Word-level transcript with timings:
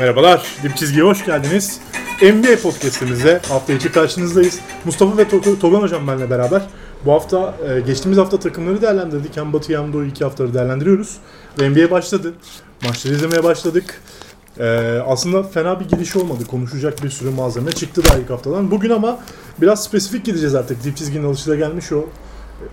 Merhabalar, 0.00 0.46
Dip 0.62 0.76
Çizgi'ye 0.76 1.04
hoş 1.04 1.24
geldiniz. 1.24 1.80
NBA 2.22 2.56
podcast'imizde 2.62 3.40
hafta 3.48 3.72
içi 3.72 3.92
karşınızdayız. 3.92 4.58
Mustafa 4.84 5.16
ve 5.16 5.22
To- 5.22 5.58
Togan 5.58 5.80
hocam 5.80 6.06
benimle 6.08 6.30
beraber. 6.30 6.62
Bu 7.04 7.12
hafta, 7.12 7.54
e, 7.68 7.80
geçtiğimiz 7.80 8.18
hafta 8.18 8.38
takımları 8.38 8.82
değerlendirdik. 8.82 9.36
Hem 9.36 9.52
Batı 9.52 9.78
hem 9.78 9.92
Doğu 9.92 10.04
iki 10.04 10.24
haftaları 10.24 10.54
değerlendiriyoruz. 10.54 11.16
Ve 11.60 11.70
NBA 11.70 11.90
başladı. 11.90 12.34
Maçları 12.84 13.14
izlemeye 13.14 13.44
başladık. 13.44 14.00
E, 14.58 14.64
aslında 15.06 15.42
fena 15.42 15.80
bir 15.80 15.88
giriş 15.88 16.16
olmadı. 16.16 16.44
Konuşacak 16.50 17.02
bir 17.02 17.10
sürü 17.10 17.30
malzeme 17.30 17.72
çıktı 17.72 18.02
daha 18.04 18.18
ilk 18.18 18.30
haftadan. 18.30 18.70
Bugün 18.70 18.90
ama 18.90 19.18
biraz 19.60 19.84
spesifik 19.84 20.24
gideceğiz 20.24 20.54
artık. 20.54 20.84
Dip 20.84 20.96
Çizgi'nin 20.96 21.24
alışıla 21.24 21.56
gelmiş 21.56 21.92
o 21.92 22.04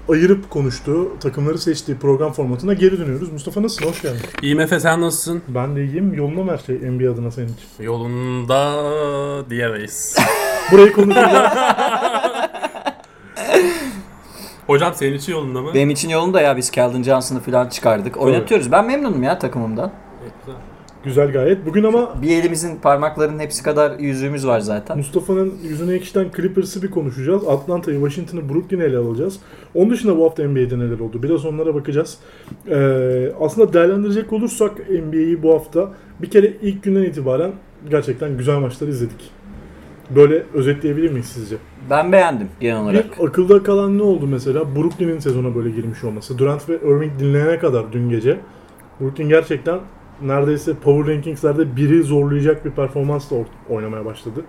ayırıp 0.09 0.49
konuştuğu, 0.49 1.20
takımları 1.20 1.57
seçtiği 1.57 1.98
program 1.98 2.31
formatına 2.31 2.73
geri 2.73 2.99
dönüyoruz. 2.99 3.31
Mustafa 3.31 3.63
nasılsın? 3.63 3.85
Hoş 3.85 4.02
geldin. 4.02 4.20
İyiyim 4.41 4.59
Efe 4.59 4.79
sen 4.79 5.02
nasılsın? 5.02 5.41
Ben 5.48 5.75
de 5.75 5.85
iyiyim. 5.85 6.13
Yolunda 6.13 6.43
mı 6.43 6.52
her 6.52 6.57
şey 6.57 6.75
NBA 6.75 7.12
adına 7.12 7.31
senin 7.31 7.48
için? 7.48 7.84
Yolunda 7.84 9.49
diyemeyiz. 9.49 10.17
Burayı 10.71 10.93
konuşacağız. 10.93 11.52
Hocam 14.67 14.93
senin 14.95 15.13
için 15.13 15.31
yolunda 15.31 15.62
mı? 15.62 15.73
Benim 15.73 15.90
için 15.90 16.09
yolunda 16.09 16.41
ya 16.41 16.57
biz 16.57 16.71
Keldon 16.71 17.04
Johnson'ı 17.04 17.40
falan 17.40 17.70
çıkardık. 17.70 18.17
Oynatıyoruz. 18.17 18.71
Ben 18.71 18.85
memnunum 18.85 19.23
ya 19.23 19.40
takımımdan. 19.40 19.91
Güzel 20.45 20.59
gayet. 21.16 21.66
Bugün 21.66 21.84
ama 21.84 22.21
Bir 22.21 22.29
elimizin 22.29 22.75
parmaklarının 22.75 23.39
hepsi 23.39 23.63
kadar 23.63 23.99
yüzüğümüz 23.99 24.48
var 24.48 24.59
zaten. 24.59 24.98
Mustafa'nın 24.98 25.53
yüzüne 25.63 25.93
ekşiden 25.93 26.25
Clippers'ı 26.35 26.84
bir 26.84 26.91
konuşacağız. 26.91 27.48
Atlanta'yı, 27.48 27.99
Washington'ı, 27.99 28.49
Brooklyn'i 28.49 28.84
ele 28.84 28.98
alacağız. 28.98 29.39
Onun 29.75 29.89
dışında 29.89 30.17
bu 30.17 30.25
hafta 30.25 30.43
NBA'de 30.43 30.79
neler 30.79 30.99
oldu? 30.99 31.23
Biraz 31.23 31.45
onlara 31.45 31.75
bakacağız. 31.75 32.17
Ee, 32.70 33.32
aslında 33.40 33.73
değerlendirecek 33.73 34.34
olursak 34.34 34.90
NBA'yi 34.90 35.43
bu 35.43 35.54
hafta 35.54 35.90
bir 36.21 36.29
kere 36.29 36.54
ilk 36.62 36.84
günden 36.84 37.04
itibaren 37.04 37.51
gerçekten 37.89 38.37
güzel 38.37 38.60
maçlar 38.60 38.87
izledik. 38.87 39.32
Böyle 40.15 40.43
özetleyebilir 40.54 41.12
miyiz 41.12 41.26
sizce? 41.26 41.55
Ben 41.89 42.12
beğendim 42.12 42.48
genel 42.60 42.82
olarak. 42.82 43.20
Bir 43.20 43.27
akılda 43.27 43.63
kalan 43.63 43.98
ne 43.98 44.01
oldu 44.01 44.27
mesela? 44.27 44.76
Brooklyn'in 44.76 45.20
sezona 45.20 45.55
böyle 45.55 45.70
girmiş 45.70 46.04
olması. 46.04 46.37
Durant 46.37 46.70
ve 46.70 46.76
Irving 46.76 47.20
dinlenene 47.20 47.60
kadar 47.60 47.93
dün 47.93 48.10
gece 48.10 48.39
Brooklyn 49.01 49.29
gerçekten 49.29 49.79
neredeyse 50.21 50.73
Power 50.73 51.15
Rankings'lerde 51.15 51.76
biri 51.76 52.04
zorlayacak 52.04 52.65
bir 52.65 52.71
performansla 52.71 53.35
or- 53.35 53.46
oynamaya 53.76 54.05
başladı. 54.05 54.41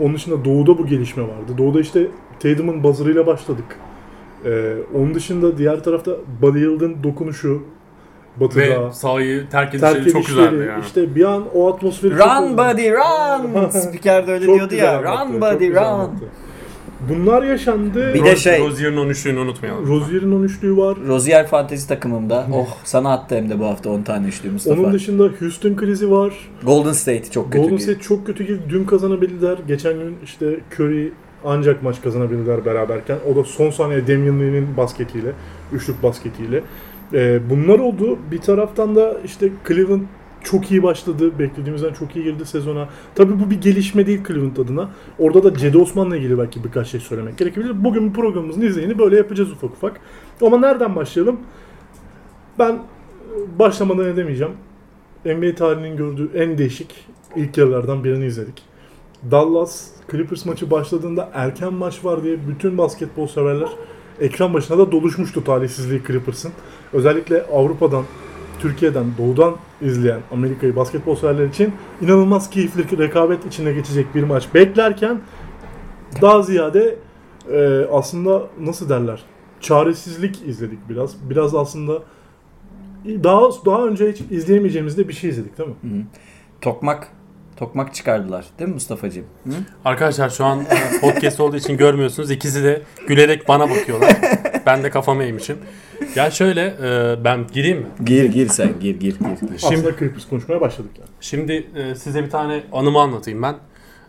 Onun 0.00 0.14
dışında 0.14 0.44
Doğu'da 0.44 0.78
bu 0.78 0.86
gelişme 0.86 1.22
vardı. 1.22 1.52
Doğu'da 1.58 1.80
işte 1.80 2.06
Tatum'un 2.40 2.82
buzzer'ıyla 2.82 3.26
başladık. 3.26 3.64
Ee, 4.44 4.74
onun 4.94 5.14
dışında 5.14 5.58
diğer 5.58 5.84
tarafta 5.84 6.12
Buddy 6.42 6.58
Hield'ın 6.58 7.02
dokunuşu 7.02 7.62
Batı'da 8.36 8.60
Ve 8.88 8.92
sahayı 8.92 9.48
terk 9.50 9.72
terk 9.80 9.96
edişleri 9.96 10.12
çok 10.12 10.22
edişleri, 10.22 10.50
güzeldi 10.50 10.68
ya. 10.68 10.78
işte 10.78 11.14
bir 11.14 11.24
an 11.24 11.44
o 11.54 11.72
atmosferi 11.74 12.12
çok 12.12 12.20
Run 12.20 12.42
özledim. 12.42 12.56
buddy 12.58 12.90
run! 12.90 13.68
Spiker 13.80 14.26
de 14.26 14.32
öyle 14.32 14.46
Çok 14.46 14.54
diyordu 14.56 14.74
ya. 14.74 15.02
Run 15.02 15.32
çok 15.32 15.40
buddy 15.40 15.70
run! 15.70 15.76
anlattı. 15.76 16.24
Bunlar 17.08 17.42
yaşandı. 17.42 18.14
Bir 18.14 18.24
de 18.24 18.36
şey- 18.36 18.60
Rozier'in 18.66 18.96
13'lüğünü 18.96 19.38
unutmayalım. 19.38 19.88
Rozier'in 19.88 20.32
13'lüğü 20.32 20.76
var. 20.76 20.98
Rozier 21.08 21.46
fantezi 21.46 21.88
takımımda. 21.88 22.46
Oh 22.54 22.76
sana 22.84 23.12
attı 23.12 23.34
hem 23.36 23.50
de 23.50 23.58
bu 23.58 23.64
hafta 23.64 23.90
10 23.90 24.02
tane 24.02 24.26
üçlü 24.26 24.50
Mustafa. 24.50 24.80
Onun 24.82 24.92
dışında 24.92 25.30
Houston 25.40 25.76
krizi 25.76 26.10
var. 26.10 26.34
Golden 26.62 26.92
State 26.92 27.30
çok 27.30 27.52
kötü. 27.52 27.62
Golden 27.62 27.76
bir- 27.76 27.82
State 27.82 28.00
çok 28.00 28.26
kötü 28.26 28.46
girdi. 28.46 28.62
Dün 28.68 28.84
kazanabildiler. 28.84 29.58
Geçen 29.68 29.92
gün 29.92 30.16
işte 30.24 30.60
Curry 30.74 31.12
ancak 31.44 31.82
maç 31.82 32.02
kazanabildiler 32.02 32.64
beraberken. 32.64 33.18
O 33.32 33.36
da 33.36 33.44
son 33.44 33.70
saniye 33.70 34.06
Damian 34.06 34.40
Lee'nin 34.40 34.76
basketiyle, 34.76 35.32
üçlük 35.72 36.02
basketiyle. 36.02 36.62
Ee, 37.14 37.40
bunlar 37.50 37.78
oldu. 37.78 38.18
Bir 38.30 38.38
taraftan 38.38 38.96
da 38.96 39.16
işte 39.24 39.48
Cleveland 39.68 40.02
çok 40.44 40.70
iyi 40.70 40.82
başladı. 40.82 41.38
Beklediğimizden 41.38 41.92
çok 41.92 42.16
iyi 42.16 42.24
girdi 42.24 42.46
sezona. 42.46 42.88
Tabii 43.14 43.40
bu 43.40 43.50
bir 43.50 43.60
gelişme 43.60 44.06
değil 44.06 44.24
Cleveland 44.28 44.56
adına. 44.56 44.90
Orada 45.18 45.42
da 45.42 45.56
Cedi 45.56 45.78
Osman'la 45.78 46.16
ilgili 46.16 46.38
belki 46.38 46.64
birkaç 46.64 46.88
şey 46.88 47.00
söylemek 47.00 47.38
gerekebilir. 47.38 47.84
Bugün 47.84 48.08
bu 48.08 48.12
programımızın 48.12 48.60
izleyini 48.60 48.98
böyle 48.98 49.16
yapacağız 49.16 49.52
ufak 49.52 49.70
ufak. 49.70 50.00
Ama 50.42 50.58
nereden 50.58 50.96
başlayalım? 50.96 51.40
Ben 52.58 52.78
başlamadan 53.58 54.06
edemeyeceğim. 54.06 54.52
NBA 55.24 55.54
tarihinin 55.54 55.96
gördüğü 55.96 56.30
en 56.34 56.58
değişik 56.58 57.06
ilk 57.36 57.58
yarılardan 57.58 58.04
birini 58.04 58.26
izledik. 58.26 58.62
Dallas 59.30 59.86
Clippers 60.10 60.46
maçı 60.46 60.70
başladığında 60.70 61.30
erken 61.34 61.74
maç 61.74 62.04
var 62.04 62.22
diye 62.22 62.48
bütün 62.48 62.78
basketbol 62.78 63.26
severler 63.26 63.68
ekran 64.20 64.54
başına 64.54 64.78
da 64.78 64.92
doluşmuştu 64.92 65.44
talihsizliği 65.44 66.02
Clippers'ın. 66.06 66.52
Özellikle 66.92 67.42
Avrupa'dan, 67.42 68.04
Türkiye'den, 68.58 69.04
Doğu'dan 69.18 69.56
izleyen 69.80 70.20
Amerika'yı 70.32 70.76
basketbol 70.76 71.16
severler 71.16 71.46
için 71.46 71.72
inanılmaz 72.02 72.50
keyifli 72.50 72.98
rekabet 72.98 73.46
içine 73.46 73.72
geçecek 73.72 74.14
bir 74.14 74.22
maç 74.22 74.54
beklerken 74.54 75.20
daha 76.22 76.42
ziyade 76.42 76.96
e, 77.52 77.86
aslında 77.92 78.42
nasıl 78.60 78.88
derler 78.88 79.22
çaresizlik 79.60 80.42
izledik 80.46 80.78
biraz. 80.88 81.30
Biraz 81.30 81.54
aslında 81.54 82.02
daha 83.04 83.42
daha 83.66 83.86
önce 83.86 84.12
hiç 84.12 84.20
izleyemeyeceğimiz 84.30 84.98
de 84.98 85.08
bir 85.08 85.12
şey 85.12 85.30
izledik 85.30 85.58
değil 85.58 85.68
mi? 85.68 86.06
Tokmak 86.60 87.08
Tokmak 87.58 87.94
çıkardılar 87.94 88.44
değil 88.58 88.68
mi 88.68 88.74
Mustafa'cığım? 88.74 89.24
Hı? 89.44 89.50
Arkadaşlar 89.84 90.30
şu 90.30 90.44
an 90.44 90.60
e, 90.60 91.00
podcast 91.00 91.40
olduğu 91.40 91.56
için 91.56 91.76
görmüyorsunuz. 91.76 92.30
İkisi 92.30 92.64
de 92.64 92.82
gülerek 93.08 93.48
bana 93.48 93.70
bakıyorlar. 93.70 94.16
ben 94.68 94.82
de 94.82 94.90
kafamı 94.90 95.24
eğmişim. 95.24 95.58
Ya 96.14 96.30
şöyle 96.30 96.74
e, 96.82 97.24
ben 97.24 97.46
gireyim 97.52 97.78
mi? 97.78 97.86
Gir 98.04 98.24
gir 98.24 98.48
sen 98.48 98.80
gir 98.80 99.00
gir 99.00 99.18
gir. 99.18 99.58
Şimdi 99.58 99.74
Aslında 99.78 99.98
Clippers 99.98 100.28
konuşmaya 100.28 100.60
başladık 100.60 100.90
yani. 100.98 101.08
Şimdi 101.20 101.66
e, 101.76 101.94
size 101.94 102.24
bir 102.24 102.30
tane 102.30 102.62
anımı 102.72 103.00
anlatayım 103.00 103.42
ben. 103.42 103.56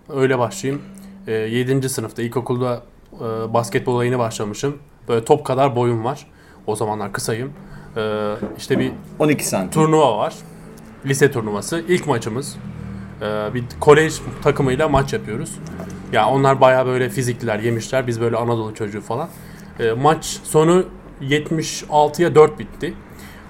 Öyle 0.09 0.39
başlayayım. 0.39 0.81
E, 1.27 1.31
7. 1.31 1.89
sınıfta 1.89 2.21
ilkokulda 2.21 2.83
e, 3.13 3.53
basketbola 3.53 4.05
yeni 4.05 4.19
başlamışım. 4.19 4.77
Böyle 5.07 5.25
top 5.25 5.45
kadar 5.45 5.75
boyum 5.75 6.03
var. 6.03 6.27
O 6.67 6.75
zamanlar 6.75 7.13
kısayım. 7.13 7.53
E, 7.97 8.33
işte 8.57 8.79
bir 8.79 8.91
12 9.19 9.47
santim. 9.47 9.71
turnuva 9.71 10.17
var. 10.17 10.33
Lise 11.05 11.31
turnuvası. 11.31 11.83
İlk 11.87 12.07
maçımız. 12.07 12.57
E, 13.21 13.53
bir 13.53 13.63
kolej 13.79 14.21
takımıyla 14.43 14.89
maç 14.89 15.13
yapıyoruz. 15.13 15.55
Ya 16.13 16.29
onlar 16.29 16.61
bayağı 16.61 16.85
böyle 16.85 17.09
fizikliler, 17.09 17.59
yemişler. 17.59 18.07
Biz 18.07 18.21
böyle 18.21 18.37
Anadolu 18.37 18.75
çocuğu 18.75 19.01
falan. 19.01 19.29
E, 19.79 19.91
maç 19.91 20.25
sonu 20.43 20.85
76'ya 21.21 22.35
4 22.35 22.59
bitti. 22.59 22.93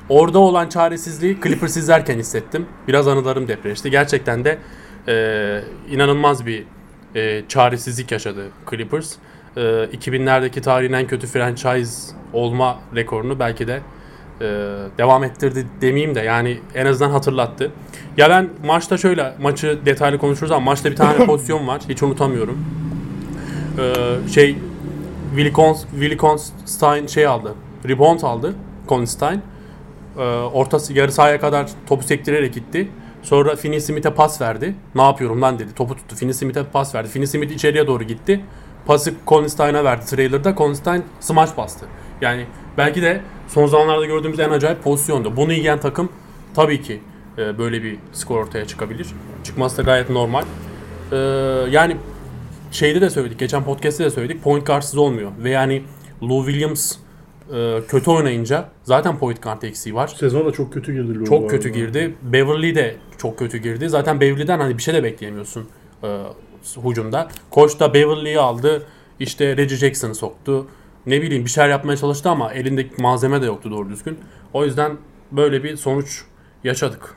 Orada 0.10 0.40
olan 0.40 0.70
çaresizliği 0.70 1.38
Clippers 1.44 1.78
izlerken 1.78 2.18
hissettim. 2.20 2.66
Biraz 2.88 3.08
anılarım 3.08 3.48
depreşti. 3.48 3.92
Gerçekten 3.92 4.46
de 4.46 4.58
e, 5.08 5.62
inanılmaz 5.92 6.46
bir 6.46 6.64
e, 7.16 7.44
çaresizlik 7.48 8.12
yaşadı 8.12 8.48
Clippers. 8.70 9.16
E, 9.58 9.62
2000'lerdeki 9.62 10.62
tarihin 10.62 10.94
en 10.94 11.08
kötü 11.08 11.28
franchise 11.28 12.16
olma 12.34 12.80
rekorunu 12.96 13.40
belki 13.40 13.68
de 13.68 13.82
e, 14.42 14.46
devam 14.98 15.24
ettirdi 15.24 15.68
demeyeyim 15.82 16.16
de 16.16 16.20
yani 16.20 16.60
en 16.76 16.86
azından 16.86 17.12
hatırlattı. 17.12 17.72
Ya 18.18 18.30
ben 18.30 18.50
maçta 18.66 18.98
şöyle 18.98 19.34
maçı 19.42 19.80
detaylı 19.86 20.18
konuşuruz 20.18 20.52
ama 20.52 20.66
maçta 20.66 20.92
bir 20.92 20.96
tane 20.96 21.18
pozisyon 21.26 21.68
var. 21.68 21.82
Hiç 21.90 22.04
unutamıyorum. 22.04 22.66
E, 23.78 24.30
şey 24.30 24.56
Willie, 25.30 25.54
Cons, 25.54 25.82
Willie 25.92 26.18
Constein 26.18 27.08
şey 27.08 27.28
aldı. 27.28 27.56
Rebound 27.88 28.22
aldı. 28.22 28.56
Constein. 28.90 29.42
Ee, 30.18 30.22
ortası 30.54 30.94
yarı 30.94 31.12
sahaya 31.12 31.40
kadar 31.40 31.70
topu 31.88 32.04
sektirerek 32.04 32.54
gitti. 32.54 32.88
Sonra 33.22 33.56
Finney 33.56 33.80
Smith'e 33.80 34.14
pas 34.14 34.42
verdi. 34.42 34.76
Ne 34.96 35.02
yapıyorum 35.02 35.42
lan 35.42 35.60
dedi. 35.60 35.74
Topu 35.76 35.96
tuttu. 35.96 36.16
Finney 36.16 36.34
Smith'e 36.34 36.64
pas 36.64 36.96
verdi. 36.96 37.10
Finney 37.10 37.28
Smith 37.28 37.52
içeriye 37.52 37.88
doğru 37.88 38.04
gitti. 38.04 38.42
Pası 38.86 39.14
Constein'a 39.28 39.84
verdi 39.84 40.06
trailer'da. 40.06 40.56
Constein 40.56 41.04
smash 41.20 41.58
bastı. 41.58 41.86
Yani 42.22 42.46
belki 42.78 43.02
de 43.02 43.22
son 43.48 43.66
zamanlarda 43.66 44.06
gördüğümüz 44.06 44.40
en 44.40 44.50
acayip 44.50 44.84
pozisyondu. 44.84 45.36
Bunu 45.36 45.54
yiyen 45.54 45.80
takım 45.80 46.10
tabii 46.56 46.82
ki 46.82 47.02
e, 47.38 47.58
böyle 47.58 47.84
bir 47.84 47.98
skor 48.14 48.38
ortaya 48.38 48.68
çıkabilir. 48.68 49.08
Çıkması 49.44 49.78
da 49.78 49.82
gayet 49.82 50.10
normal. 50.10 50.44
Ee, 51.12 51.16
yani 51.70 51.98
şeyde 52.72 53.02
de 53.02 53.10
söyledik. 53.10 53.40
Geçen 53.40 53.64
podcast'te 53.64 54.04
de 54.04 54.10
söyledik. 54.10 54.44
Point 54.44 54.68
guardsız 54.68 54.98
olmuyor. 54.98 55.32
Ve 55.44 55.50
yani 55.50 55.84
Lou 56.24 56.46
Williams 56.46 56.96
e, 57.54 57.80
kötü 57.88 58.12
oynayınca 58.12 58.70
zaten 58.84 59.18
point 59.18 59.44
guard 59.44 59.62
eksiği 59.62 59.96
var. 59.96 60.08
Sezon 60.08 60.46
da 60.46 60.52
çok 60.52 60.74
kötü 60.74 60.94
girdi. 60.94 61.20
Lou 61.20 61.26
Çok 61.26 61.50
kötü 61.50 61.70
girdi. 61.70 62.16
Beverly 62.22 62.76
de 62.76 62.96
çok 63.18 63.40
kötü 63.40 63.58
girdi. 63.58 63.90
Zaten 63.90 64.22
Beverly'den 64.22 64.60
hani 64.60 64.78
bir 64.78 64.84
şey 64.84 64.94
de 64.94 65.04
bekleyemiyorsun 65.04 65.68
e, 66.04 66.08
hucumda. 66.76 67.28
Koç 67.50 67.80
da 67.80 67.94
Beverly'yi 67.94 68.40
aldı. 68.40 68.84
İşte 69.20 69.58
Reggie 69.58 69.78
Jackson'ı 69.78 70.16
soktu. 70.16 70.68
Ne 71.06 71.22
bileyim 71.22 71.46
bir 71.46 71.50
şeyler 71.50 71.70
yapmaya 71.70 71.98
çalıştı 71.98 72.30
ama 72.30 72.54
elindeki 72.54 73.02
malzeme 73.02 73.42
de 73.42 73.46
yoktu 73.46 73.72
doğru 73.72 73.90
düzgün. 73.90 74.18
O 74.54 74.66
yüzden 74.66 74.92
böyle 75.32 75.64
bir 75.64 75.78
sonuç 75.78 76.22
yaşadık. 76.64 77.16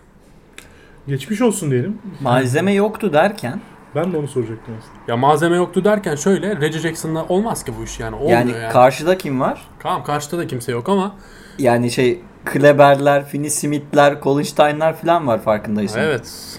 Geçmiş 1.08 1.40
olsun 1.40 1.70
diyelim. 1.70 1.98
Malzeme 2.20 2.72
yoktu 2.72 3.12
derken 3.12 3.60
Ben 3.94 4.12
de 4.12 4.16
onu 4.16 4.28
soracaktım 4.28 4.74
aslında. 4.78 4.94
Ya 5.08 5.16
malzeme 5.16 5.56
yoktu 5.56 5.84
derken 5.84 6.16
şöyle 6.16 6.60
Reggie 6.60 6.80
Jackson'la 6.80 7.24
olmaz 7.28 7.64
ki 7.64 7.72
bu 7.80 7.84
iş 7.84 8.00
yani. 8.00 8.16
Olmuyor 8.16 8.30
yani 8.38 8.50
yani. 8.52 8.72
karşıda 8.72 9.18
kim 9.18 9.40
var? 9.40 9.68
tamam 9.80 10.04
karşıda 10.04 10.38
da 10.38 10.46
kimse 10.46 10.72
yok 10.72 10.88
ama 10.88 11.14
Yani 11.58 11.90
şey 11.90 12.20
Kleberler, 12.44 13.26
Finney 13.26 13.50
Smith'ler, 13.50 14.20
Collinstein'lar 14.22 14.96
falan 14.96 15.26
var 15.26 15.42
farkındaysan. 15.42 16.02
evet. 16.02 16.58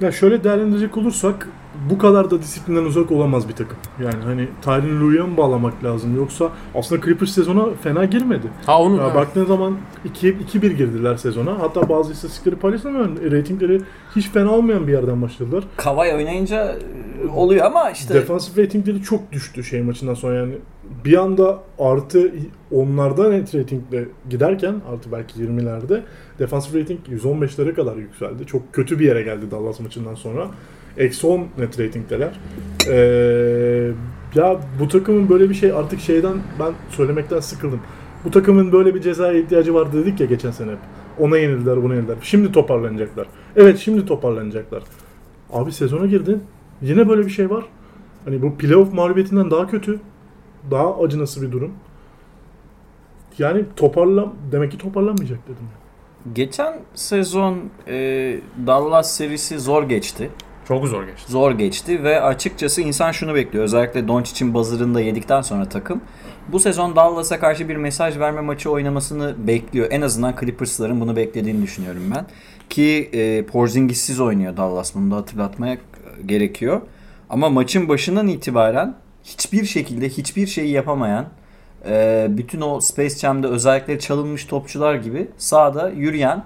Ya 0.00 0.12
şöyle 0.12 0.44
değerlendirecek 0.44 0.96
olursak 0.96 1.48
bu 1.90 1.98
kadar 1.98 2.30
da 2.30 2.42
disiplinden 2.42 2.84
uzak 2.84 3.12
olamaz 3.12 3.48
bir 3.48 3.52
takım. 3.52 3.76
Yani 4.02 4.24
hani 4.24 4.48
Tyron 4.62 5.00
Lue'ya 5.00 5.26
mı 5.26 5.36
bağlamak 5.36 5.84
lazım 5.84 6.16
yoksa 6.16 6.48
aslında 6.74 7.04
Clippers 7.04 7.30
sezona 7.30 7.66
fena 7.82 8.04
girmedi. 8.04 8.46
Ha 8.66 8.82
onu 8.82 8.96
Ya 8.96 9.14
baktığın 9.14 9.44
zaman 9.44 9.76
2 10.04 10.36
2-1 10.54 10.72
girdiler 10.72 11.16
sezona. 11.16 11.58
Hatta 11.58 11.88
bazı 11.88 12.12
istatistikleri 12.12 12.56
paylaştım 12.56 12.96
ama 12.96 13.08
ratingleri 13.30 13.80
hiç 14.16 14.28
fena 14.28 14.50
olmayan 14.50 14.86
bir 14.86 14.92
yerden 14.92 15.22
başladılar. 15.22 15.64
Kavay 15.76 16.14
oynayınca 16.14 16.76
e, 17.24 17.28
oluyor 17.34 17.66
ama 17.66 17.90
işte 17.90 18.14
Defansif 18.14 18.58
ratingleri 18.58 19.02
çok 19.02 19.32
düştü 19.32 19.64
şey 19.64 19.82
maçından 19.82 20.14
sonra 20.14 20.34
yani. 20.34 20.54
Bir 21.04 21.16
anda 21.16 21.58
artı 21.78 22.32
onlarda 22.72 23.28
net 23.30 23.54
ratingle 23.54 24.08
giderken 24.30 24.74
artı 24.92 25.12
belki 25.12 25.40
20'lerde 25.40 26.00
defansif 26.38 26.74
rating 26.74 27.00
115'lere 27.08 27.74
kadar 27.74 27.96
yükseldi. 27.96 28.46
Çok 28.46 28.72
kötü 28.72 28.98
bir 28.98 29.04
yere 29.06 29.22
geldi 29.22 29.50
Dallas 29.50 29.80
maçından 29.80 30.14
sonra. 30.14 30.48
Eksi 30.98 31.26
10 31.26 31.46
net 31.58 31.80
ratingdeler. 31.80 32.40
Ee, 32.88 33.90
ya 34.34 34.60
bu 34.80 34.88
takımın 34.88 35.28
böyle 35.28 35.50
bir 35.50 35.54
şey 35.54 35.72
artık 35.72 36.00
şeyden 36.00 36.36
ben 36.60 36.72
söylemekten 36.90 37.40
sıkıldım. 37.40 37.80
Bu 38.24 38.30
takımın 38.30 38.72
böyle 38.72 38.94
bir 38.94 39.00
cezaya 39.00 39.38
ihtiyacı 39.38 39.74
vardı 39.74 40.02
dedik 40.02 40.20
ya 40.20 40.26
geçen 40.26 40.50
sene 40.50 40.70
hep. 40.70 40.78
Ona 41.20 41.38
yenildiler, 41.38 41.82
buna 41.82 41.94
yenildiler. 41.94 42.16
Şimdi 42.22 42.52
toparlanacaklar. 42.52 43.26
Evet 43.56 43.78
şimdi 43.78 44.06
toparlanacaklar. 44.06 44.82
Abi 45.52 45.72
sezona 45.72 46.06
girdin. 46.06 46.42
Yine 46.82 47.08
böyle 47.08 47.26
bir 47.26 47.30
şey 47.30 47.50
var. 47.50 47.64
Hani 48.24 48.42
bu 48.42 48.56
playoff 48.56 48.92
mağlubiyetinden 48.92 49.50
daha 49.50 49.66
kötü. 49.66 50.00
Daha 50.70 51.02
acınası 51.02 51.42
bir 51.42 51.52
durum. 51.52 51.72
Yani 53.38 53.64
toparlan 53.76 54.34
demek 54.52 54.72
ki 54.72 54.78
toparlanmayacak 54.78 55.38
dedim. 55.44 55.68
geçen 56.34 56.78
sezon 56.94 57.58
e, 57.88 57.94
Dallas 58.66 59.16
serisi 59.16 59.58
zor 59.58 59.82
geçti. 59.82 60.30
Çok 60.68 60.86
zor 60.86 61.04
geçti. 61.04 61.32
Zor 61.32 61.52
geçti 61.52 62.04
ve 62.04 62.20
açıkçası 62.20 62.82
insan 62.82 63.12
şunu 63.12 63.34
bekliyor. 63.34 63.64
Özellikle 63.64 64.08
Doncic'in 64.08 64.54
buzzer'ını 64.54 65.00
yedikten 65.00 65.40
sonra 65.40 65.68
takım. 65.68 66.00
Bu 66.48 66.60
sezon 66.60 66.96
Dallas'a 66.96 67.40
karşı 67.40 67.68
bir 67.68 67.76
mesaj 67.76 68.18
verme 68.18 68.40
maçı 68.40 68.70
oynamasını 68.70 69.46
bekliyor. 69.46 69.86
En 69.90 70.00
azından 70.00 70.34
Clippers'ların 70.40 71.00
bunu 71.00 71.16
beklediğini 71.16 71.62
düşünüyorum 71.62 72.02
ben. 72.14 72.26
Ki 72.70 73.10
e, 73.12 73.46
Porzingis'siz 73.46 74.20
oynuyor 74.20 74.56
Dallas. 74.56 74.94
Bunu 74.94 75.10
da 75.10 75.16
hatırlatmaya 75.16 75.78
gerekiyor. 76.26 76.80
Ama 77.30 77.48
maçın 77.48 77.88
başından 77.88 78.28
itibaren 78.28 78.94
hiçbir 79.24 79.64
şekilde 79.64 80.08
hiçbir 80.08 80.46
şeyi 80.46 80.70
yapamayan 80.70 81.26
e, 81.86 82.26
bütün 82.30 82.60
o 82.60 82.80
Space 82.80 83.18
Jam'de 83.18 83.46
özellikleri 83.46 84.00
çalınmış 84.00 84.44
topçular 84.44 84.94
gibi 84.94 85.28
sahada 85.36 85.90
yürüyen 85.90 86.44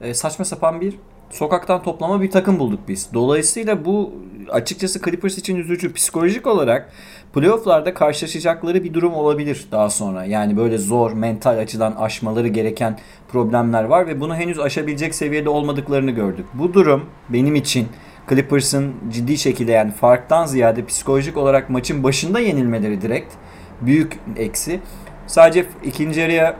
e, 0.00 0.14
saçma 0.14 0.44
sapan 0.44 0.80
bir 0.80 0.94
sokaktan 1.30 1.82
toplama 1.82 2.22
bir 2.22 2.30
takım 2.30 2.58
bulduk 2.58 2.80
biz. 2.88 3.08
Dolayısıyla 3.14 3.84
bu 3.84 4.12
açıkçası 4.50 5.00
Clippers 5.02 5.38
için 5.38 5.56
üzücü. 5.56 5.92
Psikolojik 5.92 6.46
olarak 6.46 6.92
playofflarda 7.34 7.94
karşılaşacakları 7.94 8.84
bir 8.84 8.94
durum 8.94 9.14
olabilir 9.14 9.66
daha 9.72 9.90
sonra. 9.90 10.24
Yani 10.24 10.56
böyle 10.56 10.78
zor 10.78 11.12
mental 11.12 11.58
açıdan 11.58 11.92
aşmaları 11.92 12.48
gereken 12.48 12.98
problemler 13.32 13.84
var 13.84 14.06
ve 14.06 14.20
bunu 14.20 14.34
henüz 14.34 14.58
aşabilecek 14.58 15.14
seviyede 15.14 15.48
olmadıklarını 15.48 16.10
gördük. 16.10 16.46
Bu 16.54 16.74
durum 16.74 17.04
benim 17.28 17.54
için 17.54 17.88
Clippers'ın 18.28 18.94
ciddi 19.12 19.38
şekilde 19.38 19.72
yani 19.72 19.92
farktan 19.92 20.46
ziyade 20.46 20.84
psikolojik 20.84 21.36
olarak 21.36 21.70
maçın 21.70 22.04
başında 22.04 22.40
yenilmeleri 22.40 23.02
direkt 23.02 23.34
büyük 23.80 24.18
eksi. 24.36 24.80
Sadece 25.26 25.66
ikinci 25.84 26.20
yarıya 26.20 26.56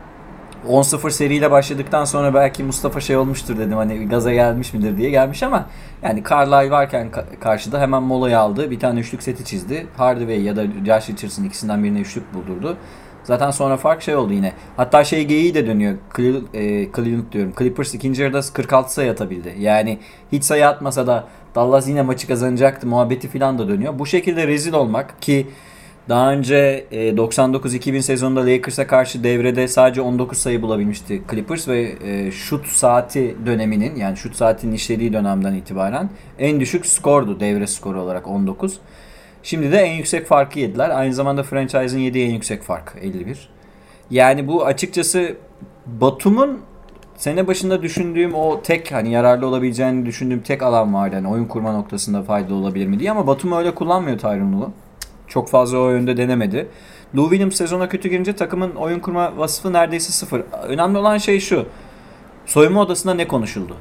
10-0 0.68 1.10
seriyle 1.10 1.50
başladıktan 1.50 2.04
sonra 2.04 2.34
belki 2.34 2.64
Mustafa 2.64 3.00
şey 3.00 3.16
olmuştur 3.16 3.58
dedim 3.58 3.76
hani 3.76 4.08
gaza 4.08 4.32
gelmiş 4.32 4.74
midir 4.74 4.96
diye 4.96 5.10
gelmiş 5.10 5.42
ama 5.42 5.66
yani 6.02 6.22
Carlisle 6.30 6.70
varken 6.70 7.08
ka- 7.08 7.38
karşıda 7.40 7.80
hemen 7.80 8.02
molayı 8.02 8.38
aldı. 8.38 8.70
Bir 8.70 8.78
tane 8.78 9.00
üçlük 9.00 9.22
seti 9.22 9.44
çizdi. 9.44 9.86
Hardaway 9.96 10.42
ya 10.42 10.56
da 10.56 10.64
Josh 10.64 11.08
Richardson 11.08 11.44
ikisinden 11.44 11.84
birine 11.84 12.00
üçlük 12.00 12.34
buldurdu. 12.34 12.76
Zaten 13.24 13.50
sonra 13.50 13.76
fark 13.76 14.02
şey 14.02 14.16
oldu 14.16 14.32
yine. 14.32 14.52
Hatta 14.76 15.04
şey 15.04 15.24
geyiği 15.24 15.54
de 15.54 15.66
dönüyor. 15.66 15.92
E, 15.92 16.92
Cleveland 16.96 17.32
diyorum. 17.32 17.52
Clippers 17.58 17.94
ikinci 17.94 18.22
yarıda 18.22 18.40
46 18.52 18.92
sayı 18.92 19.10
atabildi. 19.10 19.54
Yani 19.58 19.98
hiç 20.32 20.44
sayı 20.44 20.68
atmasa 20.68 21.06
da 21.06 21.24
Dallas 21.54 21.88
yine 21.88 22.02
maçı 22.02 22.26
kazanacaktı. 22.28 22.86
Muhabbeti 22.86 23.28
falan 23.28 23.58
da 23.58 23.68
dönüyor. 23.68 23.98
Bu 23.98 24.06
şekilde 24.06 24.46
rezil 24.46 24.72
olmak 24.72 25.22
ki 25.22 25.46
daha 26.08 26.32
önce 26.32 26.86
e, 26.90 27.10
99-2000 27.10 28.02
sezonunda 28.02 28.40
Lakers'a 28.46 28.86
karşı 28.86 29.24
devrede 29.24 29.68
sadece 29.68 30.00
19 30.00 30.38
sayı 30.38 30.62
bulabilmişti 30.62 31.22
Clippers 31.30 31.68
ve 31.68 31.92
e, 32.04 32.30
şut 32.30 32.66
saati 32.66 33.36
döneminin 33.46 33.96
yani 33.96 34.16
şut 34.16 34.36
saatinin 34.36 34.72
işlediği 34.72 35.12
dönemden 35.12 35.54
itibaren 35.54 36.10
en 36.38 36.60
düşük 36.60 36.86
skordu 36.86 37.40
devre 37.40 37.66
skoru 37.66 38.00
olarak 38.00 38.26
19. 38.28 38.78
Şimdi 39.42 39.72
de 39.72 39.78
en 39.78 39.94
yüksek 39.94 40.26
farkı 40.26 40.58
yediler. 40.58 40.90
Aynı 40.90 41.14
zamanda 41.14 41.42
franchise'ın 41.42 42.00
yediği 42.00 42.28
en 42.28 42.32
yüksek 42.32 42.62
fark 42.62 42.94
51. 43.00 43.48
Yani 44.10 44.48
bu 44.48 44.66
açıkçası 44.66 45.36
Batum'un 45.86 46.60
sene 47.16 47.46
başında 47.46 47.82
düşündüğüm 47.82 48.34
o 48.34 48.62
tek 48.62 48.92
hani 48.92 49.10
yararlı 49.10 49.46
olabileceğini 49.46 50.06
düşündüğüm 50.06 50.40
tek 50.40 50.62
alan 50.62 50.94
vardı. 50.94 51.16
Hani 51.16 51.28
oyun 51.28 51.44
kurma 51.44 51.72
noktasında 51.72 52.22
faydalı 52.22 52.54
olabilir 52.54 52.86
mi 52.86 53.00
diye 53.00 53.10
ama 53.10 53.26
Batum 53.26 53.52
öyle 53.52 53.74
kullanmıyor 53.74 54.18
Tyronn. 54.18 54.72
Çok 55.28 55.48
fazla 55.48 55.78
o 55.78 55.90
yönde 55.90 56.16
denemedi. 56.16 56.68
Lou 57.16 57.30
Williams 57.30 57.56
sezona 57.56 57.88
kötü 57.88 58.08
girince 58.08 58.36
takımın 58.36 58.74
oyun 58.74 59.00
kurma 59.00 59.36
vasfı 59.36 59.72
neredeyse 59.72 60.12
sıfır. 60.12 60.40
Önemli 60.68 60.98
olan 60.98 61.18
şey 61.18 61.40
şu. 61.40 61.66
Soyunma 62.46 62.82
odasında 62.82 63.14
ne 63.14 63.28
konuşuldu? 63.28 63.76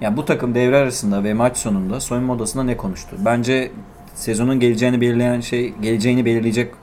Yani 0.00 0.16
bu 0.16 0.24
takım 0.24 0.54
devre 0.54 0.76
arasında 0.76 1.24
ve 1.24 1.34
maç 1.34 1.56
sonunda 1.56 2.00
soyunma 2.00 2.32
odasında 2.32 2.62
ne 2.62 2.76
konuştu? 2.76 3.16
Bence 3.24 3.72
sezonun 4.14 4.60
geleceğini 4.60 5.00
belirleyen 5.00 5.40
şey, 5.40 5.74
geleceğini 5.74 6.24
belirleyecek 6.24 6.74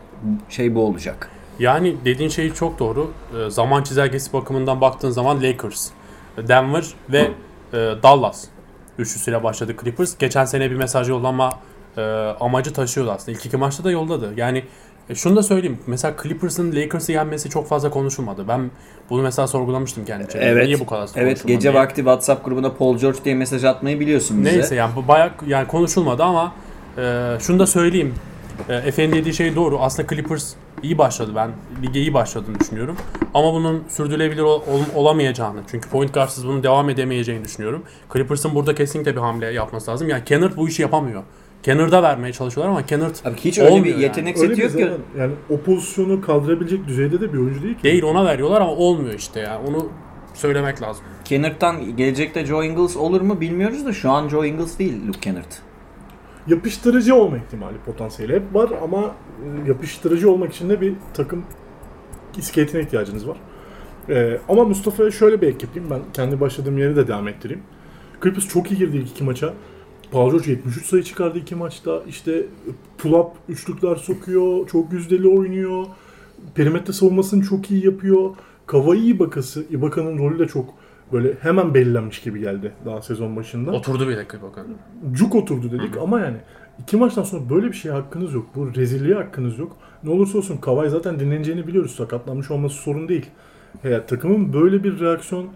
şey 0.49 0.75
bu 0.75 0.85
olacak. 0.85 1.29
Yani 1.59 1.95
dediğin 2.05 2.29
şey 2.29 2.53
çok 2.53 2.79
doğru. 2.79 3.11
Ee, 3.37 3.49
zaman 3.49 3.83
çizelgesi 3.83 4.33
bakımından 4.33 4.81
baktığın 4.81 5.09
zaman 5.09 5.43
Lakers, 5.43 5.89
Denver 6.37 6.85
ve 7.09 7.31
e, 7.73 7.77
Dallas 8.03 8.45
üçlüsüyle 8.97 9.43
başladı 9.43 9.75
Clippers. 9.81 10.17
Geçen 10.17 10.45
sene 10.45 10.71
bir 10.71 10.75
mesaj 10.75 11.09
yollama 11.09 11.49
e, 11.97 12.01
amacı 12.39 12.73
taşıyordu 12.73 13.11
aslında. 13.11 13.31
İlk 13.37 13.45
iki 13.45 13.57
maçta 13.57 13.83
da 13.83 13.91
yolladı. 13.91 14.33
Yani 14.37 14.63
e, 15.09 15.15
şunu 15.15 15.35
da 15.35 15.43
söyleyeyim. 15.43 15.77
Mesela 15.87 16.15
Clippers'ın 16.23 16.75
Lakers'ı 16.75 17.11
yenmesi 17.11 17.49
çok 17.49 17.67
fazla 17.67 17.89
konuşulmadı. 17.89 18.47
Ben 18.47 18.71
bunu 19.09 19.21
mesela 19.21 19.47
sorgulamıştım 19.47 20.05
kendi 20.05 20.23
içimde. 20.23 20.65
Niye 20.65 20.79
bu 20.79 20.85
kadar 20.85 21.09
Evet 21.15 21.47
gece 21.47 21.61
diye. 21.61 21.73
vakti 21.73 21.95
WhatsApp 21.95 22.45
grubuna 22.45 22.73
Paul 22.73 22.97
George 22.97 23.17
diye 23.25 23.35
mesaj 23.35 23.63
atmayı 23.63 23.99
biliyorsun 23.99 24.45
bize. 24.45 24.57
Neyse 24.57 24.75
yani 24.75 24.95
bu 24.95 25.07
bayağı 25.07 25.31
yani 25.47 25.67
konuşulmadı 25.67 26.23
ama 26.23 26.53
e, 26.97 27.31
şunu 27.39 27.59
da 27.59 27.67
söyleyeyim. 27.67 28.13
E, 28.69 28.75
Efe'nin 28.75 29.13
dediği 29.13 29.33
şey 29.33 29.55
doğru. 29.55 29.79
Aslında 29.79 30.07
Clippers 30.15 30.53
iyi 30.83 30.97
başladı. 30.97 31.31
Ben 31.35 31.51
lige 31.83 31.99
iyi 31.99 32.13
başladığını 32.13 32.59
düşünüyorum. 32.59 32.97
Ama 33.33 33.53
bunun 33.53 33.83
sürdürülebilir 33.89 34.41
ol- 34.41 34.61
ol- 34.61 34.95
olamayacağını. 34.95 35.59
Çünkü 35.71 35.89
point 35.89 36.13
guardsız 36.13 36.47
bunun 36.47 36.63
devam 36.63 36.89
edemeyeceğini 36.89 37.43
düşünüyorum. 37.45 37.83
Clippers'ın 38.13 38.55
burada 38.55 38.75
kesinlikle 38.75 39.15
bir 39.15 39.21
hamle 39.21 39.45
yapması 39.53 39.91
lazım. 39.91 40.09
Yani 40.09 40.23
Kennard 40.25 40.57
bu 40.57 40.67
işi 40.67 40.81
yapamıyor. 40.81 41.23
Kennard'a 41.63 42.03
vermeye 42.03 42.33
çalışıyorlar 42.33 42.71
ama 42.71 42.85
Kennard 42.85 43.15
Abi 43.25 43.35
hiç 43.37 43.59
öyle 43.59 43.69
olmuyor 43.69 43.85
bir 43.85 43.91
yani. 43.91 44.03
yetenek 44.03 44.37
Öyle 44.37 44.55
seti 44.55 44.61
yok 44.61 44.71
ki. 44.71 45.01
yani 45.17 45.33
o 45.49 45.57
pozisyonu 45.61 46.21
kaldırabilecek 46.21 46.87
düzeyde 46.87 47.21
de 47.21 47.33
bir 47.33 47.37
oyuncu 47.37 47.63
değil 47.63 47.75
ki. 47.77 47.83
Değil 47.83 48.03
ona 48.03 48.25
veriyorlar 48.25 48.61
ama 48.61 48.71
olmuyor 48.71 49.13
işte 49.13 49.39
ya. 49.39 49.61
Onu 49.67 49.89
söylemek 50.33 50.81
lazım. 50.81 51.05
Kennard'dan 51.25 51.97
gelecekte 51.97 52.45
Joe 52.45 52.63
Ingles 52.63 52.97
olur 52.97 53.21
mu 53.21 53.41
bilmiyoruz 53.41 53.85
da 53.85 53.93
şu 53.93 54.11
an 54.11 54.27
Joe 54.29 54.45
Ingles 54.45 54.79
değil 54.79 55.07
Luke 55.07 55.19
Kennard. 55.19 55.51
Yapıştırıcı 56.47 57.15
olma 57.15 57.37
ihtimali 57.37 57.77
potansiyeli 57.85 58.35
hep 58.35 58.43
var 58.53 58.69
ama 58.83 59.01
e, 59.05 59.67
yapıştırıcı 59.69 60.31
olmak 60.31 60.53
için 60.53 60.69
de 60.69 60.81
bir 60.81 60.93
takım 61.13 61.43
iskeletine 62.37 62.81
ihtiyacınız 62.81 63.27
var. 63.27 63.37
Ee, 64.09 64.39
ama 64.49 64.63
Mustafa'ya 64.63 65.11
şöyle 65.11 65.41
bir 65.41 65.47
ek 65.47 65.57
yapayım. 65.65 65.89
Ben 65.89 65.99
kendi 66.13 66.39
başladığım 66.39 66.77
yeri 66.77 66.95
de 66.95 67.07
devam 67.07 67.27
ettireyim. 67.27 67.63
Clippers 68.23 68.47
çok 68.47 68.71
iyi 68.71 68.77
girdi 68.77 68.97
ilk 68.97 69.09
iki 69.09 69.23
maça. 69.23 69.53
Paul 70.13 70.31
George 70.31 70.51
73 70.51 70.85
sayı 70.85 71.03
çıkardı 71.03 71.39
iki 71.39 71.55
maçta. 71.55 72.01
İşte 72.07 72.45
pull-up 72.97 73.29
üçlükler 73.49 73.95
sokuyor. 73.95 74.67
Çok 74.67 74.93
yüzdeli 74.93 75.27
oynuyor. 75.27 75.85
Perimetre 76.55 76.93
savunmasını 76.93 77.43
çok 77.43 77.71
iyi 77.71 77.85
yapıyor. 77.85 78.29
Kavai 78.65 78.99
Ibaka'sı, 78.99 79.65
Ibaka'nın 79.69 80.17
rolü 80.17 80.39
de 80.39 80.47
çok 80.47 80.73
böyle 81.11 81.33
hemen 81.33 81.73
belirlenmiş 81.73 82.21
gibi 82.21 82.39
geldi 82.39 82.71
daha 82.85 83.01
sezon 83.01 83.35
başında. 83.35 83.71
Oturdu 83.71 84.07
bir 84.07 84.17
dakika 84.17 84.41
bakın. 84.41 84.67
Cuk 85.11 85.35
oturdu 85.35 85.71
dedik 85.71 85.97
ama 85.97 86.19
yani 86.19 86.37
iki 86.79 86.97
maçtan 86.97 87.23
sonra 87.23 87.49
böyle 87.49 87.67
bir 87.67 87.73
şeye 87.73 87.91
hakkınız 87.91 88.33
yok. 88.33 88.45
Bu 88.55 88.75
rezilliğe 88.75 89.15
hakkınız 89.15 89.59
yok. 89.59 89.77
Ne 90.03 90.09
olursa 90.09 90.37
olsun 90.37 90.57
Kavay 90.57 90.89
zaten 90.89 91.19
dinleneceğini 91.19 91.67
biliyoruz. 91.67 91.95
Sakatlanmış 91.95 92.51
olması 92.51 92.75
sorun 92.75 93.07
değil. 93.07 93.25
Ya, 93.83 94.05
takımın 94.05 94.53
böyle 94.53 94.83
bir 94.83 94.99
reaksiyon 94.99 95.47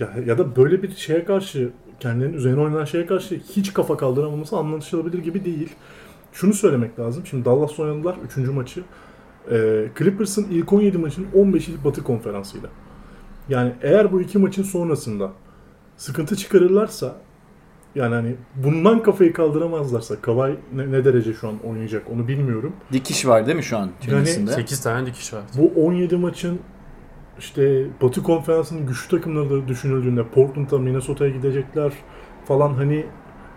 ya, 0.00 0.10
ya 0.26 0.38
da 0.38 0.56
böyle 0.56 0.82
bir 0.82 0.90
şeye 0.90 1.24
karşı 1.24 1.70
kendilerinin 2.00 2.36
üzerine 2.36 2.60
oynanan 2.60 2.84
şeye 2.84 3.06
karşı 3.06 3.34
hiç 3.34 3.72
kafa 3.72 3.96
kaldıramaması 3.96 4.56
anlaşılabilir 4.56 5.18
gibi 5.18 5.44
değil. 5.44 5.68
Şunu 6.32 6.54
söylemek 6.54 6.98
lazım. 6.98 7.26
Şimdi 7.26 7.44
Dallas 7.44 7.80
oynadılar 7.80 8.16
3. 8.38 8.48
maçı. 8.48 8.82
Ee, 9.50 9.88
Clippers'ın 9.98 10.46
ilk 10.50 10.72
17 10.72 10.98
maçının 10.98 11.26
15'i 11.34 11.84
Batı 11.84 12.04
konferansıyla. 12.04 12.68
Yani 13.48 13.72
eğer 13.82 14.12
bu 14.12 14.20
iki 14.20 14.38
maçın 14.38 14.62
sonrasında 14.62 15.32
sıkıntı 15.96 16.36
çıkarırlarsa 16.36 17.16
Yani 17.94 18.14
hani 18.14 18.36
bundan 18.56 19.02
kafayı 19.02 19.32
kaldıramazlarsa 19.32 20.20
Kawhi 20.20 20.56
ne, 20.74 20.92
ne 20.92 21.04
derece 21.04 21.34
şu 21.34 21.48
an 21.48 21.54
oynayacak 21.64 22.02
onu 22.14 22.28
bilmiyorum. 22.28 22.72
Dikiş 22.92 23.26
var 23.26 23.46
değil 23.46 23.56
mi 23.56 23.62
şu 23.62 23.78
an 23.78 23.90
çenesinde? 24.00 24.52
8 24.52 24.80
tane 24.80 25.06
dikiş 25.06 25.32
var. 25.34 25.42
Bu 25.58 25.86
17 25.86 26.16
maçın 26.16 26.60
işte 27.40 27.86
Batı 28.02 28.22
Konferansı'nın 28.22 28.86
güçlü 28.86 29.08
takımları 29.08 29.50
da 29.50 29.68
düşünüldüğünde 29.68 30.28
Portland'a, 30.28 30.78
Minnesota'ya 30.78 31.30
gidecekler 31.30 31.92
falan 32.44 32.74
hani 32.74 33.06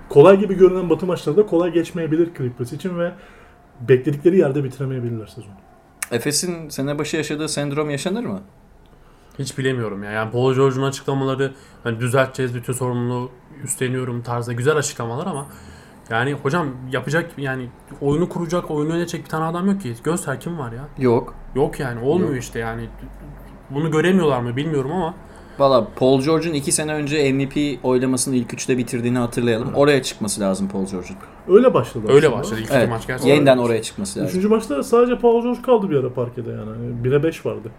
kolay 0.10 0.40
gibi 0.40 0.58
görünen 0.58 0.90
Batı 0.90 1.06
maçları 1.06 1.38
da 1.38 1.46
kolay 1.46 1.72
geçmeyebilir 1.72 2.30
Clippers 2.38 2.74
için 2.74 3.00
ve 3.00 3.12
bekledikleri 3.82 4.38
yerde 4.38 4.64
bitiremeyebilirler 4.64 5.28
sezonu. 5.28 5.54
Efes'in 6.12 6.70
sene 6.70 7.00
başı 7.00 7.18
yaşadığı 7.18 7.50
sendrom 7.50 7.90
yaşanır 7.90 8.24
mı? 8.24 8.42
Hiç 9.40 9.58
bilemiyorum 9.58 10.04
ya. 10.04 10.12
Yani 10.12 10.32
Paul 10.32 10.56
George'un 10.56 10.84
açıklamaları 10.84 11.54
hani 11.84 12.00
düzelteceğiz 12.00 12.56
bütün 12.56 12.74
sorumluluğu 12.74 13.32
üstleniyorum 13.64 14.22
tarzda 14.24 14.54
güzel 14.54 14.78
açıklamalar 14.78 15.28
ama 15.28 15.48
yani 16.10 16.34
hocam 16.34 16.68
yapacak 16.92 17.32
yani 17.38 17.70
oyunu 18.02 18.30
kuracak, 18.30 18.72
oyunu 18.72 18.94
yönetecek 18.94 19.24
bir 19.24 19.30
tane 19.30 19.46
adam 19.46 19.68
yok 19.68 19.82
ki. 19.82 19.94
Göster 20.04 20.40
kim 20.40 20.60
var 20.60 20.72
ya? 20.72 20.88
Yok. 20.98 21.36
Yok 21.56 21.80
yani 21.80 22.02
olmuyor 22.02 22.34
Yok. 22.34 22.44
işte 22.44 22.60
yani. 22.60 22.90
Bunu 23.74 23.92
göremiyorlar 23.92 24.40
mı 24.40 24.56
bilmiyorum 24.56 24.92
ama 24.92 25.14
Valla 25.60 25.88
Paul 25.96 26.22
George'un 26.22 26.54
2 26.54 26.72
sene 26.72 26.94
önce 26.94 27.34
MVP 27.34 27.86
oylamasını 27.86 28.36
ilk 28.36 28.54
üçte 28.54 28.78
bitirdiğini 28.78 29.18
hatırlayalım. 29.18 29.74
Oraya 29.74 30.04
çıkması 30.04 30.42
lazım 30.42 30.70
Paul 30.70 30.86
George'un. 30.86 31.18
Öyle 31.56 31.74
başladı 31.74 32.06
öyle 32.10 32.28
aslında. 32.28 32.42
başladı 32.42 32.60
ilk 32.62 32.72
Evet. 32.72 32.90
maç 32.90 33.08
gerçekten. 33.08 33.34
Yeniden 33.36 33.58
oraya 33.58 33.82
çıkması 33.82 34.20
lazım. 34.20 34.30
Üçüncü 34.30 34.48
maçta 34.48 34.84
sadece 34.84 35.18
Paul 35.18 35.44
George 35.44 35.62
kaldı 35.62 35.90
bir 35.90 35.96
ara 35.96 36.14
parkede 36.14 36.50
yani. 36.50 36.70
Hani 36.70 37.08
1'e 37.14 37.24
5 37.24 37.46
vardı. 37.46 37.72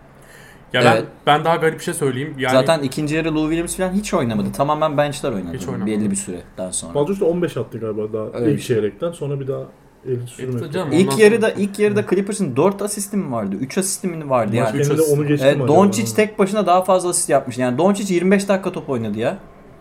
Ya 0.72 0.82
ben, 0.84 0.92
Evet. 0.92 1.04
ben 1.26 1.44
daha 1.44 1.56
garip 1.56 1.78
bir 1.78 1.84
şey 1.84 1.94
söyleyeyim. 1.94 2.34
Yani 2.38 2.52
Zaten 2.52 2.82
ikinci 2.82 3.14
yarı 3.14 3.34
Lou 3.34 3.42
Williams 3.42 3.76
falan 3.76 3.92
hiç 3.92 4.14
oynamadı. 4.14 4.52
Tamamen 4.52 4.96
benchler 4.96 5.32
oynadı. 5.32 5.56
Hiç 5.56 5.68
oynamadı. 5.68 5.90
Belli 5.90 6.10
bir 6.10 6.16
süreden 6.16 6.70
sonra. 6.70 6.92
Paul 6.92 7.06
George 7.06 7.20
de 7.20 7.24
15 7.24 7.56
attı 7.56 7.78
galiba 7.78 8.12
daha 8.12 8.26
Öyle 8.40 8.46
bir 8.46 8.52
ilk 8.52 8.62
şey. 8.62 8.76
çeyrekten 8.76 9.12
sonra 9.12 9.40
bir 9.40 9.48
daha 9.48 9.62
eli 10.08 10.26
sürmedi. 10.26 10.72
canım, 10.72 10.88
ondan 10.88 10.98
İlk 10.98 11.18
yarıda 11.18 11.50
ilk 11.50 11.78
yarıda 11.78 12.06
Clippers'ın 12.10 12.56
4 12.56 12.82
asisti 12.82 13.16
mi 13.16 13.32
vardı? 13.32 13.56
3 13.56 13.78
asisti 13.78 14.06
mi 14.08 14.30
vardı 14.30 14.56
Maç 14.56 14.74
yani? 14.74 14.80
asist. 14.80 15.12
onu 15.12 15.26
geçti 15.26 15.46
acaba? 15.46 15.68
Doncic 15.68 16.14
tek 16.14 16.38
başına 16.38 16.66
daha 16.66 16.84
fazla 16.84 17.08
asist 17.08 17.28
yapmış. 17.28 17.58
Yani 17.58 17.78
Doncic 17.78 18.14
25 18.14 18.48
dakika 18.48 18.72
top 18.72 18.90
oynadı 18.90 19.18
ya. 19.18 19.38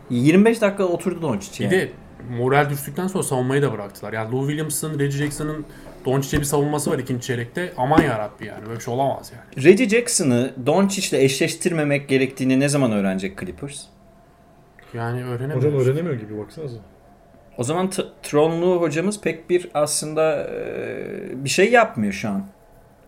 25 0.10 0.62
dakika 0.62 0.84
oturdu 0.84 1.22
Doncic 1.22 1.60
bir 1.60 1.72
yani. 1.72 1.82
de 1.82 1.92
moral 2.38 2.70
düştükten 2.70 3.08
sonra 3.08 3.24
savunmayı 3.24 3.62
da 3.62 3.74
bıraktılar. 3.74 4.14
Yani 4.14 4.32
Lou 4.32 4.42
Williams'ın, 4.48 5.00
Reggie 5.00 5.18
Jackson'ın 5.18 5.66
Doncic'e 6.06 6.40
bir 6.40 6.46
savunması 6.46 6.92
var 6.92 7.00
ikinci 7.00 7.22
çeyrekte. 7.28 7.74
Aman 7.78 8.02
yarabbi 8.02 8.46
yani 8.46 8.66
böyle 8.66 8.80
bir 8.80 8.84
şey 8.84 8.94
olamaz 8.94 9.32
yani. 9.36 9.66
Reggie 9.66 9.90
Jackson'ı 9.90 10.54
Doncic'le 10.66 11.14
eşleştirmemek 11.14 12.10
gerektiğini 12.10 12.60
ne 12.60 12.70
zaman 12.70 12.92
öğrenecek 12.92 13.40
Clippers? 13.40 13.84
Yani 14.94 15.24
öğrenemiyoruz. 15.24 15.66
Hocam 15.66 15.80
öğrenemiyor 15.80 16.16
gibi 16.16 16.38
baksanıza. 16.38 16.78
O 17.58 17.64
zaman 17.64 17.90
Tronlu 18.24 18.82
hocamız 18.82 19.22
pek 19.22 19.50
bir 19.50 19.70
aslında 19.74 20.48
e, 20.50 21.44
bir 21.46 21.50
şey 21.50 21.72
yapmıyor 21.72 22.14
şu 22.14 22.30
an 22.30 22.46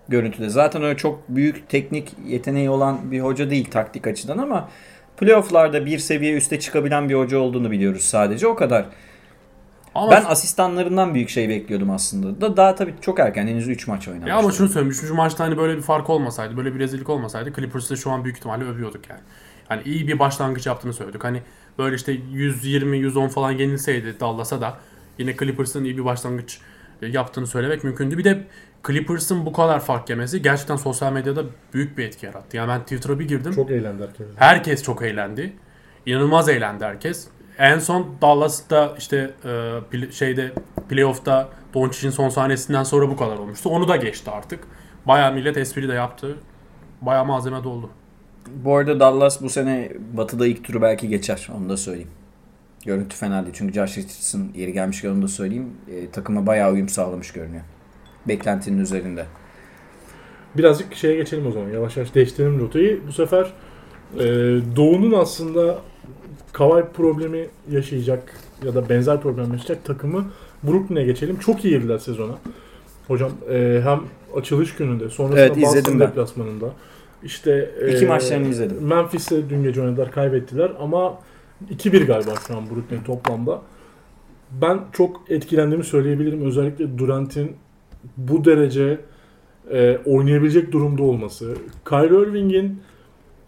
görüntüde. 0.08 0.50
Zaten 0.50 0.84
öyle 0.84 0.98
çok 0.98 1.30
büyük 1.30 1.70
teknik 1.70 2.14
yeteneği 2.26 2.70
olan 2.70 3.12
bir 3.12 3.20
hoca 3.20 3.50
değil 3.50 3.72
taktik 3.72 4.08
açıdan 4.08 4.38
ama 4.38 4.70
playofflarda 5.18 5.86
bir 5.86 6.00
seviye 6.00 6.34
üste 6.34 6.60
çıkabilen 6.60 7.10
bir 7.10 7.16
hoca 7.16 7.38
olduğunu 7.38 7.72
biliyoruz 7.72 8.02
sadece 8.02 8.48
o 8.48 8.56
kadar. 8.56 8.86
Ama 9.96 10.12
Ben 10.12 10.26
asistanlarından 10.26 11.14
büyük 11.14 11.30
şey 11.30 11.50
bekliyordum 11.50 11.90
aslında. 11.90 12.42
Da 12.42 12.58
daha 12.58 12.76
tabii 12.76 12.94
çok 13.02 13.20
erken 13.20 13.48
henüz 13.48 13.68
3 13.68 13.88
maç 13.88 14.08
oynamış. 14.08 14.30
Ya 14.30 14.38
ama 14.38 14.52
şunu 14.52 14.68
söyleyeyim. 14.68 14.92
Üçüncü 14.92 15.14
maçta 15.14 15.44
hani 15.44 15.58
böyle 15.58 15.78
bir 15.78 15.82
fark 15.82 16.10
olmasaydı, 16.10 16.58
böyle 16.58 16.76
bir 16.76 16.80
rezillik 16.80 17.10
olmasaydı 17.10 17.54
Clippers'ı 17.54 17.98
şu 17.98 18.12
an 18.12 18.24
büyük 18.24 18.38
ihtimalle 18.38 18.64
övüyorduk 18.64 19.10
yani. 19.10 19.22
Hani 19.68 19.82
iyi 19.84 20.08
bir 20.08 20.20
başlangıç 20.20 20.66
yaptığını 20.66 20.94
söyledik. 20.94 21.24
Hani 21.24 21.42
böyle 21.78 21.96
işte 21.96 22.16
120-110 22.16 23.30
falan 23.30 23.52
yenilseydi 23.52 24.20
Dallas'a 24.20 24.62
da 24.62 24.78
yine 25.18 25.38
Clippers'ın 25.38 25.84
iyi 25.84 25.98
bir 25.98 26.06
başlangıç 26.06 26.60
e, 27.02 27.08
yaptığını 27.08 27.48
söylemek 27.48 27.84
mümkündü. 27.84 28.18
Bir 28.18 28.24
de 28.24 28.44
Clippers'ın 28.88 29.46
bu 29.46 29.54
kadar 29.54 29.80
fark 29.80 30.10
yemesi 30.10 30.42
gerçekten 30.42 30.76
sosyal 30.76 31.14
medyada 31.14 31.44
büyük 31.74 31.98
bir 31.98 32.06
etki 32.06 32.26
yarattı. 32.26 32.58
Yani 32.58 32.70
ben 32.70 32.82
Twitter'a 32.82 33.20
bir 33.20 33.28
girdim. 33.28 33.52
Çok 33.54 33.72
eğlendi 33.72 34.04
herkes. 34.04 34.28
Herkes 34.36 34.84
çok 34.84 35.02
eğlendi. 35.02 35.54
İnanılmaz 36.06 36.50
eğlendi 36.50 36.86
herkes. 36.86 37.28
En 37.58 37.80
son 37.80 38.18
Dallas'ta 38.22 38.96
işte 38.98 39.34
e, 39.94 40.12
şeyde 40.12 40.52
playoff'ta 40.90 41.50
Doncic'in 41.74 42.12
son 42.12 42.30
sahnesinden 42.30 42.84
sonra 42.84 43.10
bu 43.10 43.18
kadar 43.18 43.38
olmuştu. 43.38 43.70
Onu 43.70 43.88
da 43.88 43.96
geçti 43.96 44.32
artık. 44.32 44.64
Bayağı 45.06 45.34
millet 45.34 45.58
espri 45.58 45.88
de 45.88 45.94
yaptı. 45.94 46.38
Bayağı 47.02 47.26
malzeme 47.26 47.64
doldu. 47.64 47.90
Bu 48.48 48.76
arada 48.76 49.00
Dallas 49.00 49.42
bu 49.42 49.50
sene 49.50 49.92
Batı'da 50.14 50.48
ilk 50.48 50.64
turu 50.64 50.82
belki 50.82 51.08
geçer. 51.08 51.50
Onu 51.58 51.70
da 51.70 51.78
söyleyeyim. 51.78 52.10
Görüntü 52.86 53.16
fena 53.16 53.44
değil. 53.44 53.56
Çünkü 53.58 53.74
Josh 53.74 53.98
Richardson 53.98 54.48
yeri 54.56 54.74
gelmişken 54.74 55.10
onu 55.10 55.22
da 55.22 55.28
söyleyeyim. 55.28 55.70
E, 55.92 56.10
takıma 56.10 56.46
bayağı 56.46 56.72
uyum 56.72 56.90
sağlamış 56.90 57.32
görünüyor. 57.32 57.64
Beklentinin 58.28 58.80
üzerinde. 58.80 59.26
Birazcık 60.58 60.96
şeye 60.96 61.16
geçelim 61.16 61.48
o 61.48 61.52
zaman. 61.52 61.70
Yavaş 61.70 61.98
yavaş 61.98 62.16
değiştirelim 62.16 62.60
rotayı. 62.60 63.00
Bu 63.08 63.12
sefer 63.12 63.54
e, 64.20 64.24
Doğu'nun 64.76 65.12
aslında 65.12 65.80
Kawhi 66.54 66.84
problemi 66.94 67.48
yaşayacak 67.72 68.40
ya 68.66 68.76
da 68.76 68.90
benzer 68.90 69.22
problem 69.22 69.52
yaşayacak 69.52 69.86
takımı 69.86 70.32
Brooklyn'e 70.64 71.04
geçelim. 71.04 71.40
Çok 71.40 71.66
iyi 71.66 71.70
girdiler 71.70 71.98
sezona. 71.98 72.34
Hocam 73.08 73.32
e, 73.52 73.82
hem 73.84 74.02
açılış 74.36 74.76
gününde 74.76 75.10
sonrasında 75.10 75.40
Evet, 75.40 75.58
Boston 75.58 75.68
izledim 75.68 76.00
ben. 76.00 76.12
İşte 77.26 77.72
İki 77.90 78.06
e, 78.06 78.08
maçlarını 78.08 78.48
izledim. 78.48 78.78
Memphis'te 78.82 79.50
dün 79.50 79.64
gece 79.64 79.82
oynadılar 79.82 80.12
kaybettiler 80.12 80.72
ama 80.80 81.20
2-1 81.70 82.06
galiba 82.06 82.34
şu 82.48 82.58
an 82.58 82.70
Brooklyn 82.70 83.04
toplamda. 83.04 83.62
Ben 84.62 84.80
çok 84.94 85.22
etkilendiğimi 85.30 85.84
söyleyebilirim. 85.84 86.46
Özellikle 86.46 86.98
Durant'in 86.98 87.56
bu 88.18 88.46
derece 88.46 89.00
e, 89.72 89.98
oynayabilecek 90.06 90.72
durumda 90.72 91.04
olması. 91.04 91.56
Kyrie 91.90 92.30
Irving'in 92.30 92.82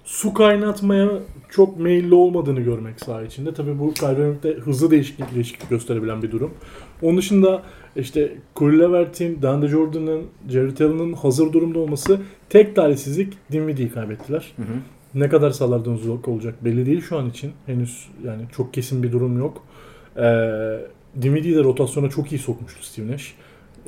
su 0.04 0.34
kaynatmaya 0.34 1.10
çok 1.50 1.80
meyilli 1.80 2.14
olmadığını 2.14 2.62
görmek 2.62 3.00
saha 3.00 3.24
içinde. 3.24 3.54
Tabii 3.54 3.80
bu 3.80 3.94
Kyrie 3.94 4.12
Irving'de 4.12 4.54
hızlı 4.54 4.92
değişiklik, 4.92 5.36
değişiklik 5.36 5.70
gösterebilen 5.70 6.22
bir 6.22 6.32
durum. 6.32 6.54
Onun 7.02 7.18
dışında 7.18 7.64
işte 7.96 8.38
Corey 8.56 8.80
Levert'in, 8.80 9.42
DeAndre 9.42 9.68
Jordan'ın, 9.68 10.24
Jared 10.50 10.80
Allen'ın 10.80 11.14
hazır 11.14 11.54
durumda 11.54 11.80
olması 11.80 12.20
tek 12.50 12.76
talihsizlik 12.76 13.34
Dinwiddie'yi 13.52 13.92
kaybettiler. 13.92 14.54
Hı 14.56 14.62
hı. 14.62 14.76
Ne 15.16 15.30
kadar 15.30 15.52
sahalardan 15.52 15.94
uzak 15.94 16.28
olacak 16.28 16.66
belli 16.66 16.86
değil 16.86 17.02
şu 17.02 17.18
an 17.18 17.30
için. 17.30 17.52
Henüz 17.66 18.10
yani 18.26 18.42
çok 18.52 18.74
kesin 18.74 19.04
bir 19.04 19.12
durum 19.12 19.38
yok. 19.40 19.64
Ee, 20.18 20.80
Dinwiddie'yi 21.22 21.58
de 21.58 21.64
rotasyona 21.64 22.10
çok 22.10 22.32
iyi 22.32 22.40
sokmuştu 22.40 22.84
Steve 22.84 23.12
Nash. 23.12 23.34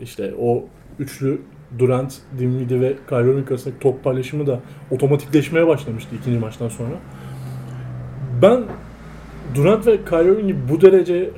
İşte 0.01 0.33
o 0.39 0.65
üçlü 0.99 1.41
Durant, 1.79 2.17
Dinwiddie 2.39 2.81
ve 2.81 2.95
Kyrie 3.09 3.31
Irving 3.31 3.51
arasındaki 3.51 3.79
top 3.79 4.03
paylaşımı 4.03 4.47
da 4.47 4.59
otomatikleşmeye 4.91 5.67
başlamıştı 5.67 6.15
ikinci 6.21 6.39
maçtan 6.39 6.69
sonra. 6.69 6.95
Ben 8.41 8.63
Durant 9.55 9.87
ve 9.87 10.05
Kyrie 10.05 10.31
Irving'in 10.31 10.69
bu 10.69 10.81
derece 10.81 11.29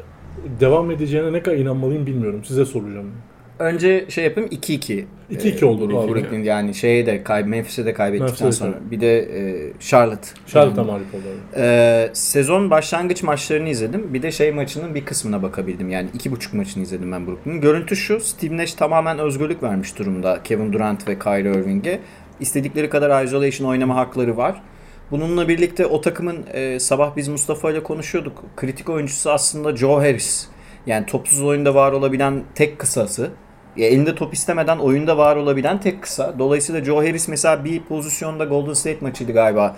devam 0.59 0.91
edeceğine 0.91 1.33
ne 1.33 1.43
kadar 1.43 1.57
inanmalıyım 1.57 2.05
bilmiyorum. 2.05 2.41
Size 2.45 2.65
soracağım. 2.65 3.11
Önce 3.59 4.05
şey 4.09 4.23
yapayım 4.23 4.49
2-2. 4.49 5.03
2-2 5.31 5.65
oldu. 5.65 5.89
Brooklyn, 5.89 6.13
Abi. 6.13 6.21
Brooklyn 6.21 6.43
yani 6.43 6.73
şeye 6.73 7.05
de 7.05 7.23
kay 7.23 7.43
Memphis'e 7.43 7.85
de 7.85 7.93
kaybettikten 7.93 8.45
Memphis'e 8.45 8.65
sonra. 8.65 8.73
Bir 8.91 9.01
de 9.01 9.19
e, 9.19 9.73
Charlotte. 9.79 10.27
Charlotte'a 10.47 10.83
mağlup 10.83 11.15
oldu. 11.15 11.23
Ee, 11.57 12.09
sezon 12.13 12.69
başlangıç 12.69 13.23
maçlarını 13.23 13.69
izledim. 13.69 14.13
Bir 14.13 14.21
de 14.21 14.31
şey 14.31 14.51
maçının 14.51 14.95
bir 14.95 15.05
kısmına 15.05 15.43
bakabildim. 15.43 15.89
Yani 15.89 16.09
iki 16.13 16.31
buçuk 16.31 16.53
maçını 16.53 16.83
izledim 16.83 17.11
ben 17.11 17.27
Brooklyn'in. 17.27 17.61
Görüntü 17.61 17.95
şu. 17.95 18.19
Steve 18.19 18.57
Nash 18.57 18.73
tamamen 18.73 19.19
özgürlük 19.19 19.63
vermiş 19.63 19.99
durumda 19.99 20.39
Kevin 20.43 20.73
Durant 20.73 21.07
ve 21.07 21.19
Kyrie 21.19 21.51
Irving'e. 21.51 21.99
İstedikleri 22.39 22.89
kadar 22.89 23.25
isolation 23.25 23.69
oynama 23.69 23.95
hakları 23.95 24.37
var. 24.37 24.61
Bununla 25.11 25.47
birlikte 25.47 25.85
o 25.85 26.01
takımın 26.01 26.45
e, 26.53 26.79
sabah 26.79 27.15
biz 27.15 27.27
Mustafa 27.27 27.71
ile 27.71 27.83
konuşuyorduk. 27.83 28.43
Kritik 28.55 28.89
oyuncusu 28.89 29.31
aslında 29.31 29.77
Joe 29.77 29.95
Harris. 29.95 30.47
Yani 30.85 31.05
topsuz 31.05 31.43
oyunda 31.43 31.75
var 31.75 31.91
olabilen 31.91 32.43
tek 32.55 32.79
kısası. 32.79 33.31
Ya 33.77 33.87
elinde 33.87 34.15
top 34.15 34.33
istemeden 34.33 34.77
oyunda 34.77 35.17
var 35.17 35.35
olabilen 35.35 35.79
tek 35.79 36.01
kısa. 36.01 36.39
Dolayısıyla 36.39 36.83
Joe 36.83 36.97
Harris 36.97 37.27
mesela 37.27 37.65
bir 37.65 37.83
pozisyonda 37.83 38.45
Golden 38.45 38.73
State 38.73 38.97
maçıydı 39.01 39.31
galiba. 39.31 39.77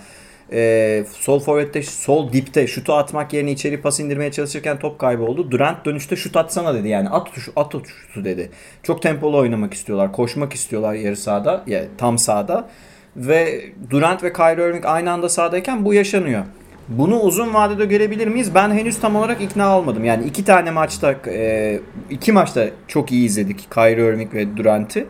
Ee, 0.51 1.05
sol 1.11 1.39
forvette, 1.39 1.83
sol 1.83 2.33
dipte 2.33 2.67
şutu 2.67 2.93
atmak 2.93 3.33
yerine 3.33 3.51
içeri 3.51 3.81
pas 3.81 3.99
indirmeye 3.99 4.31
çalışırken 4.31 4.79
top 4.79 4.99
kaybı 4.99 5.23
oldu. 5.23 5.51
Durant 5.51 5.85
dönüşte 5.85 6.15
şut 6.15 6.37
atsana 6.37 6.73
dedi 6.73 6.87
yani 6.87 7.09
at 7.09 7.27
şu 7.35 7.51
at 7.55 7.71
şutu 7.71 8.25
dedi. 8.25 8.51
Çok 8.83 9.01
tempolu 9.01 9.37
oynamak 9.37 9.73
istiyorlar, 9.73 10.11
koşmak 10.11 10.53
istiyorlar 10.53 10.93
yarı 10.93 11.17
sahada, 11.17 11.63
ya 11.67 11.83
tam 11.97 12.17
sahada 12.17 12.69
ve 13.15 13.65
Durant 13.89 14.23
ve 14.23 14.33
Kyrie 14.33 14.69
Irving 14.69 14.85
aynı 14.85 15.11
anda 15.11 15.29
sahadayken 15.29 15.85
bu 15.85 15.93
yaşanıyor. 15.93 16.43
Bunu 16.87 17.19
uzun 17.19 17.53
vadede 17.53 17.85
görebilir 17.85 18.27
miyiz? 18.27 18.55
Ben 18.55 18.71
henüz 18.71 18.99
tam 18.99 19.15
olarak 19.15 19.41
ikna 19.41 19.77
olmadım. 19.79 20.05
Yani 20.05 20.25
iki 20.25 20.45
tane 20.45 20.71
maçta, 20.71 21.15
e, 21.27 21.79
iki 22.09 22.31
maçta 22.31 22.69
çok 22.87 23.11
iyi 23.11 23.25
izledik 23.25 23.71
Kyrie 23.71 24.07
Irving 24.07 24.33
ve 24.33 24.57
Durant'i. 24.57 25.05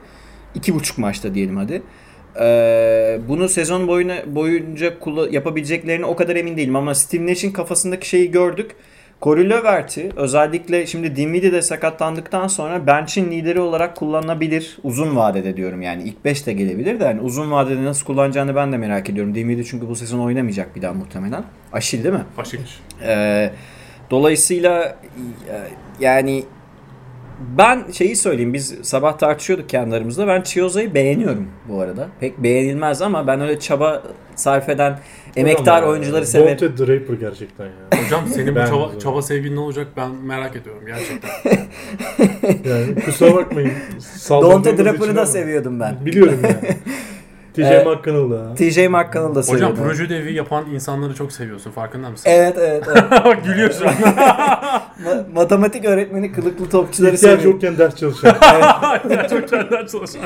İki 0.55 0.75
buçuk 0.75 0.97
maçta 0.97 1.33
diyelim 1.33 1.57
hadi. 1.57 1.81
Ee, 2.39 3.19
bunu 3.27 3.49
sezon 3.49 3.87
boyuna, 3.87 4.15
boyunca 4.35 4.93
yapabileceklerini 5.31 6.05
o 6.05 6.15
kadar 6.15 6.35
emin 6.35 6.57
değilim 6.57 6.75
ama 6.75 6.95
Steve 6.95 7.27
Nash'in 7.27 7.51
kafasındaki 7.51 8.09
şeyi 8.09 8.31
gördük. 8.31 8.71
Corey 9.23 9.49
Lövert'i 9.49 10.09
özellikle 10.15 10.87
şimdi 10.87 11.15
Dinwiddie 11.15 11.51
de 11.51 11.61
sakatlandıktan 11.61 12.47
sonra 12.47 12.87
bench'in 12.87 13.31
lideri 13.31 13.59
olarak 13.59 13.95
kullanılabilir. 13.95 14.77
Uzun 14.83 15.15
vadede 15.15 15.57
diyorum 15.57 15.81
yani. 15.81 16.03
ilk 16.03 16.25
5 16.25 16.47
de 16.47 16.53
gelebilir 16.53 16.99
de 16.99 17.03
yani 17.03 17.21
uzun 17.21 17.51
vadede 17.51 17.83
nasıl 17.83 18.05
kullanacağını 18.05 18.55
ben 18.55 18.71
de 18.71 18.77
merak 18.77 19.09
ediyorum. 19.09 19.35
Dinwiddie 19.35 19.63
çünkü 19.63 19.89
bu 19.89 19.95
sezon 19.95 20.19
oynamayacak 20.19 20.75
bir 20.75 20.81
daha 20.81 20.93
muhtemelen. 20.93 21.43
Aşil 21.73 22.03
değil 22.03 22.15
mi? 22.15 22.23
Aşil. 22.37 22.59
Ee, 23.01 23.51
dolayısıyla 24.11 24.97
e, 25.49 25.55
yani 25.99 26.43
ben 27.57 27.91
şeyi 27.91 28.15
söyleyeyim 28.15 28.53
biz 28.53 28.75
sabah 28.81 29.17
tartışıyorduk 29.17 29.69
kendi 29.69 29.95
aramızda. 29.95 30.27
Ben 30.27 30.41
Chioza'yı 30.41 30.93
beğeniyorum 30.93 31.49
bu 31.69 31.81
arada. 31.81 32.07
Pek 32.19 32.37
beğenilmez 32.43 33.01
ama 33.01 33.27
ben 33.27 33.41
öyle 33.41 33.59
çaba 33.59 34.03
sarf 34.35 34.69
eden 34.69 34.99
emektar 35.35 35.83
Ama 35.83 35.91
oyuncuları 35.91 36.25
severim. 36.25 36.51
Dante 36.61 36.77
Draper 36.77 37.13
gerçekten 37.13 37.65
ya. 37.65 37.71
Hocam 38.05 38.27
senin 38.27 38.55
bu 38.55 38.59
çaba, 38.67 38.99
çaba 38.99 39.21
sevgin 39.21 39.55
ne 39.55 39.59
olacak 39.59 39.87
ben 39.97 40.11
merak 40.11 40.55
ediyorum 40.55 40.81
gerçekten. 40.85 41.29
Yani 42.69 42.95
kusura 43.05 43.35
bakmayın. 43.35 43.71
Dante 44.29 44.77
Draper'ı 44.77 45.15
da 45.15 45.25
seviyordum 45.25 45.79
ben. 45.79 46.05
Biliyorum 46.05 46.39
yani. 46.43 46.77
TJ 47.53 47.59
Ee, 47.59 47.83
McConnell 47.83 48.31
da. 48.31 48.55
TJ 48.55 48.77
McConnell'ı 48.77 49.35
da 49.35 49.39
Hocam 49.39 49.43
seviyordum. 49.43 49.83
proje 49.83 50.09
devi 50.09 50.33
yapan 50.33 50.65
insanları 50.73 51.15
çok 51.15 51.31
seviyorsun 51.31 51.71
farkında 51.71 52.09
mısın? 52.09 52.29
Evet 52.29 52.55
evet. 52.59 52.83
evet. 52.87 53.03
Bak 53.25 53.45
Gülüyor 53.45 53.71
şu 53.79 53.87
an. 53.87 53.93
Ma- 53.93 55.33
matematik 55.33 55.85
öğretmeni 55.85 56.31
kılıklı 56.31 56.69
topçuları 56.69 57.13
İhtiyaç 57.15 57.35
seviyorum. 57.39 57.51
yokken 57.51 57.77
ders 57.77 57.95
çalışan. 57.95 58.33
çok 59.29 59.49
senden 59.49 59.85
çalışan. 59.85 60.21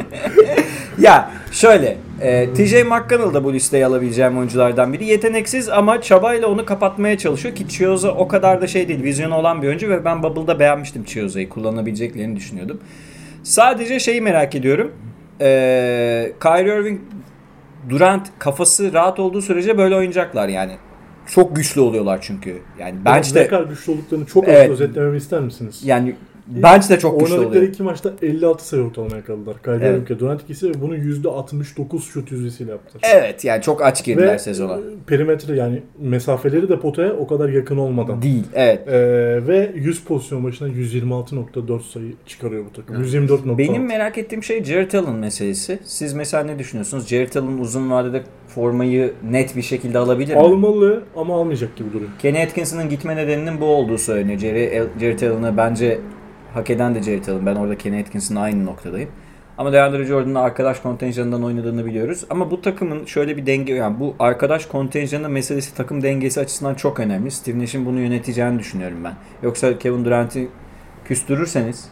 Ya 1.00 1.32
şöyle 1.52 1.98
e, 2.22 2.54
TJ 2.54 2.74
McConnell 2.74 3.34
da 3.34 3.44
bu 3.44 3.54
listeye 3.54 3.86
alabileceğim 3.86 4.38
oyunculardan 4.38 4.94
biri. 4.94 5.06
Yeteneksiz 5.06 5.70
ama 5.70 6.02
çabayla 6.02 6.48
onu 6.48 6.66
kapatmaya 6.66 7.18
çalışıyor 7.18 7.56
ki 7.56 7.68
Chioza 7.68 8.12
o 8.12 8.28
kadar 8.28 8.62
da 8.62 8.68
şey 8.68 8.88
değil. 8.88 9.04
Vizyonu 9.04 9.36
olan 9.36 9.62
bir 9.62 9.68
oyuncu 9.68 9.90
ve 9.90 10.06
ben 10.06 10.24
Bubble'da 10.24 10.60
beğenmiştim 10.60 11.04
Chioza'yı. 11.04 11.50
Kullanabileceklerini 11.50 12.36
düşünüyordum. 12.36 12.80
Sadece 13.44 14.00
şeyi 14.00 14.22
merak 14.22 14.56
ediyorum. 14.56 14.92
E, 15.42 16.32
Kyrie 16.42 16.80
Irving 16.80 17.00
Durant 17.90 18.28
kafası 18.40 18.94
rahat 18.94 19.20
olduğu 19.20 19.42
sürece 19.42 19.78
böyle 19.78 19.96
oynayacaklar 19.96 20.48
yani. 20.48 20.72
Çok 21.28 21.56
güçlü 21.56 21.82
oluyorlar 21.82 22.20
çünkü. 22.22 22.62
Yani 22.80 23.00
ne 23.00 23.06
bench'te 23.06 23.48
kadar 23.48 23.64
güçlü 23.64 23.92
olduklarını 23.92 24.26
çok 24.26 24.48
Evet. 24.48 24.70
özetlememi 24.70 25.18
ister 25.18 25.40
misiniz? 25.42 25.82
yani 25.84 26.16
bench 26.48 26.90
de 26.90 27.00
çok 27.00 27.20
güçlü 27.20 27.34
Oynadıkları 27.34 27.60
oluyor. 27.60 27.74
iki 27.74 27.84
maçta 27.84 28.14
56 28.22 28.68
sayı 28.68 28.84
ortalama 28.84 29.16
yakaladılar. 29.16 29.56
Kyrie 29.64 29.76
Evet. 29.88 29.98
Irving'e 29.98 30.20
Durant 30.20 30.42
ikisi 30.42 30.70
ve 30.70 30.82
bunu 30.82 30.96
%69 30.98 32.02
şut 32.02 32.32
yüzdesiyle 32.32 32.72
yaptılar. 32.72 33.02
Evet 33.16 33.46
yani 33.46 33.62
çok 33.62 33.82
aç 33.82 34.04
girdiler 34.06 34.34
Ve 34.34 34.40
sezona. 34.40 34.74
e, 34.74 34.80
perimetre 35.08 35.56
yani 35.56 35.82
mesafeleri 36.00 36.70
de 36.70 36.80
potaya 36.80 37.14
o 37.14 37.28
kadar 37.28 37.50
yakın 37.50 37.78
olmadan. 37.78 38.22
Değil. 38.22 38.44
Evet. 38.54 38.88
Ee, 38.88 39.48
ve 39.48 39.72
100 39.76 40.04
pozisyon 40.04 40.44
başına 40.44 40.68
126.4 40.68 41.82
sayı 41.82 42.14
çıkarıyor 42.26 42.66
bu 42.66 42.74
takım. 42.74 43.04
124.6. 43.04 43.58
Benim 43.58 43.86
merak 43.86 44.18
ettiğim 44.18 44.44
şey 44.44 44.64
Jared 44.64 44.94
Allen 44.94 45.16
meselesi. 45.16 45.80
Siz 45.84 46.14
mesela 46.14 46.44
ne 46.44 46.60
düşünüyorsunuz? 46.60 47.08
Jared 47.08 47.34
Allen 47.36 47.58
uzun 47.58 47.92
vadede 47.92 48.22
formayı 48.48 49.14
net 49.32 49.56
bir 49.56 49.62
şekilde 49.62 49.98
alabilir 49.98 50.34
mi? 50.34 50.40
almalı 50.40 51.04
ama 51.16 51.36
almayacak 51.36 51.76
gibi 51.76 51.94
duruyor. 51.94 52.10
Kenny 52.20 52.44
Atkinson'ın 52.44 52.90
gitme 52.90 53.16
nedeninin 53.16 53.62
bu 53.62 53.66
olduğu 53.66 53.98
söyleniyor. 53.98 54.40
Jerry, 54.40 54.84
Jared 55.00 55.22
Allen'ı 55.22 55.58
bence 55.58 56.00
hak 56.58 56.70
eden 56.70 56.96
de 56.96 57.04
Jared 57.04 57.28
Allen. 57.28 57.46
Ben 57.46 57.56
orada 57.56 57.78
Kenny 57.78 58.00
Atkinson'la 58.00 58.40
aynı 58.40 58.66
noktadayım. 58.66 59.10
Ama 59.58 59.74
DeAndre 59.74 60.06
Jordan'ın 60.06 60.36
arkadaş 60.36 60.80
kontenjanından 60.80 61.44
oynadığını 61.44 61.86
biliyoruz. 61.86 62.26
Ama 62.30 62.52
bu 62.52 62.62
takımın 62.62 63.06
şöyle 63.06 63.38
bir 63.38 63.46
denge, 63.46 63.74
yani 63.74 64.00
bu 64.00 64.16
arkadaş 64.20 64.66
kontenjanı 64.66 65.30
meselesi 65.30 65.76
takım 65.76 66.04
dengesi 66.04 66.40
açısından 66.40 66.76
çok 66.76 67.00
önemli. 67.00 67.32
Steve 67.32 67.60
Nash'in 67.60 67.86
bunu 67.86 68.00
yöneteceğini 68.00 68.60
düşünüyorum 68.60 68.98
ben. 69.04 69.14
Yoksa 69.44 69.80
Kevin 69.80 70.06
Durant'i 70.06 70.48
küstürürseniz, 71.06 71.90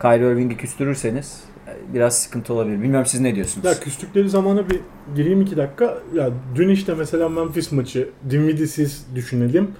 Kyrie 0.00 0.32
Irving'i 0.32 0.56
küstürürseniz 0.56 1.44
e, 1.68 1.94
biraz 1.94 2.18
sıkıntı 2.18 2.54
olabilir. 2.54 2.82
Bilmiyorum 2.82 3.06
siz 3.06 3.20
ne 3.20 3.34
diyorsunuz? 3.34 3.66
Ya 3.66 3.80
küstükleri 3.80 4.28
zamana 4.28 4.70
bir 4.70 4.80
gireyim 5.16 5.40
iki 5.40 5.56
dakika. 5.56 5.98
Ya 6.14 6.30
dün 6.54 6.68
işte 6.68 6.94
mesela 6.94 7.28
Memphis 7.28 7.72
maçı 7.72 8.08
Dinwiddie'siz 8.30 9.06
düşünelim. 9.14 9.70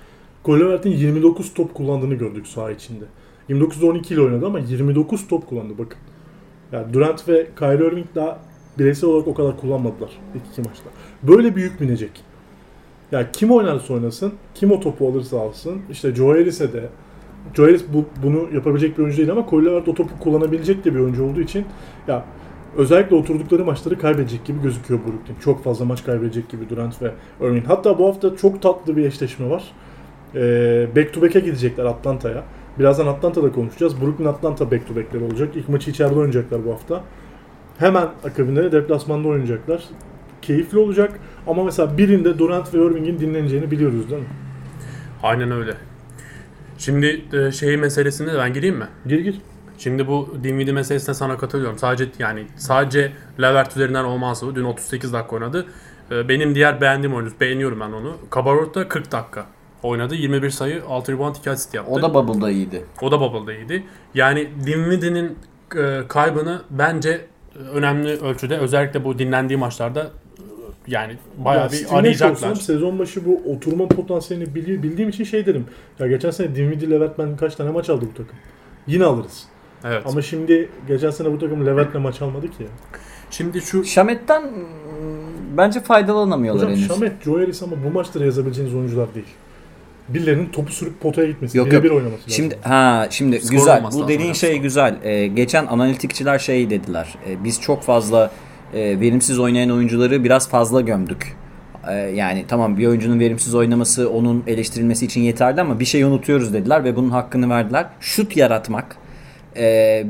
Golivert'in 0.44 0.90
29 0.90 1.54
top 1.54 1.74
kullandığını 1.74 2.14
gördük 2.14 2.46
saha 2.46 2.70
içinde. 2.70 3.04
29'da 3.52 3.86
12 3.86 4.14
ile 4.14 4.20
oynadı 4.20 4.46
ama 4.46 4.58
29 4.58 5.28
top 5.28 5.46
kullandı 5.46 5.74
bakın. 5.78 5.98
Ya 6.72 6.92
Durant 6.92 7.28
ve 7.28 7.46
Kyrie 7.58 7.86
Irving 7.86 8.06
daha 8.14 8.38
bireysel 8.78 9.10
olarak 9.10 9.28
o 9.28 9.34
kadar 9.34 9.60
kullanmadılar 9.60 10.10
ilk 10.34 10.42
iki 10.52 10.68
maçta. 10.68 10.90
Böyle 11.22 11.56
bir 11.56 11.62
yük 11.62 11.80
binecek. 11.80 12.10
Ya 13.12 13.32
kim 13.32 13.50
oynarsa 13.50 13.94
oynasın, 13.94 14.32
kim 14.54 14.70
o 14.72 14.80
topu 14.80 15.08
alırsa 15.08 15.40
alsın. 15.40 15.82
İşte 15.90 16.14
Joe 16.14 16.28
Harris'e 16.28 16.72
de 16.72 16.88
Joe 17.54 17.66
Harris 17.66 17.84
bu, 17.92 18.04
bunu 18.22 18.48
yapabilecek 18.54 18.98
bir 18.98 19.02
oyuncu 19.02 19.18
değil 19.18 19.30
ama 19.30 19.46
Kyle 19.46 19.64
Lowry 19.64 19.90
o 19.90 19.94
topu 19.94 20.18
kullanabilecek 20.18 20.84
de 20.84 20.94
bir 20.94 21.00
oyuncu 21.00 21.24
olduğu 21.24 21.40
için 21.40 21.64
ya 22.08 22.24
özellikle 22.76 23.16
oturdukları 23.16 23.64
maçları 23.64 23.98
kaybedecek 23.98 24.44
gibi 24.44 24.62
gözüküyor 24.62 25.00
Brooklyn. 25.00 25.36
Çok 25.44 25.64
fazla 25.64 25.84
maç 25.84 26.04
kaybedecek 26.04 26.48
gibi 26.48 26.68
Durant 26.68 27.02
ve 27.02 27.12
Irving. 27.40 27.66
Hatta 27.66 27.98
bu 27.98 28.06
hafta 28.06 28.36
çok 28.36 28.62
tatlı 28.62 28.96
bir 28.96 29.04
eşleşme 29.04 29.50
var. 29.50 29.64
Ee, 30.34 30.88
back 30.96 31.14
to 31.14 31.22
back'e 31.22 31.40
gidecekler 31.40 31.84
Atlanta'ya. 31.84 32.44
Birazdan 32.78 33.06
Atlanta'da 33.06 33.52
konuşacağız. 33.52 34.00
Brooklyn 34.00 34.26
Atlanta 34.26 34.70
back 34.70 34.88
to 34.88 34.96
back'leri 34.96 35.24
olacak. 35.24 35.56
İlk 35.56 35.68
maçı 35.68 35.90
içeride 35.90 36.14
oynayacaklar 36.14 36.64
bu 36.66 36.72
hafta. 36.72 37.04
Hemen 37.78 38.08
akabinde 38.24 38.62
de 38.64 38.72
deplasmanda 38.72 39.28
oynayacaklar. 39.28 39.84
Keyifli 40.42 40.78
olacak 40.78 41.20
ama 41.46 41.64
mesela 41.64 41.98
birinde 41.98 42.38
Durant 42.38 42.74
ve 42.74 42.78
Irving'in 42.78 43.18
dinleneceğini 43.20 43.70
biliyoruz 43.70 44.10
değil 44.10 44.22
mi? 44.22 44.28
Aynen 45.22 45.50
öyle. 45.50 45.74
Şimdi 46.78 47.24
e, 47.32 47.52
şey 47.52 47.76
meselesine 47.76 48.32
de 48.32 48.38
ben 48.38 48.52
gireyim 48.52 48.76
mi? 48.76 48.86
Gir 49.06 49.18
gir. 49.18 49.40
Şimdi 49.78 50.06
bu 50.06 50.34
Dinwiddie 50.44 50.72
meselesine 50.74 51.14
sana 51.14 51.38
katılıyorum. 51.38 51.78
Sadece 51.78 52.08
yani 52.18 52.46
sadece 52.56 53.12
Levert 53.40 53.76
üzerinden 53.76 54.04
olmazsa 54.04 54.46
bu. 54.46 54.54
Dün 54.54 54.64
38 54.64 55.12
dakika 55.12 55.36
oynadı. 55.36 55.66
E, 56.10 56.28
Benim 56.28 56.54
diğer 56.54 56.80
beğendiğim 56.80 57.16
oyuncu, 57.16 57.40
beğeniyorum 57.40 57.80
ben 57.80 57.92
onu. 57.92 58.16
Kabarot 58.30 58.74
da 58.74 58.88
40 58.88 59.12
dakika 59.12 59.46
oynadı. 59.82 60.14
21 60.14 60.50
sayı, 60.50 60.82
6 60.88 61.12
rebound, 61.12 61.36
2 61.36 61.50
asist 61.50 61.74
yaptı. 61.74 61.92
O 61.92 62.02
da 62.02 62.14
Bubble'da 62.14 62.50
iyiydi. 62.50 62.84
O 63.02 63.10
da 63.10 63.20
Bubble'da 63.20 63.52
iyiydi. 63.54 63.84
Yani 64.14 64.48
Dinwiddie'nin 64.66 65.38
e, 65.76 66.00
kaybını 66.08 66.62
bence 66.70 67.10
e, 67.10 67.58
önemli 67.58 68.08
ölçüde 68.20 68.58
özellikle 68.58 69.04
bu 69.04 69.18
dinlendiği 69.18 69.58
maçlarda 69.58 70.00
e, 70.02 70.08
yani 70.86 71.16
bayağı 71.36 71.64
Ya 71.64 71.72
bir 71.72 71.86
arayacaklar. 71.98 72.32
olsam 72.32 72.56
sezon 72.56 72.98
başı 72.98 73.24
bu 73.26 73.42
oturma 73.54 73.88
potansiyelini 73.88 74.54
bildiğim 74.54 75.08
için 75.08 75.24
şey 75.24 75.46
derim. 75.46 75.66
Ya 75.98 76.06
geçen 76.06 76.30
sene 76.30 76.54
Dinwiddie 76.56 76.90
Levert 76.90 77.18
ben 77.18 77.36
kaç 77.36 77.54
tane 77.54 77.70
maç 77.70 77.90
aldı 77.90 78.04
bu 78.10 78.14
takım. 78.16 78.36
Yine 78.86 79.04
alırız. 79.04 79.44
Evet. 79.84 80.02
Ama 80.06 80.22
şimdi 80.22 80.68
geçen 80.88 81.10
sene 81.10 81.32
bu 81.32 81.38
takım 81.38 81.66
Levent'le 81.66 81.94
maç 81.94 82.22
almadı 82.22 82.46
ki. 82.46 82.66
Şimdi 83.30 83.60
şu 83.60 83.84
Şamet'ten 83.84 84.42
mm, 84.42 84.52
bence 85.56 85.80
faydalanamıyorlar 85.80 86.64
Hocam 86.64 86.76
henüz. 86.78 86.88
Şamet, 86.88 87.22
Joe 87.24 87.38
Harris 87.40 87.62
ama 87.62 87.76
bu 87.84 87.90
maçları 87.90 88.24
yazabileceğiniz 88.24 88.74
oyuncular 88.74 89.14
değil. 89.14 89.26
Birilerinin 90.08 90.46
topu 90.46 90.72
sürüp 90.72 91.00
potaya 91.00 91.28
gitmesi, 91.28 91.58
Yok, 91.58 91.72
yok. 91.72 91.84
oynaması 91.84 92.04
lazım. 92.06 92.22
Şimdi 92.26 92.58
ha 92.62 93.06
şimdi 93.10 93.40
Skor 93.40 93.50
güzel. 93.56 93.84
Bu 93.92 94.08
dediğin 94.08 94.32
şey 94.32 94.50
skor. 94.50 94.62
güzel. 94.62 94.96
Ee, 95.04 95.26
geçen 95.26 95.66
analitikçiler 95.66 96.38
şey 96.38 96.70
dediler. 96.70 97.14
Ee, 97.28 97.44
biz 97.44 97.60
çok 97.60 97.82
fazla 97.82 98.30
e, 98.74 99.00
verimsiz 99.00 99.38
oynayan 99.38 99.70
oyuncuları 99.70 100.24
biraz 100.24 100.48
fazla 100.48 100.80
gömdük. 100.80 101.36
Ee, 101.88 101.94
yani 101.94 102.44
tamam 102.48 102.78
bir 102.78 102.86
oyuncunun 102.86 103.20
verimsiz 103.20 103.54
oynaması 103.54 104.10
onun 104.10 104.44
eleştirilmesi 104.46 105.04
için 105.06 105.20
yeterli 105.20 105.60
ama 105.60 105.80
bir 105.80 105.84
şey 105.84 106.02
unutuyoruz 106.02 106.54
dediler 106.54 106.84
ve 106.84 106.96
bunun 106.96 107.10
hakkını 107.10 107.50
verdiler. 107.50 107.86
Şut 108.00 108.36
yaratmak, 108.36 108.96
e, 109.56 109.64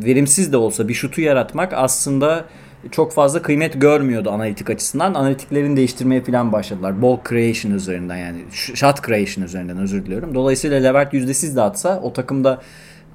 verimsiz 0.05 0.53
de 0.53 0.57
olsa 0.57 0.89
bir 0.89 0.95
şutu 0.95 1.21
yaratmak 1.21 1.73
aslında 1.73 2.45
çok 2.91 3.13
fazla 3.13 3.43
kıymet 3.43 3.81
görmüyordu 3.81 4.31
analitik 4.31 4.71
açısından. 4.71 5.15
Analitiklerini 5.15 5.77
değiştirmeye 5.77 6.23
falan 6.23 6.53
başladılar. 6.53 7.03
Ball 7.03 7.19
creation 7.29 7.73
üzerinden 7.73 8.17
yani 8.17 8.39
sh- 8.53 8.77
shot 8.77 9.07
creation 9.07 9.45
üzerinden 9.45 9.79
özür 9.79 10.07
diliyorum. 10.07 10.35
Dolayısıyla 10.35 10.81
Levert 10.81 11.15
yüzdesiz 11.15 11.57
de 11.57 11.63
atsa 11.63 12.01
o 12.03 12.13
takımda 12.13 12.63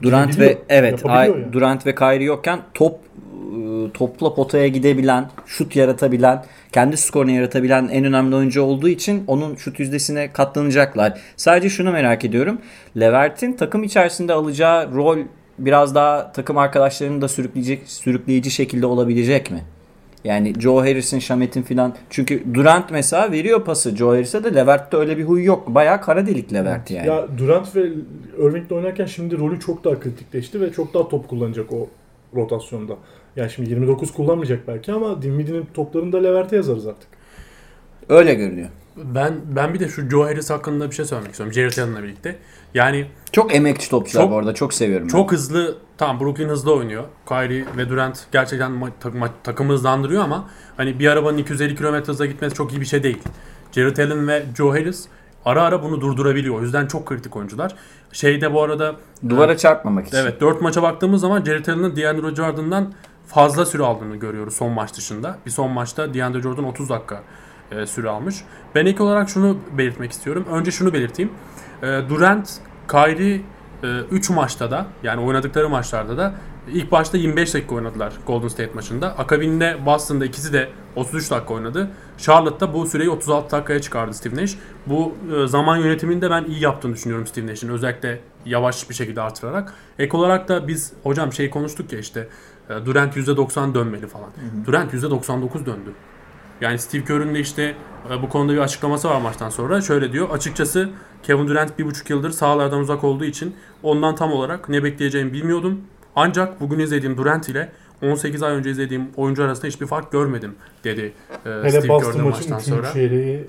Durant 0.02 0.40
ve 0.40 0.58
evet 0.70 1.04
yani. 1.06 1.54
Durant 1.54 1.86
ve 1.86 1.96
Kyrie 1.96 2.26
yokken 2.26 2.60
top 2.74 3.00
topla 3.94 4.36
potaya 4.36 4.68
gidebilen, 4.68 5.30
şut 5.46 5.76
yaratabilen, 5.76 6.44
kendi 6.72 6.98
skorunu 6.98 7.32
yaratabilen 7.32 7.88
en 7.92 8.06
önemli 8.06 8.36
oyuncu 8.36 8.62
olduğu 8.62 8.90
için 8.90 9.24
onun 9.28 9.56
şut 9.56 9.80
yüzdesine 9.80 10.32
katlanacaklar. 10.32 11.20
Sadece 11.38 11.70
şunu 11.70 11.92
merak 11.92 12.26
ediyorum. 12.26 12.62
Levert'in 13.00 13.54
takım 13.54 13.84
içerisinde 13.84 14.34
alacağı 14.34 14.94
rol 14.96 15.18
biraz 15.60 15.96
daha 15.96 16.32
takım 16.32 16.58
arkadaşlarını 16.58 17.22
da 17.22 17.28
sürükleyecek, 17.28 17.90
sürükleyici 17.90 18.52
şekilde 18.52 18.86
olabilecek 18.86 19.52
mi? 19.52 19.64
Yani 20.24 20.54
Joe 20.60 20.82
Harris'in, 20.82 21.20
Shamet'in 21.20 21.62
filan. 21.62 21.96
Çünkü 22.10 22.44
Durant 22.54 22.92
mesela 22.92 23.32
veriyor 23.32 23.64
pası 23.66 23.96
Joe 23.96 24.12
Harris'e 24.12 24.44
de 24.44 24.56
Levert'te 24.56 24.98
öyle 24.98 25.18
bir 25.18 25.24
huy 25.24 25.44
yok. 25.44 25.68
Bayağı 25.68 26.02
kara 26.02 26.28
delik 26.28 26.54
Levert 26.54 26.92
yani. 26.92 27.08
Ya 27.08 27.28
Durant 27.38 27.76
ve 27.76 27.90
Irving'le 28.40 28.72
oynarken 28.72 29.06
şimdi 29.06 29.38
rolü 29.38 29.60
çok 29.60 29.84
daha 29.84 30.00
kritikleşti 30.00 30.62
ve 30.62 30.72
çok 30.72 30.94
daha 30.94 31.08
top 31.08 31.28
kullanacak 31.28 31.74
o 31.74 31.90
rotasyonda. 32.36 32.94
Yani 33.36 33.50
şimdi 33.50 33.70
29 33.70 34.14
kullanmayacak 34.14 34.68
belki 34.68 34.92
ama 34.92 35.22
Dinwiddie'nin 35.22 35.68
toplarını 35.74 36.12
da 36.12 36.18
Levert'e 36.18 36.56
yazarız 36.56 36.88
artık. 36.88 37.10
Öyle 38.10 38.34
görünüyor. 38.34 38.70
Ben 38.98 39.34
ben 39.56 39.74
bir 39.74 39.80
de 39.80 39.88
şu 39.88 40.10
Joe 40.10 40.24
Harris 40.24 40.50
hakkında 40.50 40.90
bir 40.90 40.96
şey 40.96 41.06
söylemek 41.06 41.32
istiyorum. 41.32 41.54
Jared 41.54 41.78
Allen'la 41.78 42.04
birlikte. 42.04 42.36
Yani 42.78 43.06
Çok 43.32 43.56
emekçi 43.56 43.90
topçular 43.90 44.24
Çok- 44.24 44.32
bu 44.32 44.38
arada. 44.38 44.54
Çok 44.54 44.74
seviyorum. 44.74 45.08
ben. 45.08 45.12
çok 45.12 45.32
hızlı 45.32 45.78
tamam 45.98 46.20
Brooklyn 46.20 46.50
hızlı 46.50 46.74
oynuyor. 46.74 47.04
Kyrie 47.28 47.66
ve 47.78 47.90
Durant 47.90 48.26
gerçekten 48.32 48.72
ma- 48.72 48.92
ta- 49.00 49.10
ma- 49.10 49.30
takımı 49.44 49.74
hızlandırıyor 49.74 50.24
ama 50.24 50.50
hani 50.78 51.00
bir 51.00 51.08
arabanın 51.08 51.38
250 51.38 51.76
km 51.76 51.96
hızla 51.96 52.26
gitmesi 52.26 52.56
çok 52.56 52.74
iyi 52.74 52.82
bir 52.82 52.86
şey 52.86 53.04
değil. 53.04 53.18
Jared 53.72 53.98
Allen 53.98 54.28
ve 54.28 54.44
Joe 54.58 54.72
Harris 54.72 55.06
ara 55.46 55.64
ara 55.64 55.84
bunu 55.84 56.02
durdurabiliyor. 56.02 56.56
O 56.56 56.62
yüzden 56.62 56.88
çok 56.88 57.06
kritik 57.06 57.36
oyuncular. 57.36 57.76
Şeyde 58.12 58.54
bu 58.54 58.64
arada 58.64 58.96
Duvara 59.30 59.58
çarpmamak 59.58 60.08
için. 60.08 60.18
Evet 60.18 60.42
4 60.42 60.62
maça 60.62 60.82
baktığımız 60.84 61.22
zaman 61.22 61.44
Jared 61.44 61.66
Allen'ın 61.66 61.96
DeAndre 61.96 62.36
Jordan'dan 62.36 62.94
fazla 63.28 63.66
süre 63.66 63.84
aldığını 63.84 64.16
görüyoruz 64.16 64.56
son 64.56 64.72
maç 64.72 64.94
dışında. 64.98 65.38
Bir 65.46 65.52
son 65.52 65.72
maçta 65.72 66.14
DeAndre 66.14 66.42
Jordan 66.42 66.66
30 66.66 66.90
dakika 66.90 67.24
e, 67.72 67.86
süre 67.86 68.10
almış. 68.10 68.36
Ben 68.76 68.86
ilk 68.86 69.02
olarak 69.02 69.30
şunu 69.30 69.58
belirtmek 69.78 70.12
istiyorum. 70.12 70.46
Önce 70.52 70.72
şunu 70.72 70.94
belirteyim. 70.94 71.32
E, 71.84 71.86
Durant, 72.10 72.50
Kyrie 72.88 73.42
3 74.12 74.30
maçta 74.30 74.72
da 74.72 74.88
yani 75.04 75.22
oynadıkları 75.22 75.70
maçlarda 75.70 76.18
da 76.18 76.34
ilk 76.74 76.92
başta 76.92 77.18
25 77.18 77.54
dakika 77.54 77.76
oynadılar 77.76 78.14
Golden 78.28 78.48
State 78.48 78.74
maçında. 78.74 79.18
Akabinde 79.18 79.78
Boston'da 79.86 80.26
ikisi 80.26 80.54
de 80.54 80.70
33 80.96 81.32
dakika 81.32 81.54
oynadı. 81.54 81.90
Charlotte'da 82.18 82.74
bu 82.74 82.86
süreyi 82.86 83.10
36 83.10 83.52
dakikaya 83.52 83.82
çıkardı 83.82 84.14
Steve 84.14 84.44
Nash. 84.44 84.56
Bu 84.86 85.16
e, 85.36 85.48
zaman 85.48 85.78
yönetimini 85.78 86.22
de 86.22 86.30
ben 86.30 86.44
iyi 86.44 86.64
yaptığını 86.64 86.94
düşünüyorum 86.94 87.28
Steve 87.28 87.48
Nash'in. 87.48 87.70
Özellikle 87.70 88.20
yavaş 88.46 88.90
bir 88.90 88.96
şekilde 88.96 89.22
artırarak. 89.22 89.74
Ek 90.00 90.18
olarak 90.18 90.48
da 90.48 90.68
biz 90.68 90.94
hocam 91.04 91.34
şey 91.34 91.50
konuştuk 91.50 91.94
ya 91.94 92.00
işte 92.00 92.28
e, 92.70 92.86
Durant 92.86 93.18
%90 93.18 93.74
dönmeli 93.74 94.08
falan. 94.08 94.30
Durant 94.66 94.94
%99 94.94 95.66
döndü. 95.66 95.94
Yani 96.62 96.80
Steve 96.80 97.04
Kerr'ün 97.04 97.36
de 97.36 97.40
işte 97.40 97.76
e, 98.12 98.22
bu 98.22 98.30
konuda 98.30 98.54
bir 98.54 98.58
açıklaması 98.58 99.10
var 99.10 99.22
maçtan 99.22 99.50
sonra. 99.50 99.82
Şöyle 99.82 100.12
diyor. 100.12 100.30
Açıkçası 100.30 100.90
Kevin 101.24 101.48
Durant 101.48 101.80
bir 101.80 101.86
buçuk 101.86 102.10
yıldır 102.10 102.32
sahalardan 102.32 102.80
uzak 102.80 103.04
olduğu 103.04 103.26
için 103.26 103.56
ondan 103.84 104.16
tam 104.16 104.32
olarak 104.34 104.70
ne 104.70 104.84
bekleyeceğimi 104.84 105.34
bilmiyordum. 105.34 105.82
Ancak 106.16 106.62
bugün 106.62 106.80
izlediğim 106.80 107.18
Durant 107.18 107.50
ile 107.50 107.72
18 108.02 108.44
ay 108.44 108.54
önce 108.54 108.70
izlediğim 108.72 109.08
oyuncu 109.16 109.44
arasında 109.44 109.68
hiçbir 109.68 109.88
fark 109.88 110.12
görmedim 110.12 110.56
dedi 110.84 111.14
e, 111.46 111.50
Hele 111.50 111.72
Steve 111.72 111.88
maçın 111.88 112.24
maçtan 112.24 112.60
sonra. 112.60 112.88
e, 112.96 113.44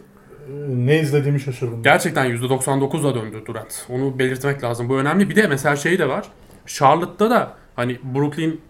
ne 0.68 1.00
izlediğimi 1.00 1.40
şaşırdım. 1.40 1.82
Gerçekten 1.82 2.26
%99'la 2.26 3.14
döndü 3.14 3.42
Durant. 3.46 3.86
Onu 3.88 4.18
belirtmek 4.18 4.64
lazım. 4.64 4.88
Bu 4.88 4.96
önemli. 4.96 5.30
Bir 5.30 5.36
de 5.36 5.46
mesela 5.46 5.76
şey 5.76 5.98
de 5.98 6.08
var. 6.08 6.28
Charlotte'da 6.66 7.30
da 7.30 7.54
hani 7.76 7.98
Brooklyn 8.14 8.60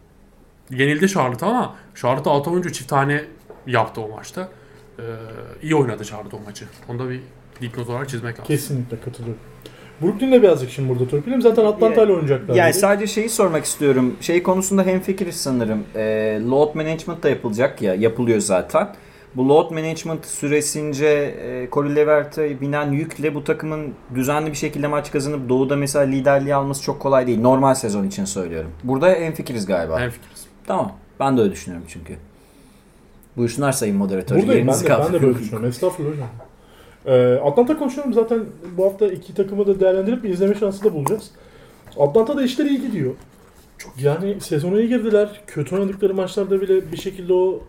yenildi 0.70 1.08
Charlotte 1.08 1.46
ama 1.46 1.74
Charlotte 1.94 2.30
6 2.30 2.50
oyuncu 2.50 2.72
çift 2.72 2.90
tane 2.90 3.24
yaptı 3.72 4.00
o 4.00 4.08
maçta. 4.08 4.48
Ee, 4.98 5.02
iyi 5.62 5.74
oynadı 5.74 6.04
Charlotte 6.04 6.36
o 6.36 6.40
maçı. 6.40 6.64
Onu 6.88 6.98
da 6.98 7.10
bir 7.10 7.20
dipnot 7.60 7.88
olarak 7.88 8.08
çizmek 8.08 8.32
lazım. 8.32 8.44
Kesinlikle 8.44 9.00
katılıyorum. 9.00 9.40
Brooklyn'de 10.02 10.42
birazcık 10.42 10.70
şimdi 10.70 10.88
burada 10.88 11.08
törpüleyelim. 11.08 11.42
Zaten 11.42 11.64
Atlanta 11.64 12.02
ile 12.02 12.12
oynayacaklar. 12.12 12.54
Yani 12.54 12.72
dedi. 12.72 12.78
sadece 12.78 13.06
şeyi 13.06 13.28
sormak 13.28 13.64
istiyorum. 13.64 14.16
Şey 14.20 14.42
konusunda 14.42 14.82
hemfikiriz 14.82 15.36
sanırım. 15.36 15.84
Ee, 15.94 16.40
load 16.50 16.74
management 16.74 17.22
da 17.22 17.28
yapılacak 17.28 17.82
ya. 17.82 17.94
Yapılıyor 17.94 18.40
zaten. 18.40 18.88
Bu 19.36 19.48
load 19.48 19.70
management 19.70 20.26
süresince 20.26 21.06
e, 21.06 21.68
Corey 21.72 21.96
Levert'e 21.96 22.60
binen 22.60 22.92
yükle 22.92 23.34
bu 23.34 23.44
takımın 23.44 23.94
düzenli 24.14 24.50
bir 24.50 24.56
şekilde 24.56 24.86
maç 24.86 25.12
kazanıp 25.12 25.48
Doğu'da 25.48 25.76
mesela 25.76 26.04
liderliği 26.04 26.54
alması 26.54 26.82
çok 26.82 27.00
kolay 27.00 27.26
değil. 27.26 27.40
Normal 27.40 27.74
sezon 27.74 28.04
için 28.04 28.24
söylüyorum. 28.24 28.70
Burada 28.84 29.08
hemfikiriz 29.08 29.66
galiba. 29.66 30.00
En 30.00 30.10
fikiriz. 30.10 30.46
Tamam. 30.66 30.92
Ben 31.20 31.36
de 31.36 31.40
öyle 31.40 31.52
düşünüyorum 31.52 31.86
çünkü. 31.88 32.16
Buyursunlar 33.38 33.72
sayın 33.72 33.96
moderatör. 33.96 34.36
Buradayım 34.36 34.68
ben 34.68 34.80
de, 34.80 34.88
ben 34.88 35.12
de 35.12 35.22
böyle 35.22 35.38
düşünüyorum. 35.38 35.68
Estağfurullah 35.68 36.12
hocam. 36.12 36.28
Ee, 37.06 37.34
Atlanta 37.44 37.78
konuşuyorum 37.78 38.12
zaten 38.12 38.44
bu 38.76 38.84
hafta 38.84 39.06
iki 39.06 39.34
takımı 39.34 39.66
da 39.66 39.80
değerlendirip 39.80 40.22
bir 40.24 40.28
izleme 40.28 40.54
şansı 40.54 40.84
da 40.84 40.94
bulacağız. 40.94 41.30
Atlanta'da 41.98 42.42
işler 42.42 42.64
iyi 42.64 42.80
gidiyor. 42.80 43.14
Çok 43.78 43.92
yani 44.02 44.40
sezona 44.40 44.80
iyi 44.80 44.88
girdiler. 44.88 45.40
Kötü 45.46 45.76
oynadıkları 45.76 46.14
maçlarda 46.14 46.60
bile 46.60 46.92
bir 46.92 46.96
şekilde 46.96 47.32
o 47.32 47.60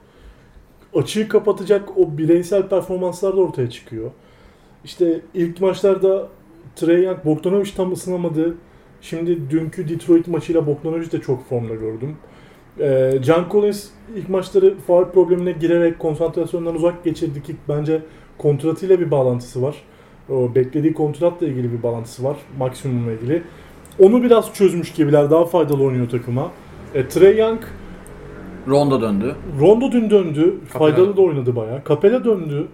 açığı 0.95 1.27
kapatacak 1.27 1.97
o 1.97 2.17
bireysel 2.17 2.67
performanslar 2.67 3.37
da 3.37 3.41
ortaya 3.41 3.69
çıkıyor. 3.69 4.11
İşte 4.85 5.21
ilk 5.33 5.61
maçlarda 5.61 6.27
Trey 6.75 7.03
Young, 7.03 7.25
Bogdanovic 7.25 7.71
tam 7.75 7.93
ısınamadı. 7.93 8.55
Şimdi 9.01 9.49
dünkü 9.49 9.89
Detroit 9.89 10.27
maçıyla 10.27 10.67
Bogdanovic 10.67 11.11
de 11.11 11.21
çok 11.21 11.49
formda 11.49 11.75
gördüm. 11.75 12.17
Ee, 12.79 13.19
John 13.23 13.45
Collins 13.51 13.87
ilk 14.15 14.29
maçları 14.29 14.75
faul 14.87 15.05
problemine 15.05 15.51
girerek 15.51 15.99
konsantrasyondan 15.99 16.75
uzak 16.75 17.03
geçirdi 17.03 17.43
ki 17.43 17.55
bence 17.69 18.01
kontratıyla 18.37 18.99
bir 18.99 19.11
bağlantısı 19.11 19.61
var. 19.61 19.75
O 20.29 20.55
beklediği 20.55 20.93
kontratla 20.93 21.47
ilgili 21.47 21.71
bir 21.71 21.83
bağlantısı 21.83 22.23
var. 22.23 22.37
Maksimumla 22.57 23.11
ilgili. 23.11 23.43
Onu 23.99 24.23
biraz 24.23 24.53
çözmüş 24.53 24.93
gibiler. 24.93 25.31
Daha 25.31 25.45
faydalı 25.45 25.83
oynuyor 25.83 26.09
takıma. 26.09 26.51
E, 26.93 27.07
Trey 27.07 27.37
Young 27.37 27.59
Rondo 28.67 29.01
döndü. 29.01 29.35
Rondo 29.59 29.91
dün 29.91 30.09
döndü. 30.09 30.59
Capella. 30.73 30.79
Faydalı 30.79 31.17
da 31.17 31.21
oynadı 31.21 31.55
bayağı. 31.55 31.81
Capella 31.87 32.25
döndü. 32.25 32.67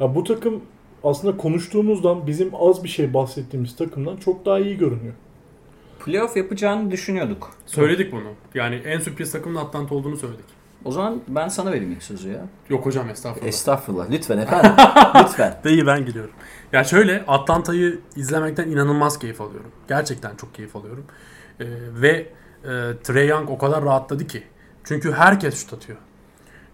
Ya 0.00 0.14
bu 0.14 0.24
takım 0.24 0.60
aslında 1.04 1.36
konuştuğumuzdan 1.36 2.26
bizim 2.26 2.50
az 2.60 2.84
bir 2.84 2.88
şey 2.88 3.14
bahsettiğimiz 3.14 3.76
takımdan 3.76 4.16
çok 4.16 4.46
daha 4.46 4.58
iyi 4.58 4.78
görünüyor. 4.78 5.14
Playoff 6.04 6.36
yapacağını 6.36 6.90
düşünüyorduk. 6.90 7.50
Söyledik 7.66 8.12
bunu. 8.12 8.32
Yani 8.54 8.74
en 8.74 9.00
sürpriz 9.00 9.32
takımın 9.32 9.56
Atlanta 9.56 9.94
olduğunu 9.94 10.16
söyledik. 10.16 10.44
O 10.84 10.92
zaman 10.92 11.20
ben 11.28 11.48
sana 11.48 11.72
vereyim 11.72 11.92
ilk 11.92 12.02
sözü 12.02 12.28
ya. 12.30 12.46
Yok 12.68 12.86
hocam 12.86 13.08
estağfurullah. 13.10 13.48
Estağfurullah. 13.48 14.10
Lütfen 14.10 14.38
efendim. 14.38 14.72
Lütfen. 15.24 15.60
Değil 15.64 15.86
ben 15.86 16.06
gidiyorum. 16.06 16.30
Ya 16.72 16.84
şöyle 16.84 17.24
Atlanta'yı 17.28 17.98
izlemekten 18.16 18.68
inanılmaz 18.68 19.18
keyif 19.18 19.40
alıyorum. 19.40 19.70
Gerçekten 19.88 20.36
çok 20.36 20.54
keyif 20.54 20.76
alıyorum. 20.76 21.04
Ee, 21.60 21.64
ve 21.94 22.10
e, 22.64 22.68
Trey 23.04 23.28
Young 23.28 23.50
o 23.50 23.58
kadar 23.58 23.84
rahatladı 23.84 24.26
ki. 24.26 24.42
Çünkü 24.84 25.12
herkes 25.12 25.60
şut 25.62 25.72
atıyor. 25.72 25.98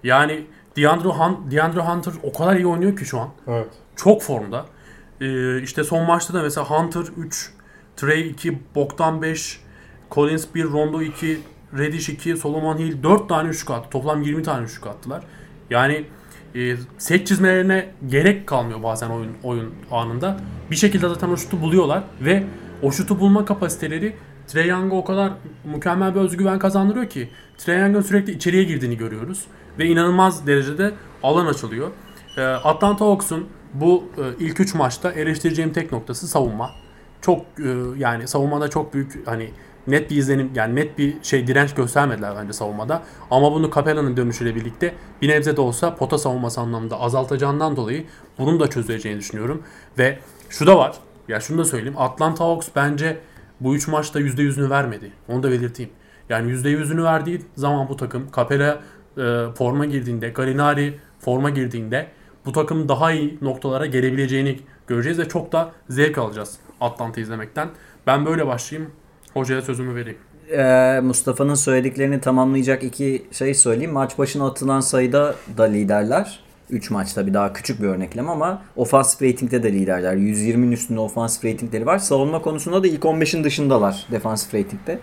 Yani 0.04 0.46
DeAndre, 0.76 1.08
Hun- 1.08 1.50
DeAndre 1.50 1.80
Hunter 1.80 2.12
o 2.22 2.32
kadar 2.32 2.56
iyi 2.56 2.66
oynuyor 2.66 2.96
ki 2.96 3.04
şu 3.04 3.20
an. 3.20 3.28
Evet. 3.46 3.68
Çok 3.96 4.22
formda. 4.22 4.66
Ee, 5.20 5.60
işte 5.62 5.84
son 5.84 6.04
maçta 6.06 6.34
da 6.34 6.42
mesela 6.42 6.70
Hunter 6.70 7.04
3, 7.16 7.52
Trey 7.96 8.28
2, 8.28 8.58
Bogdan 8.74 9.22
5, 9.22 9.60
Collins 10.10 10.46
1, 10.54 10.64
Rondo 10.64 11.02
2, 11.02 11.40
Reddish 11.78 12.08
2, 12.08 12.36
Solomon 12.36 12.78
Hill 12.78 13.02
4 13.02 13.28
tane 13.28 13.48
üçlük 13.48 13.70
attı. 13.70 13.90
Toplam 13.90 14.22
20 14.22 14.42
tane 14.42 14.64
üçlük 14.64 14.86
attılar. 14.86 15.24
Yani 15.70 16.04
e, 16.54 16.76
set 16.98 17.26
çizmelerine 17.26 17.90
gerek 18.08 18.46
kalmıyor 18.46 18.82
bazen 18.82 19.10
oyun 19.10 19.32
oyun 19.42 19.74
anında. 19.90 20.36
Bir 20.70 20.76
şekilde 20.76 21.08
zaten 21.08 21.28
o 21.28 21.36
şutu 21.36 21.60
buluyorlar 21.60 22.04
ve 22.20 22.44
o 22.82 22.92
şutu 22.92 23.20
bulma 23.20 23.44
kapasiteleri 23.44 24.16
Trae 24.46 24.66
Young'a 24.66 24.96
o 24.96 25.04
kadar 25.04 25.32
mükemmel 25.64 26.14
bir 26.14 26.20
özgüven 26.20 26.58
kazandırıyor 26.58 27.08
ki 27.08 27.28
Trae 27.58 27.78
Young'ın 27.78 28.02
sürekli 28.02 28.32
içeriye 28.32 28.64
girdiğini 28.64 28.96
görüyoruz 28.96 29.44
ve 29.78 29.86
inanılmaz 29.86 30.46
derecede 30.46 30.92
alan 31.22 31.46
açılıyor. 31.46 31.90
E, 32.36 32.42
Atlanta 32.42 33.06
Hawks'un 33.06 33.46
bu 33.74 34.04
e, 34.18 34.44
ilk 34.44 34.60
3 34.60 34.74
maçta 34.74 35.12
eleştireceğim 35.12 35.72
tek 35.72 35.92
noktası 35.92 36.28
savunma. 36.28 36.70
Çok 37.20 37.40
e, 37.40 37.68
yani 37.98 38.28
savunmada 38.28 38.68
çok 38.68 38.94
büyük 38.94 39.26
hani 39.26 39.50
net 39.86 40.10
bir 40.10 40.16
izlenim 40.16 40.50
yani 40.54 40.74
net 40.74 40.98
bir 40.98 41.14
şey 41.22 41.46
direnç 41.46 41.74
göstermediler 41.74 42.34
bence 42.36 42.52
savunmada. 42.52 43.02
Ama 43.30 43.52
bunu 43.52 43.70
Capella'nın 43.70 44.16
dönüşüyle 44.16 44.54
birlikte 44.54 44.94
bir 45.22 45.28
nebze 45.28 45.56
de 45.56 45.60
olsa 45.60 45.94
pota 45.94 46.18
savunması 46.18 46.60
anlamında 46.60 47.00
azaltacağından 47.00 47.76
dolayı 47.76 48.04
bunun 48.38 48.60
da 48.60 48.70
çözüleceğini 48.70 49.18
düşünüyorum. 49.18 49.62
Ve 49.98 50.18
şu 50.50 50.66
da 50.66 50.78
var. 50.78 50.96
Ya 51.28 51.40
şunu 51.40 51.58
da 51.58 51.64
söyleyeyim. 51.64 51.98
Atlanta 51.98 52.44
Hawks 52.44 52.68
bence 52.76 53.18
bu 53.60 53.74
3 53.74 53.88
maçta 53.88 54.20
%100'ünü 54.20 54.70
vermedi. 54.70 55.12
Onu 55.28 55.42
da 55.42 55.50
belirteyim. 55.50 55.90
Yani 56.28 56.52
%100'ünü 56.52 57.04
verdiği 57.04 57.42
zaman 57.56 57.88
bu 57.88 57.96
takım 57.96 58.26
Capella 58.36 58.80
e, 59.18 59.44
forma 59.54 59.84
girdiğinde, 59.84 60.28
Gallinari 60.28 60.98
forma 61.18 61.50
girdiğinde 61.50 62.06
bu 62.46 62.52
takım 62.52 62.88
daha 62.88 63.12
iyi 63.12 63.38
noktalara 63.42 63.86
gelebileceğini 63.86 64.58
göreceğiz 64.86 65.18
ve 65.18 65.28
çok 65.28 65.52
da 65.52 65.72
zevk 65.88 66.18
alacağız 66.18 66.58
Atlanta 66.80 67.20
izlemekten. 67.20 67.68
Ben 68.06 68.26
böyle 68.26 68.46
başlayayım. 68.46 68.92
Hocaya 69.34 69.62
sözümü 69.62 69.94
vereyim. 69.94 70.18
Ee, 70.50 71.00
Mustafa'nın 71.00 71.54
söylediklerini 71.54 72.20
tamamlayacak 72.20 72.82
iki 72.82 73.26
şey 73.32 73.54
söyleyeyim. 73.54 73.92
Maç 73.92 74.18
başına 74.18 74.46
atılan 74.46 74.80
sayıda 74.80 75.34
da 75.56 75.64
liderler. 75.64 76.40
3 76.70 76.90
maçta 76.90 77.26
bir 77.26 77.34
daha 77.34 77.52
küçük 77.52 77.82
bir 77.82 77.86
örneklem 77.86 78.30
ama 78.30 78.62
ofansif 78.76 79.22
ratingde 79.22 79.62
de 79.62 79.72
liderler. 79.72 80.14
120'nin 80.16 80.72
üstünde 80.72 81.00
ofansif 81.00 81.44
ratingleri 81.44 81.86
var. 81.86 81.98
Savunma 81.98 82.42
konusunda 82.42 82.82
da 82.82 82.86
ilk 82.86 83.02
15'in 83.02 83.44
dışındalar 83.44 84.06
defansif 84.10 84.54
ratingde. 84.54 84.98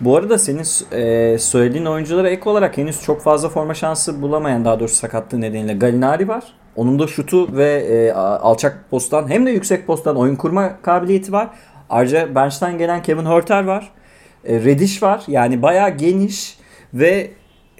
Bu 0.00 0.16
arada 0.16 0.38
senin 0.38 0.64
e, 0.92 1.38
söylediğin 1.38 1.84
oyunculara 1.84 2.30
ek 2.30 2.50
olarak 2.50 2.78
henüz 2.78 3.02
çok 3.02 3.22
fazla 3.22 3.48
forma 3.48 3.74
şansı 3.74 4.22
bulamayan 4.22 4.64
daha 4.64 4.80
doğrusu 4.80 4.94
sakatlığı 4.94 5.40
nedeniyle 5.40 5.74
Gallinari 5.74 6.28
var. 6.28 6.44
Onun 6.76 6.98
da 6.98 7.06
şutu 7.06 7.56
ve 7.56 7.72
e, 7.72 8.12
alçak 8.12 8.90
posttan 8.90 9.30
hem 9.30 9.46
de 9.46 9.50
yüksek 9.50 9.86
posttan 9.86 10.16
oyun 10.16 10.36
kurma 10.36 10.82
kabiliyeti 10.82 11.32
var. 11.32 11.48
Ayrıca 11.90 12.34
bench'ten 12.34 12.78
gelen 12.78 13.02
Kevin 13.02 13.24
Hurter 13.24 13.64
var. 13.64 13.90
E, 14.44 14.54
Reddish 14.54 15.02
var. 15.02 15.22
Yani 15.28 15.62
bayağı 15.62 15.90
geniş 15.90 16.58
ve 16.94 17.30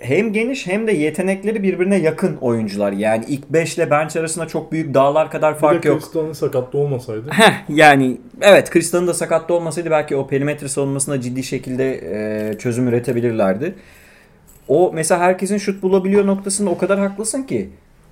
hem 0.00 0.33
geniş 0.33 0.66
hem 0.66 0.87
de 0.87 0.92
yetenekleri 0.92 1.62
birbirine 1.62 1.96
yakın 1.96 2.37
oyuncular. 2.37 2.92
Yani 2.92 3.24
ilk 3.29 3.50
5 3.50 3.74
ile 3.74 3.90
bench 3.90 4.16
arasında 4.16 4.46
çok 4.46 4.72
büyük 4.72 4.94
dağlar 4.94 5.31
kadar 5.31 5.55
Bir 5.55 5.59
fark 5.59 5.83
de 5.83 5.88
yok. 5.88 6.00
Kristan'ın 6.00 6.33
sakatlı 6.33 6.79
olmasaydı. 6.79 7.31
Heh, 7.31 7.53
yani 7.68 8.16
evet 8.40 8.70
Kristan'ın 8.70 9.07
da 9.07 9.14
sakatlı 9.14 9.55
olmasaydı 9.55 9.90
belki 9.90 10.16
o 10.16 10.26
perimetre 10.26 10.68
savunmasında 10.68 11.20
ciddi 11.20 11.42
şekilde 11.42 12.00
e, 12.50 12.59
çözüm 12.59 12.88
üretebilirlerdi. 12.88 13.74
O 14.68 14.90
mesela 14.94 15.20
herkesin 15.20 15.59
şut 15.59 15.83
bulabiliyor 15.83 16.26
noktasında 16.26 16.70
o 16.70 16.79
kadar 16.79 16.98
haklısın 16.98 17.42
ki 17.42 17.70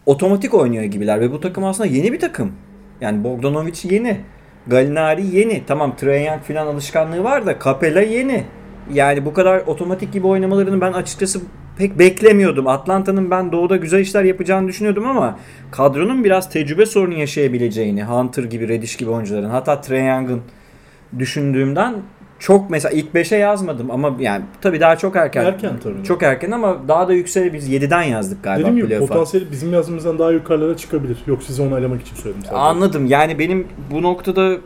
otomatik 0.09 0.55
oynuyor 0.55 0.85
gibiler 0.85 1.21
ve 1.21 1.33
bu 1.33 1.41
takım 1.41 1.65
aslında 1.65 1.89
yeni 1.89 2.13
bir 2.13 2.21
takım. 2.21 2.53
Yani 3.01 3.25
Bogdanovic 3.25 3.79
yeni. 3.85 4.21
Gallinari 4.67 5.27
yeni. 5.27 5.63
Tamam 5.67 5.97
Trae 5.97 6.25
Young 6.25 6.43
falan 6.43 6.67
alışkanlığı 6.67 7.25
var 7.25 7.47
da 7.47 7.59
Capella 7.65 8.01
yeni. 8.01 8.45
Yani 8.93 9.25
bu 9.25 9.35
kadar 9.35 9.61
otomatik 9.67 10.13
gibi 10.13 10.27
oynamalarını 10.27 10.81
ben 10.81 10.93
açıkçası 10.93 11.41
pek 11.79 11.99
beklemiyordum. 11.99 12.67
Atlanta'nın 12.67 13.31
ben 13.31 13.53
doğuda 13.53 13.77
güzel 13.77 14.01
işler 14.01 14.25
yapacağını 14.25 14.69
düşünüyordum 14.69 15.07
ama 15.07 15.39
kadronun 15.71 16.25
biraz 16.25 16.51
tecrübe 16.51 16.87
sorunu 16.87 17.15
yaşayabileceğini, 17.15 18.05
Hunter 18.05 18.45
gibi, 18.45 18.69
Reddish 18.69 18.97
gibi 18.97 19.11
oyuncuların 19.11 19.51
hatta 19.51 19.81
Trae 19.81 20.05
Young'ın 20.05 20.43
düşündüğümden 21.19 21.95
çok 22.39 22.71
mesela 22.71 22.93
ilk 22.93 23.15
5'e 23.15 23.39
yazmadım 23.39 23.91
ama 23.91 24.17
yani 24.21 24.45
tabii 24.61 24.81
daha 24.81 24.97
çok 24.97 25.17
erken. 25.17 25.45
Erken 25.45 25.73
tabii. 25.83 26.05
Çok 26.05 26.23
erken 26.23 26.51
ama 26.51 26.89
daha 26.89 27.09
da 27.09 27.13
yüksek 27.13 27.53
biz 27.53 27.71
7'den 27.71 28.03
yazdık 28.03 28.45
galiba 28.45 28.69
gibi 28.69 28.87
playoff'a. 28.87 29.07
potansiyeli 29.07 29.53
bizim 29.53 29.73
yazımızdan 29.73 30.19
daha 30.19 30.33
yukarılara 30.33 30.77
çıkabilir. 30.77 31.19
Yok 31.27 31.43
sizi 31.43 31.63
onaylamak 31.63 32.03
için 32.03 32.17
söyledim 32.17 32.43
sadece. 32.43 32.57
Anladım. 32.61 33.07
Yani 33.07 33.39
benim 33.39 33.67
bu 33.91 34.03
noktada 34.03 34.57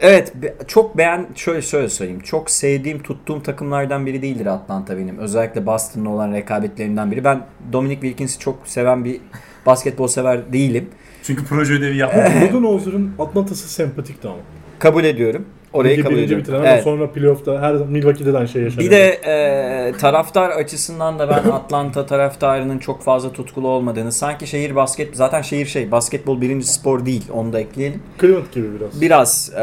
evet 0.00 0.32
çok 0.66 0.98
beğen 0.98 1.26
şöyle 1.34 1.62
şöyle 1.62 1.88
söyleyeyim. 1.88 2.20
Çok 2.20 2.50
sevdiğim, 2.50 3.02
tuttuğum 3.02 3.42
takımlardan 3.42 4.06
biri 4.06 4.22
değildir 4.22 4.46
Atlanta 4.46 4.98
benim. 4.98 5.18
Özellikle 5.18 5.66
Boston'la 5.66 6.08
olan 6.08 6.32
rekabetlerinden 6.32 7.10
biri. 7.10 7.24
Ben 7.24 7.46
Dominic 7.72 8.00
Wilkins'i 8.00 8.38
çok 8.38 8.58
seven 8.64 9.04
bir 9.04 9.20
basketbol 9.66 10.06
sever 10.06 10.52
değilim. 10.52 10.88
Çünkü 11.22 11.44
proje 11.44 11.74
ödevi 11.74 11.96
yapmak. 11.96 12.52
Budenholzer'ın 12.52 13.12
Atlanta'sı 13.18 13.68
sempatikti 13.68 14.28
ama. 14.28 14.38
Kabul 14.78 15.04
ediyorum. 15.04 15.46
Orayı 15.72 15.92
Ligi 15.92 16.02
kabul 16.02 16.14
birinci 16.14 16.24
ediyorum. 16.26 16.42
bitiren 16.44 16.58
ama 16.58 16.68
Evet. 16.68 16.84
sonra 16.84 17.10
playoff'ta 17.12 17.60
her 17.62 17.74
Milwaukee'de 17.74 18.32
de 18.32 18.38
aynı 18.38 18.48
şey 18.48 18.62
yaşanıyor. 18.62 18.90
Bir 18.90 18.96
de 18.96 19.08
e, 19.08 19.92
taraftar 19.92 20.50
açısından 20.50 21.18
da 21.18 21.28
ben 21.30 21.50
Atlanta 21.50 22.06
taraftarının 22.06 22.78
çok 22.78 23.02
fazla 23.02 23.32
tutkulu 23.32 23.68
olmadığını 23.68 24.12
sanki 24.12 24.46
şehir 24.46 24.76
basket 24.76 25.16
zaten 25.16 25.42
şehir 25.42 25.66
şey 25.66 25.90
basketbol 25.90 26.40
birinci 26.40 26.66
spor 26.66 27.06
değil 27.06 27.24
onu 27.32 27.52
da 27.52 27.60
ekleyelim. 27.60 28.02
Cleveland 28.20 28.52
gibi 28.52 28.66
biraz. 28.80 29.00
Biraz 29.00 29.52
e, 29.56 29.62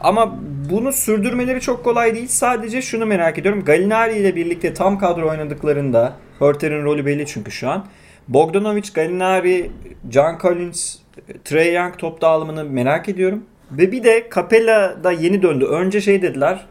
ama 0.00 0.34
bunu 0.70 0.92
sürdürmeleri 0.92 1.60
çok 1.60 1.84
kolay 1.84 2.14
değil. 2.14 2.28
Sadece 2.28 2.82
şunu 2.82 3.06
merak 3.06 3.38
ediyorum. 3.38 3.64
Gallinari 3.64 4.18
ile 4.18 4.36
birlikte 4.36 4.74
tam 4.74 4.98
kadro 4.98 5.28
oynadıklarında 5.30 6.12
Hurter'in 6.38 6.84
rolü 6.84 7.06
belli 7.06 7.26
çünkü 7.26 7.50
şu 7.50 7.68
an. 7.70 7.86
Bogdanovic, 8.28 8.82
Gallinari, 8.94 9.70
John 10.10 10.38
Collins, 10.42 10.96
Trey 11.44 11.74
Young 11.74 11.98
top 11.98 12.20
dağılımını 12.20 12.64
merak 12.64 13.08
ediyorum. 13.08 13.42
Ve 13.70 13.92
bir 13.92 14.04
de 14.04 14.28
Capella 14.34 15.04
da 15.04 15.12
yeni 15.12 15.42
döndü. 15.42 15.64
Önce 15.64 16.00
şey 16.00 16.22
dediler. 16.22 16.66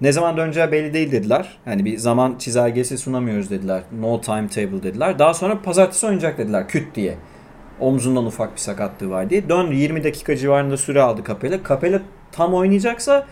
Ne 0.00 0.12
zaman 0.12 0.36
döneceği 0.36 0.72
belli 0.72 0.94
değil 0.94 1.12
dediler. 1.12 1.58
Hani 1.64 1.84
bir 1.84 1.98
zaman 1.98 2.38
çizelgesi 2.38 2.98
sunamıyoruz 2.98 3.50
dediler. 3.50 3.82
No 4.00 4.20
timetable 4.20 4.82
dediler. 4.82 5.18
Daha 5.18 5.34
sonra 5.34 5.62
pazartesi 5.62 6.06
oynayacak 6.06 6.38
dediler 6.38 6.68
küt 6.68 6.94
diye. 6.94 7.14
Omzundan 7.80 8.26
ufak 8.26 8.54
bir 8.54 8.60
sakatlığı 8.60 9.10
var 9.10 9.30
diye. 9.30 9.48
Döndü 9.48 9.74
20 9.74 10.04
dakika 10.04 10.36
civarında 10.36 10.76
süre 10.76 11.02
aldı 11.02 11.22
Capella. 11.28 11.58
Capella 11.68 12.00
tam 12.32 12.54
oynayacaksa 12.54 13.26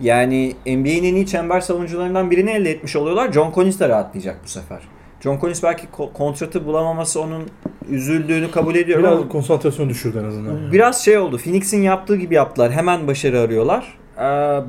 yani 0.00 0.52
NBA'nin 0.66 1.04
en 1.04 1.14
iyi 1.14 1.26
çember 1.26 1.60
savunucularından 1.60 2.30
birini 2.30 2.50
elde 2.50 2.70
etmiş 2.70 2.96
oluyorlar. 2.96 3.32
John 3.32 3.52
Collins 3.54 3.80
de 3.80 3.88
rahatlayacak 3.88 4.36
bu 4.44 4.48
sefer. 4.48 4.80
John 5.20 5.38
Collins 5.40 5.62
belki 5.62 5.86
ko- 5.86 6.12
kontratı 6.12 6.66
bulamaması 6.66 7.20
onun 7.20 7.42
üzüldüğünü 7.90 8.50
kabul 8.50 8.74
ediyorum 8.74 9.04
Biraz 9.04 9.18
ama 9.18 9.28
konsantrasyon 9.28 9.88
düşürdü 9.88 10.18
en 10.20 10.24
azından. 10.28 10.72
Biraz 10.72 11.04
şey 11.04 11.18
oldu. 11.18 11.38
Phoenix'in 11.38 11.82
yaptığı 11.82 12.16
gibi 12.16 12.34
yaptılar. 12.34 12.72
Hemen 12.72 13.06
başarı 13.06 13.40
arıyorlar. 13.40 13.98
Ee, 14.18 14.20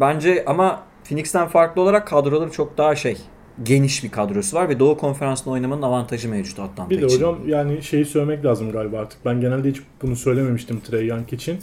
bence 0.02 0.44
ama 0.48 0.80
Phoenix'ten 1.04 1.48
farklı 1.48 1.82
olarak 1.82 2.08
kadroları 2.08 2.52
çok 2.52 2.78
daha 2.78 2.96
şey 2.96 3.18
geniş 3.64 4.04
bir 4.04 4.12
kadrosu 4.12 4.58
var 4.58 4.70
ve 4.70 4.80
Doğu 4.80 4.98
Konferansı'nda 4.98 5.50
oynamanın 5.50 5.82
avantajı 5.82 6.30
mevcut 6.30 6.60
Atlanta 6.60 6.90
Bir 6.90 7.02
de 7.02 7.06
için. 7.06 7.16
hocam 7.18 7.38
yani 7.48 7.84
şeyi 7.84 8.06
söylemek 8.06 8.46
lazım 8.46 8.72
galiba 8.72 9.00
artık. 9.00 9.26
Ben 9.26 9.42
genelde 9.42 9.70
hiç 9.70 9.82
bunu 10.02 10.16
söylememiştim 10.16 10.80
Trey 10.80 11.08
Young 11.08 11.34
için. 11.34 11.60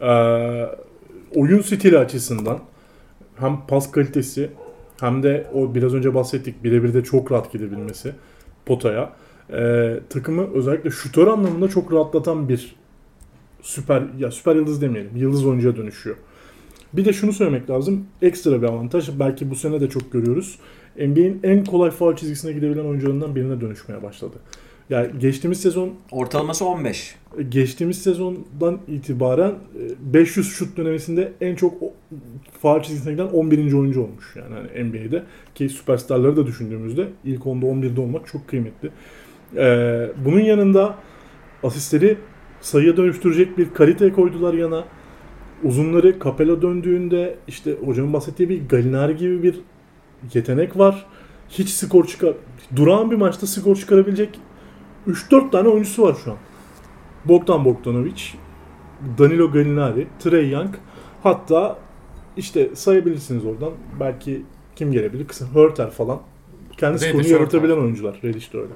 Ee, 0.00 0.06
oyun 1.34 1.62
stili 1.62 1.98
açısından 1.98 2.58
hem 3.40 3.58
pas 3.68 3.90
kalitesi 3.90 4.50
hem 5.00 5.22
de 5.22 5.46
o 5.54 5.74
biraz 5.74 5.94
önce 5.94 6.14
bahsettik 6.14 6.64
birebir 6.64 6.94
de 6.94 7.04
çok 7.04 7.32
rahat 7.32 7.52
gidebilmesi 7.52 8.12
potaya. 8.66 9.12
Ee, 9.52 10.00
takımı 10.10 10.54
özellikle 10.54 10.90
şutör 10.90 11.26
anlamında 11.26 11.68
çok 11.68 11.92
rahatlatan 11.92 12.48
bir 12.48 12.76
süper 13.62 14.02
ya 14.18 14.30
süper 14.30 14.56
yıldız 14.56 14.82
demeyelim. 14.82 15.16
Yıldız 15.16 15.46
oyuncuya 15.46 15.76
dönüşüyor. 15.76 16.16
Bir 16.92 17.04
de 17.04 17.12
şunu 17.12 17.32
söylemek 17.32 17.70
lazım. 17.70 18.06
Ekstra 18.22 18.62
bir 18.62 18.66
avantaj. 18.66 19.10
Belki 19.20 19.50
bu 19.50 19.56
sene 19.56 19.80
de 19.80 19.88
çok 19.88 20.12
görüyoruz. 20.12 20.58
NBA'in 20.98 21.40
en 21.42 21.64
kolay 21.64 21.90
faul 21.90 22.16
çizgisine 22.16 22.52
gidebilen 22.52 22.84
oyuncularından 22.84 23.36
birine 23.36 23.60
dönüşmeye 23.60 24.02
başladı. 24.02 24.36
Yani 24.90 25.18
geçtiğimiz 25.18 25.60
sezon 25.60 25.94
Ortalaması 26.10 26.64
15. 26.64 27.14
geçtiğimiz 27.48 28.02
sezondan 28.02 28.80
itibaren 28.88 29.50
e, 29.50 30.14
500 30.14 30.52
şut 30.52 30.76
dönemesinde 30.76 31.32
en 31.40 31.54
çok 31.54 31.74
faul 32.62 32.82
çizgisine 32.82 33.12
giden 33.12 33.26
11. 33.26 33.72
oyuncu 33.72 34.02
olmuş 34.02 34.36
yani 34.36 34.54
hani 34.54 34.84
NBA'de 34.84 35.22
ki 35.54 35.68
süperstarları 35.68 36.36
da 36.36 36.46
düşündüğümüzde 36.46 37.08
ilk 37.24 37.42
10'da 37.42 37.66
11'de 37.66 38.00
olmak 38.00 38.26
çok 38.26 38.48
kıymetli. 38.48 38.90
Ee, 39.56 40.10
bunun 40.24 40.40
yanında 40.40 40.94
asistleri 41.62 42.18
sayıya 42.60 42.96
dönüştürecek 42.96 43.58
bir 43.58 43.74
kalite 43.74 44.12
koydular 44.12 44.54
yana. 44.54 44.84
Uzunları 45.64 46.18
Capella 46.24 46.62
döndüğünde 46.62 47.36
işte 47.48 47.74
hocamın 47.84 48.12
bahsettiği 48.12 48.48
bir 48.48 48.68
Gallinari 48.68 49.16
gibi 49.16 49.42
bir 49.42 49.60
yetenek 50.34 50.78
var. 50.78 51.06
Hiç 51.48 51.68
skor 51.68 52.06
çıkar 52.06 52.32
durağan 52.76 53.10
bir 53.10 53.16
maçta 53.16 53.46
skor 53.46 53.76
çıkarabilecek 53.76 54.40
3-4 55.08 55.50
tane 55.50 55.68
oyuncusu 55.68 56.02
var 56.02 56.16
şu 56.24 56.30
an. 56.30 56.36
Bogdan 57.24 57.64
Bogdanovic, 57.64 58.22
Danilo 59.18 59.52
Gallinari, 59.52 60.06
Trey 60.18 60.50
Young 60.50 60.74
hatta 61.22 61.78
işte 62.36 62.70
sayabilirsiniz 62.74 63.44
oradan. 63.46 63.70
Belki 64.00 64.42
kim 64.76 64.92
gelebilir? 64.92 65.26
Kısa 65.26 65.44
Hurter 65.44 65.90
falan. 65.90 66.20
Kendi 66.78 66.98
skorunu 66.98 67.28
yaratabilen 67.28 67.76
oyuncular. 67.76 68.16
Reddish 68.24 68.52
de 68.52 68.58
öyle. 68.58 68.72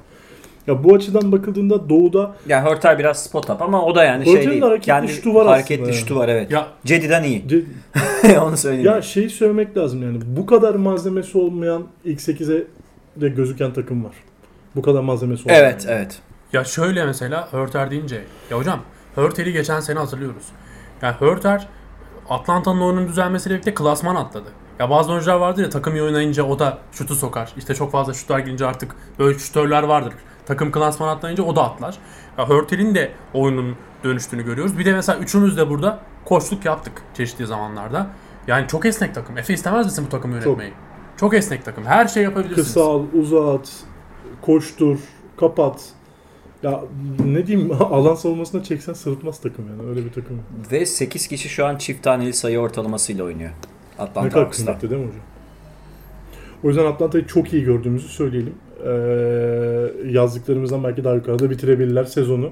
Ya 0.66 0.84
bu 0.84 0.94
açıdan 0.94 1.32
bakıldığında 1.32 1.88
Doğu'da 1.88 2.34
Yani 2.48 2.68
Hurter 2.70 2.98
biraz 2.98 3.22
spot 3.24 3.50
up 3.50 3.62
ama 3.62 3.84
o 3.84 3.94
da 3.94 4.04
yani 4.04 4.24
Hurter'ın 4.24 4.42
şey 4.42 4.50
değil. 4.50 4.62
hareketli 4.62 4.86
Kendi 4.86 5.12
şutu 5.12 5.34
var 5.34 5.46
hareketli 5.46 5.82
aslında 5.82 5.96
şutu 5.96 6.14
yani. 6.14 6.22
var 6.22 6.28
evet. 6.28 6.50
ya 6.50 6.66
Cedi'den 6.84 7.22
iyi. 7.22 7.44
ce- 7.46 8.38
Onu 8.40 8.56
söyleyeyim. 8.56 8.86
ya 8.86 9.02
şey 9.02 9.28
söylemek 9.28 9.76
lazım 9.76 10.02
yani 10.02 10.18
bu 10.26 10.46
kadar 10.46 10.74
malzemesi 10.74 11.38
olmayan 11.38 11.86
ilk 12.04 12.20
8'e 12.20 12.64
de 13.20 13.28
gözüken 13.28 13.72
takım 13.72 14.04
var. 14.04 14.12
Bu 14.76 14.82
kadar 14.82 15.00
malzemesi 15.00 15.42
olmayan. 15.42 15.62
evet 15.64 15.86
evet. 15.88 16.18
Ya 16.52 16.64
şöyle 16.64 17.04
mesela 17.04 17.52
Hörter 17.52 17.90
deyince 17.90 18.20
ya 18.50 18.58
hocam 18.58 18.80
Hörter'i 19.14 19.52
geçen 19.52 19.80
sene 19.80 19.98
hatırlıyoruz. 19.98 20.44
Ya 21.02 21.20
Hörter 21.20 21.68
Atlanta'nın 22.30 22.80
oyunun 22.80 23.08
düzelmesiyle 23.08 23.54
birlikte 23.54 23.74
klasman 23.74 24.16
atladı. 24.16 24.48
Ya 24.78 24.90
bazı 24.90 25.12
oyuncular 25.12 25.34
vardır 25.36 25.62
ya 25.62 25.70
takım 25.70 25.94
iyi 25.94 26.02
oynayınca 26.02 26.42
o 26.44 26.58
da 26.58 26.78
şutu 26.92 27.14
sokar. 27.14 27.52
İşte 27.56 27.74
çok 27.74 27.92
fazla 27.92 28.14
şutlar 28.14 28.38
girince 28.38 28.66
artık 28.66 28.96
böyle 29.18 29.38
şutörler 29.38 29.82
vardır. 29.82 30.14
Takım 30.46 30.72
klasman 30.72 31.08
atlayınca 31.08 31.44
o 31.44 31.56
da 31.56 31.64
atlar. 31.64 31.98
Ya 32.38 32.48
Hörter'in 32.48 32.94
de 32.94 33.12
oyunun 33.34 33.76
dönüştüğünü 34.04 34.44
görüyoruz. 34.44 34.78
Bir 34.78 34.84
de 34.84 34.92
mesela 34.92 35.18
üçümüz 35.18 35.56
de 35.56 35.70
burada 35.70 36.00
koçluk 36.24 36.64
yaptık 36.64 37.02
çeşitli 37.14 37.46
zamanlarda. 37.46 38.06
Yani 38.46 38.68
çok 38.68 38.86
esnek 38.86 39.14
takım. 39.14 39.38
Efe 39.38 39.54
istemez 39.54 39.86
misin 39.86 40.04
bu 40.06 40.08
takımı 40.08 40.34
yönetmeyi? 40.34 40.72
Çok, 41.16 41.34
esnek 41.34 41.64
takım. 41.64 41.84
Her 41.84 42.08
şey 42.08 42.22
yapabilirsiniz. 42.22 42.66
Kısa 42.66 42.84
al, 42.84 43.02
uzat, 43.20 43.70
koştur, 44.42 44.98
kapat. 45.36 45.84
Ya 46.62 46.84
ne 47.26 47.46
diyeyim 47.46 47.72
alan 47.80 48.14
savunmasına 48.14 48.62
çeksen 48.62 48.92
sırıtmaz 48.92 49.40
takım 49.40 49.64
yani 49.68 49.90
öyle 49.90 50.04
bir 50.04 50.12
takım. 50.12 50.40
Ve 50.72 50.86
8 50.86 51.26
kişi 51.26 51.48
şu 51.48 51.66
an 51.66 51.76
çift 51.76 52.02
taneli 52.02 52.32
sayı 52.32 52.58
ortalamasıyla 52.58 53.24
oynuyor. 53.24 53.50
Ne 53.50 54.04
Atlanta 54.04 54.28
kadar 54.28 54.42
Hawks'ta. 54.44 54.64
kıymetli 54.64 54.90
değil 54.90 55.02
mi 55.02 55.06
hocam? 55.08 55.20
O 56.64 56.68
yüzden 56.68 56.84
Atlanta'yı 56.86 57.26
çok 57.26 57.52
iyi 57.52 57.64
gördüğümüzü 57.64 58.08
söyleyelim. 58.08 58.54
Ee, 58.86 58.90
yazdıklarımızdan 60.10 60.84
belki 60.84 61.04
daha 61.04 61.14
yukarıda 61.14 61.50
bitirebilirler 61.50 62.04
sezonu. 62.04 62.50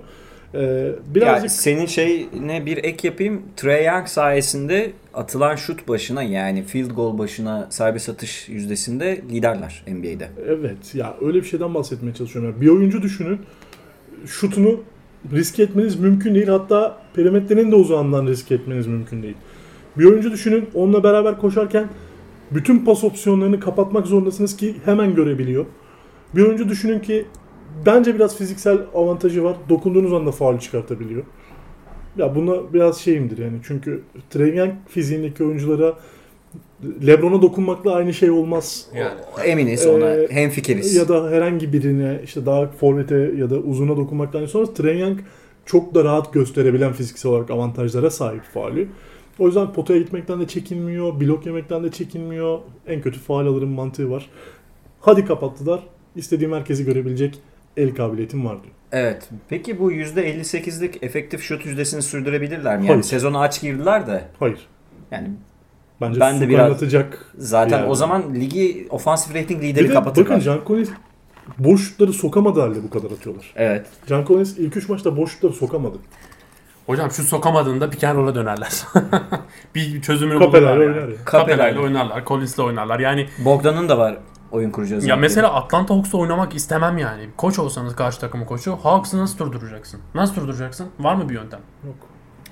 Ee, 0.54 0.92
birazcık 1.14 1.42
Ya 1.44 1.48
senin 1.48 1.86
şeyine 1.86 2.66
bir 2.66 2.76
ek 2.84 3.08
yapayım. 3.08 3.42
Trey 3.56 3.86
Young 3.86 4.06
sayesinde 4.08 4.92
atılan 5.14 5.56
şut 5.56 5.88
başına 5.88 6.22
yani 6.22 6.62
field 6.62 6.90
goal 6.90 7.18
başına 7.18 7.66
serbest 7.70 8.08
atış 8.08 8.48
yüzdesinde 8.48 9.22
liderler 9.30 9.84
NBA'de. 9.88 10.28
evet 10.46 10.94
ya 10.94 11.14
öyle 11.20 11.38
bir 11.38 11.46
şeyden 11.46 11.74
bahsetmeye 11.74 12.14
çalışıyorum. 12.14 12.50
Yani 12.50 12.60
bir 12.60 12.68
oyuncu 12.68 13.02
düşünün 13.02 13.40
şutunu 14.26 14.80
risk 15.32 15.60
etmeniz 15.60 16.00
mümkün 16.00 16.34
değil. 16.34 16.48
Hatta 16.48 16.98
perimetrenin 17.14 17.70
de 17.70 17.76
uzağından 17.76 18.26
risk 18.26 18.52
etmeniz 18.52 18.86
mümkün 18.86 19.22
değil. 19.22 19.36
Bir 19.98 20.04
oyuncu 20.04 20.32
düşünün 20.32 20.68
onunla 20.74 21.02
beraber 21.02 21.38
koşarken 21.38 21.88
bütün 22.50 22.84
pas 22.84 23.04
opsiyonlarını 23.04 23.60
kapatmak 23.60 24.06
zorundasınız 24.06 24.56
ki 24.56 24.74
hemen 24.84 25.14
görebiliyor. 25.14 25.66
Bir 26.34 26.42
oyuncu 26.42 26.68
düşünün 26.68 27.00
ki 27.00 27.26
bence 27.86 28.14
biraz 28.14 28.36
fiziksel 28.36 28.78
avantajı 28.94 29.44
var. 29.44 29.56
Dokunduğunuz 29.68 30.12
anda 30.12 30.32
faul 30.32 30.58
çıkartabiliyor. 30.58 31.22
Ya 32.16 32.34
buna 32.34 32.72
biraz 32.72 32.98
şeyimdir 32.98 33.38
yani. 33.38 33.58
Çünkü 33.62 34.02
Young 34.34 34.72
fiziğindeki 34.88 35.44
oyunculara 35.44 35.94
LeBron'a 37.06 37.42
dokunmakla 37.42 37.94
aynı 37.94 38.14
şey 38.14 38.30
olmaz. 38.30 38.86
Yani. 38.94 39.20
Eminiz 39.44 39.86
ona 39.86 40.10
Ee, 40.14 40.28
hemfikiriz. 40.30 40.94
Ya 40.96 41.08
da 41.08 41.30
herhangi 41.30 41.72
birine 41.72 42.20
işte 42.24 42.46
daha 42.46 42.66
forvete 42.66 43.16
ya 43.36 43.50
da 43.50 43.56
uzuna 43.56 43.96
dokunmaktan 43.96 44.46
sonra 44.46 44.74
Trae 44.74 44.98
Young 44.98 45.18
çok 45.66 45.94
da 45.94 46.04
rahat 46.04 46.32
gösterebilen 46.32 46.92
fiziksel 46.92 47.32
olarak 47.32 47.50
avantajlara 47.50 48.10
sahip 48.10 48.42
faali. 48.54 48.88
O 49.38 49.46
yüzden 49.46 49.72
potaya 49.72 49.98
gitmekten 50.00 50.40
de 50.40 50.46
çekinmiyor, 50.46 51.20
blok 51.20 51.46
yemekten 51.46 51.84
de 51.84 51.90
çekinmiyor. 51.90 52.58
En 52.86 53.00
kötü 53.00 53.18
faal 53.18 53.46
alırım 53.46 53.70
mantığı 53.70 54.10
var. 54.10 54.30
Hadi 55.00 55.24
kapattılar. 55.24 55.80
İstediğim 56.16 56.52
herkesi 56.52 56.84
görebilecek 56.84 57.38
el 57.76 57.94
kabiliyetim 57.94 58.44
var 58.44 58.62
diyor. 58.62 58.74
Evet. 58.92 59.28
Peki 59.48 59.78
bu 59.78 59.92
%58'lik 59.92 61.04
efektif 61.04 61.42
şut 61.42 61.66
yüzdesini 61.66 62.02
sürdürebilirler 62.02 62.76
mi? 62.78 62.82
Yani 62.84 62.88
Hayır. 62.88 63.02
sezonu 63.02 63.38
aç 63.40 63.60
girdiler 63.60 64.06
de. 64.06 64.24
Hayır. 64.38 64.66
Yani 65.10 65.28
Bence 66.00 66.20
Ben 66.20 66.40
de 66.40 66.48
biraz- 66.48 66.60
kaynatacak. 66.66 67.24
zaten 67.38 67.78
Yani. 67.78 67.88
o 67.88 67.94
zaman 67.94 68.34
ligi 68.34 68.86
ofansif 68.90 69.34
rating 69.34 69.62
Bir 69.62 69.68
lideri 69.68 69.88
de 69.88 69.92
kapatırlar. 69.92 70.28
bakın 70.30 70.40
Can 70.40 70.60
Collins 70.66 70.88
boş 71.58 71.88
şutları 71.88 72.12
sokamadı 72.12 72.60
halde 72.60 72.82
bu 72.82 72.90
kadar 72.90 73.10
atıyorlar. 73.10 73.52
Evet. 73.56 73.86
Can 74.06 74.24
Collins 74.24 74.58
ilk 74.58 74.76
3 74.76 74.88
maçta 74.88 75.16
boş 75.16 75.32
şutları 75.32 75.52
sokamadı. 75.52 75.98
Hocam 76.86 77.10
şu 77.10 77.22
sokamadığında 77.22 77.90
pick 77.90 78.04
and 78.04 78.34
dönerler. 78.34 78.72
bir 79.74 80.02
çözümünü 80.02 80.38
Kapelerle 80.38 80.76
bulurlar 80.76 80.86
oynar 80.86 81.00
yani. 81.00 81.12
ya. 81.12 81.24
Kapelerle 81.24 81.80
oynarlar, 81.80 82.24
Collins'le 82.26 82.58
oynarlar. 82.58 83.00
Yani 83.00 83.26
Bogdan'ın 83.44 83.88
da 83.88 83.98
var 83.98 84.16
oyun 84.52 84.70
kurucu 84.70 85.06
ya 85.06 85.16
mesela 85.16 85.54
Atlanta 85.54 85.94
Hawks'la 85.94 86.18
oynamak 86.18 86.54
istemem 86.54 86.98
yani. 86.98 87.28
Koç 87.36 87.58
olsanız 87.58 87.96
karşı 87.96 88.20
takımın 88.20 88.44
koçu, 88.44 88.76
Hawks'ı 88.76 89.18
nasıl 89.18 89.38
durduracaksın? 89.38 90.00
Nasıl 90.14 90.34
durduracaksın? 90.36 90.88
Var 91.00 91.14
mı 91.14 91.28
bir 91.28 91.34
yöntem? 91.34 91.60
Yok. 91.86 91.96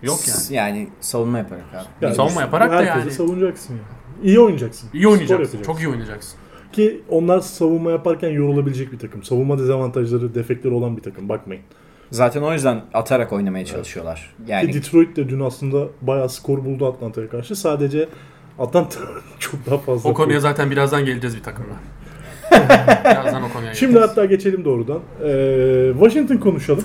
Yok 0.02 0.18
yani. 0.28 0.56
Yani 0.56 0.88
savunma 1.00 1.38
yaparak 1.38 1.64
abi. 1.74 1.86
Yani 2.04 2.14
Savunma 2.14 2.40
yaparak 2.40 2.70
da 2.72 2.76
herkese 2.76 2.98
yani. 2.98 3.10
savunacaksın 3.10 3.74
yani. 3.74 3.82
İyi 4.30 4.40
oynayacaksın. 4.40 4.88
İyi 4.94 5.08
oynayacaksın. 5.08 5.62
Çok 5.62 5.80
iyi 5.80 5.88
oynayacaksın. 5.88 6.38
Ki 6.72 7.00
onlar 7.08 7.40
savunma 7.40 7.90
yaparken 7.90 8.28
yorulabilecek 8.30 8.92
bir 8.92 8.98
takım. 8.98 9.22
Savunma 9.22 9.58
dezavantajları, 9.58 10.34
defekleri 10.34 10.74
olan 10.74 10.96
bir 10.96 11.02
takım. 11.02 11.28
Bakmayın. 11.28 11.62
Zaten 12.10 12.42
o 12.42 12.52
yüzden 12.52 12.82
atarak 12.94 13.32
oynamaya 13.32 13.64
çalışıyorlar. 13.64 14.34
Yani 14.46 14.70
Ki 14.70 14.74
Detroit 14.78 15.16
de 15.16 15.28
dün 15.28 15.40
aslında 15.40 15.86
bayağı 16.02 16.28
skor 16.28 16.64
buldu 16.64 16.86
Atlanta'ya 16.86 17.28
karşı. 17.28 17.56
Sadece 17.56 18.08
Atlanta 18.58 18.98
çok 19.38 19.66
daha 19.66 19.78
fazla. 19.78 20.10
O 20.10 20.14
konuya 20.14 20.28
koydu. 20.28 20.40
zaten 20.40 20.70
birazdan 20.70 21.04
geleceğiz 21.04 21.36
bir 21.36 21.42
takımla. 21.42 21.74
birazdan 23.04 23.42
o 23.42 23.52
konuya 23.52 23.74
Şimdi 23.74 23.92
geleceğiz. 23.92 24.10
hatta 24.10 24.24
geçelim 24.24 24.64
doğrudan. 24.64 25.00
Ee, 25.24 25.90
Washington 25.92 26.36
konuşalım. 26.36 26.84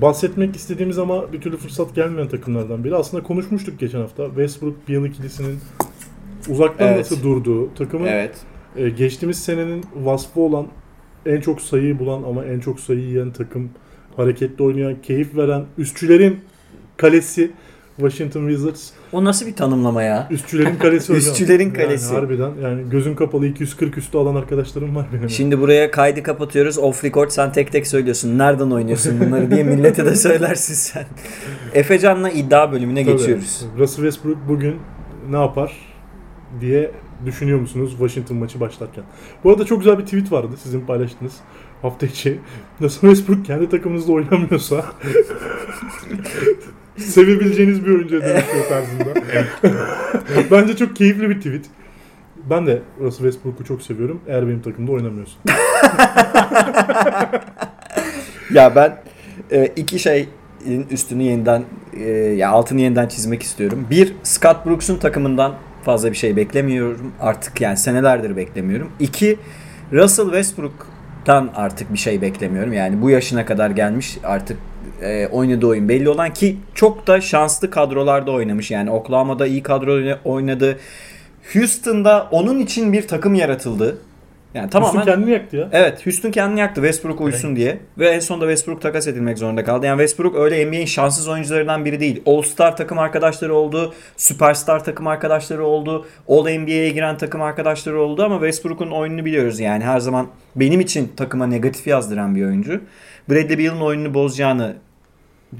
Bahsetmek 0.00 0.56
istediğimiz 0.56 0.98
ama 0.98 1.32
bir 1.32 1.40
türlü 1.40 1.56
fırsat 1.56 1.94
gelmeyen 1.94 2.28
takımlardan 2.28 2.84
biri. 2.84 2.96
Aslında 2.96 3.22
konuşmuştuk 3.22 3.78
geçen 3.80 4.00
hafta. 4.00 4.26
Westbrook 4.26 4.88
Beal 4.88 5.04
ikilisinin 5.04 5.58
uzaktan 6.48 6.88
Evet. 6.88 6.98
nasıl 6.98 7.22
durduğu, 7.22 7.74
takımın 7.74 8.06
evet. 8.06 8.36
e, 8.76 8.88
geçtiğimiz 8.88 9.38
senenin 9.42 9.84
vasfı 9.96 10.40
olan 10.40 10.66
en 11.26 11.40
çok 11.40 11.60
sayıyı 11.60 11.98
bulan 11.98 12.22
ama 12.22 12.44
en 12.44 12.60
çok 12.60 12.80
sayı 12.80 13.00
yiyen 13.00 13.30
takım, 13.30 13.70
hareketli 14.16 14.64
oynayan, 14.64 15.02
keyif 15.02 15.36
veren, 15.36 15.64
üstçülerin 15.78 16.40
kalesi 16.96 17.50
Washington 17.96 18.48
Wizards. 18.48 18.92
O 19.12 19.24
nasıl 19.24 19.46
bir 19.46 19.56
tanımlama 19.56 20.02
ya? 20.02 20.28
Üstçülerin 20.30 20.76
kalesi 20.76 21.14
hocam. 21.14 21.32
Üstçülerin 21.32 21.70
kalesi. 21.70 22.14
Yani 22.14 22.20
harbiden 22.20 22.50
yani 22.62 22.90
gözün 22.90 23.14
kapalı 23.14 23.46
240 23.46 23.98
üstü 23.98 24.18
alan 24.18 24.34
arkadaşlarım 24.34 24.96
var 24.96 25.06
benim. 25.12 25.30
Şimdi 25.30 25.60
buraya 25.60 25.90
kaydı 25.90 26.22
kapatıyoruz. 26.22 26.78
Off 26.78 27.04
record 27.04 27.30
sen 27.30 27.52
tek 27.52 27.72
tek 27.72 27.86
söylüyorsun. 27.86 28.38
Nereden 28.38 28.70
oynuyorsun 28.70 29.20
bunları 29.20 29.50
diye 29.50 29.62
millete 29.62 30.06
de 30.06 30.16
söylersin 30.16 30.74
sen. 30.74 31.06
Efecan'la 31.74 32.30
iddia 32.30 32.72
bölümüne 32.72 33.04
Tabii. 33.04 33.16
geçiyoruz. 33.16 33.66
Russell 33.78 34.04
Westbrook 34.04 34.38
bugün 34.48 34.76
ne 35.30 35.36
yapar 35.36 35.72
diye 36.60 36.90
düşünüyor 37.26 37.60
musunuz 37.60 37.90
Washington 37.90 38.36
maçı 38.36 38.60
başlarken? 38.60 39.04
Bu 39.44 39.50
arada 39.50 39.64
çok 39.64 39.78
güzel 39.78 39.98
bir 39.98 40.04
tweet 40.04 40.32
vardı 40.32 40.54
sizin 40.62 40.80
paylaştığınız 40.80 41.34
hafta 41.82 42.06
içi. 42.06 42.38
Russell 42.80 43.10
Westbrook 43.10 43.46
kendi 43.46 43.68
takımınızda 43.68 44.12
oynamıyorsa 44.12 44.84
sevebileceğiniz 47.08 47.86
bir 47.86 47.90
oyuncuya 47.90 48.20
dönüşüyor 48.20 48.68
tarzında. 48.68 49.14
Bence 50.50 50.76
çok 50.76 50.96
keyifli 50.96 51.30
bir 51.30 51.36
tweet. 51.36 51.64
Ben 52.50 52.66
de 52.66 52.82
Russell 53.00 53.30
Westbrook'u 53.30 53.64
çok 53.64 53.82
seviyorum. 53.82 54.20
Eğer 54.26 54.46
benim 54.48 54.62
takımda 54.62 54.92
oynamıyorsa. 54.92 55.38
Ya 58.54 58.74
ben 58.76 58.96
e, 59.50 59.66
iki 59.76 59.98
şeyin 59.98 60.86
üstünü 60.90 61.22
yeniden 61.22 61.64
e, 61.96 62.10
ya 62.12 62.50
altını 62.50 62.80
yeniden 62.80 63.08
çizmek 63.08 63.42
istiyorum. 63.42 63.86
Bir, 63.90 64.14
Scott 64.22 64.66
Brooks'un 64.66 64.96
takımından 64.96 65.54
fazla 65.84 66.10
bir 66.10 66.16
şey 66.16 66.36
beklemiyorum. 66.36 67.12
Artık 67.20 67.60
yani 67.60 67.76
senelerdir 67.76 68.36
beklemiyorum. 68.36 68.92
İki, 69.00 69.38
Russell 69.92 70.24
Westbrook'tan 70.24 71.50
artık 71.54 71.92
bir 71.92 71.98
şey 71.98 72.22
beklemiyorum. 72.22 72.72
Yani 72.72 73.02
bu 73.02 73.10
yaşına 73.10 73.44
kadar 73.44 73.70
gelmiş 73.70 74.18
artık 74.24 74.56
e, 75.02 75.26
oynadığı 75.26 75.66
oyun 75.66 75.88
belli 75.88 76.08
olan 76.08 76.34
ki 76.34 76.56
çok 76.74 77.06
da 77.06 77.20
şanslı 77.20 77.70
kadrolarda 77.70 78.32
oynamış. 78.32 78.70
Yani 78.70 78.90
Oklahoma'da 78.90 79.46
iyi 79.46 79.62
kadro 79.62 80.16
oynadı. 80.24 80.78
Houston'da 81.52 82.28
onun 82.30 82.58
için 82.58 82.92
bir 82.92 83.08
takım 83.08 83.34
yaratıldı. 83.34 83.98
Yani 84.54 84.70
Tamamen... 84.70 84.92
tamamen 84.92 85.14
kendini 85.14 85.30
yaktı 85.34 85.56
ya. 85.56 85.68
Evet 85.72 86.06
Houston 86.06 86.30
kendini 86.30 86.60
yaktı 86.60 86.80
Westbrook 86.80 87.20
uysun 87.20 87.56
diye. 87.56 87.78
Ve 87.98 88.08
en 88.08 88.20
sonunda 88.20 88.44
Westbrook 88.44 88.82
takas 88.82 89.06
edilmek 89.06 89.38
zorunda 89.38 89.64
kaldı. 89.64 89.86
Yani 89.86 89.98
Westbrook 89.98 90.36
öyle 90.36 90.66
NBA'in 90.66 90.86
şanssız 90.86 91.28
oyuncularından 91.28 91.84
biri 91.84 92.00
değil. 92.00 92.22
All-Star 92.26 92.76
takım 92.76 92.98
arkadaşları 92.98 93.54
oldu. 93.54 93.94
Süperstar 94.16 94.84
takım 94.84 95.06
arkadaşları 95.06 95.64
oldu. 95.64 96.06
All-NBA'ye 96.28 96.90
giren 96.90 97.18
takım 97.18 97.42
arkadaşları 97.42 98.00
oldu 98.00 98.24
ama 98.24 98.34
Westbrook'un 98.34 98.90
oyununu 98.90 99.24
biliyoruz 99.24 99.60
yani. 99.60 99.84
Her 99.84 100.00
zaman 100.00 100.26
benim 100.56 100.80
için 100.80 101.12
takıma 101.16 101.46
negatif 101.46 101.86
yazdıran 101.86 102.34
bir 102.36 102.44
oyuncu. 102.44 102.80
Bradley 103.30 103.58
Beal'ın 103.58 103.80
oyununu 103.80 104.14
bozacağını 104.14 104.76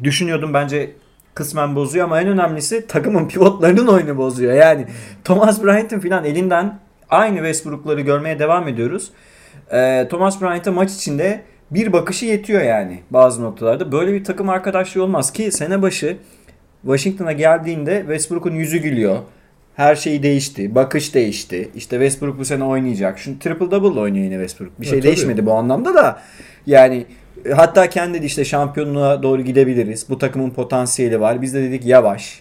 düşünüyordum. 0.02 0.54
Bence 0.54 0.90
kısmen 1.34 1.76
bozuyor 1.76 2.04
ama 2.04 2.20
en 2.20 2.28
önemlisi 2.28 2.86
takımın 2.86 3.28
pivotlarının 3.28 3.86
oyunu 3.86 4.16
bozuyor. 4.16 4.52
Yani 4.52 4.86
Thomas 5.24 5.64
Bryant'ın 5.64 6.00
filan 6.00 6.24
elinden 6.24 6.78
aynı 7.10 7.36
Westbrook'ları 7.36 8.00
görmeye 8.00 8.38
devam 8.38 8.68
ediyoruz. 8.68 9.10
Ee, 9.72 10.06
Thomas 10.10 10.42
Bryant'a 10.42 10.72
maç 10.72 10.92
içinde 10.92 11.42
bir 11.70 11.92
bakışı 11.92 12.26
yetiyor 12.26 12.62
yani 12.62 13.00
bazı 13.10 13.42
noktalarda. 13.42 13.92
Böyle 13.92 14.12
bir 14.12 14.24
takım 14.24 14.48
arkadaşlığı 14.48 15.02
olmaz 15.02 15.32
ki 15.32 15.52
sene 15.52 15.82
başı 15.82 16.16
Washington'a 16.82 17.32
geldiğinde 17.32 17.98
Westbrook'un 18.00 18.54
yüzü 18.54 18.78
gülüyor. 18.78 19.18
Her 19.76 19.94
şey 19.96 20.22
değişti. 20.22 20.74
Bakış 20.74 21.14
değişti. 21.14 21.70
İşte 21.74 21.96
Westbrook 21.96 22.38
bu 22.38 22.44
sene 22.44 22.64
oynayacak. 22.64 23.18
Şimdi 23.18 23.38
triple 23.38 23.70
double 23.70 24.00
oynuyor 24.00 24.24
yine 24.24 24.34
Westbrook. 24.34 24.80
Bir 24.80 24.86
şey 24.86 24.94
Evet, 24.94 25.04
değişmedi 25.04 25.46
bu 25.46 25.52
anlamda 25.52 25.94
da. 25.94 26.20
Yani 26.66 27.06
hatta 27.56 27.90
kendi 27.90 28.22
de 28.22 28.26
işte 28.26 28.44
şampiyonluğa 28.44 29.22
doğru 29.22 29.42
gidebiliriz. 29.42 30.06
Bu 30.08 30.18
takımın 30.18 30.50
potansiyeli 30.50 31.20
var. 31.20 31.42
Biz 31.42 31.54
de 31.54 31.62
dedik 31.62 31.86
yavaş. 31.86 32.40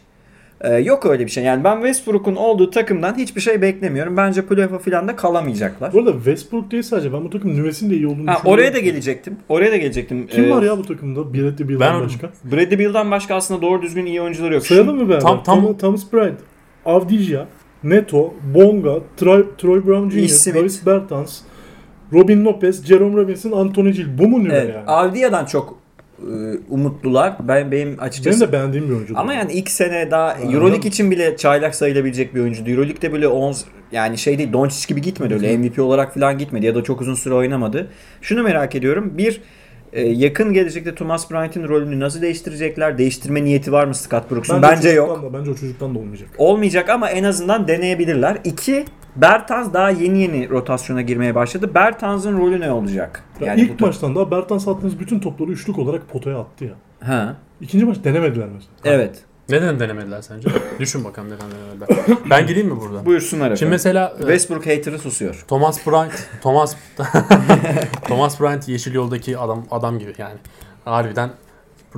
Ee, 0.61 0.73
yok 0.75 1.05
öyle 1.05 1.25
bir 1.25 1.31
şey. 1.31 1.43
Yani 1.43 1.63
ben 1.63 1.75
Westbrook'un 1.75 2.35
olduğu 2.35 2.69
takımdan 2.71 3.17
hiçbir 3.17 3.41
şey 3.41 3.61
beklemiyorum. 3.61 4.17
Bence 4.17 4.45
playoff'a 4.45 4.79
falan 4.79 5.07
da 5.07 5.15
kalamayacaklar. 5.15 5.93
Bu 5.93 5.99
arada 5.99 6.13
Westbrook 6.13 6.71
değil 6.71 6.83
sadece. 6.83 7.13
Ben 7.13 7.23
bu 7.23 7.29
takım 7.29 7.55
nüvesinin 7.55 7.89
de 7.91 7.95
iyi 7.95 8.07
olduğunu 8.07 8.27
Ha, 8.31 8.35
düşünüyorum. 8.35 8.51
oraya 8.51 8.73
da 8.73 8.79
gelecektim. 8.79 9.35
Oraya 9.49 9.71
da 9.71 9.77
gelecektim. 9.77 10.27
Kim 10.27 10.43
Ee, 10.43 10.49
var 10.49 10.63
ya 10.63 10.77
bu 10.77 10.85
takımda? 10.85 11.33
Bradley 11.33 11.69
Beal'dan 11.69 11.93
Ben- 11.99 12.05
başka. 12.05 12.29
Bradley 12.43 12.79
Beal'dan 12.79 13.11
başka 13.11 13.35
aslında 13.35 13.61
doğru 13.61 13.81
düzgün 13.81 14.05
iyi 14.05 14.21
oyuncular 14.21 14.51
yok. 14.51 14.65
Sayalım 14.67 14.95
mı 14.97 15.09
beraber? 15.09 15.21
Tam- 15.21 15.43
tam- 15.43 15.77
Thomas 15.77 16.13
Bryant, 16.13 16.39
Avdija, 16.85 17.47
Neto, 17.83 18.33
Bonga, 18.55 18.95
Troy, 19.17 19.45
Troy 19.57 19.85
Brown 19.85 20.09
Jr.. 20.09 20.53
Davis 20.55 20.85
Bertans, 20.85 21.39
Robin 22.13 22.45
Lopez, 22.45 22.85
Jerome 22.85 23.21
Robinson, 23.21 23.51
Anthony 23.51 23.91
Gill. 23.91 24.17
Bu 24.17 24.27
mu 24.27 24.43
nüve 24.43 24.53
Evet, 24.53 24.75
yani? 24.75 24.85
Avdia'dan 24.87 25.45
çok 25.45 25.79
e, 26.19 26.31
umutlular. 26.69 27.35
Ben 27.47 27.71
benim 27.71 27.95
açıkçası 27.99 28.39
Benim 28.39 28.47
de 28.47 28.53
beğendiğim 28.53 28.89
bir 28.89 28.93
oyuncu. 28.93 29.19
Ama 29.19 29.33
yani 29.33 29.51
ilk 29.51 29.71
sene 29.71 30.11
daha 30.11 30.27
Aynen. 30.27 30.53
Euroleague 30.53 30.89
için 30.89 31.11
bile 31.11 31.37
çaylak 31.37 31.75
sayılabilecek 31.75 32.35
bir 32.35 32.41
oyuncuydu. 32.41 32.69
Euroleague'de 32.69 33.13
bile 33.13 33.27
10 33.27 33.55
yani 33.91 34.17
şey 34.17 34.37
değil 34.37 34.53
Doncic 34.53 34.87
gibi 34.87 35.01
gitmedi 35.01 35.33
öyle 35.33 35.57
MVP 35.57 35.79
olarak 35.79 36.13
falan 36.13 36.37
gitmedi 36.37 36.65
ya 36.65 36.75
da 36.75 36.83
çok 36.83 37.01
uzun 37.01 37.15
süre 37.15 37.33
oynamadı. 37.33 37.91
Şunu 38.21 38.43
merak 38.43 38.75
ediyorum. 38.75 39.13
Bir 39.17 39.41
e, 39.93 40.01
yakın 40.01 40.53
gelecekte 40.53 40.95
Thomas 40.95 41.31
Bryant'in 41.31 41.67
rolünü 41.67 41.99
nasıl 41.99 42.21
değiştirecekler? 42.21 42.97
Değiştirme 42.97 43.43
niyeti 43.43 43.71
var 43.71 43.85
mı 43.85 43.95
Scott 43.95 44.31
Brooks'un? 44.31 44.61
Bence, 44.61 44.89
o 44.89 44.93
yok. 44.93 45.23
Da, 45.23 45.39
bence 45.39 45.51
o 45.51 45.55
çocuktan 45.55 45.95
da 45.95 45.99
olmayacak. 45.99 46.29
Olmayacak 46.37 46.89
ama 46.89 47.09
en 47.09 47.23
azından 47.23 47.67
deneyebilirler. 47.67 48.37
İki, 48.43 48.85
Bertans 49.15 49.73
daha 49.73 49.89
yeni 49.89 50.21
yeni 50.21 50.49
rotasyona 50.49 51.01
girmeye 51.01 51.35
başladı. 51.35 51.71
Bertans'ın 51.75 52.37
rolü 52.37 52.59
ne 52.59 52.71
olacak? 52.71 53.23
Ya 53.41 53.55
bu 53.55 53.59
ilk 53.59 53.79
maçtan 53.79 54.15
da 54.15 54.31
Bertans 54.31 54.67
attığınız 54.67 54.99
bütün 54.99 55.19
topları 55.19 55.51
üçlük 55.51 55.79
olarak 55.79 56.09
potaya 56.09 56.39
attı 56.39 56.65
ya. 56.65 56.73
Ha. 56.99 57.35
İkinci 57.61 57.85
maç 57.85 57.97
denemediler 58.03 58.47
mesela. 58.53 58.95
Evet. 58.95 59.23
Neden 59.49 59.79
denemediler 59.79 60.21
sence? 60.21 60.49
Düşün 60.79 61.03
bakalım 61.03 61.29
neden 61.29 61.47
denemediler. 61.51 62.17
Ben 62.29 62.47
gireyim 62.47 62.67
mi 62.67 62.79
burada? 62.79 63.05
Buyursunlar 63.05 63.45
efendim. 63.45 63.57
Şimdi 63.57 63.69
mesela 63.71 64.13
e, 64.15 64.19
Westbrook 64.19 64.65
hater'ı 64.67 64.99
susuyor. 64.99 65.43
Thomas 65.47 65.87
Bryant, 65.87 66.29
Thomas 66.41 66.75
Thomas 68.07 68.39
Bryant 68.41 68.67
yeşil 68.67 68.93
yoldaki 68.93 69.37
adam 69.37 69.65
adam 69.71 69.99
gibi 69.99 70.13
yani. 70.17 70.37
Harbiden 70.85 71.31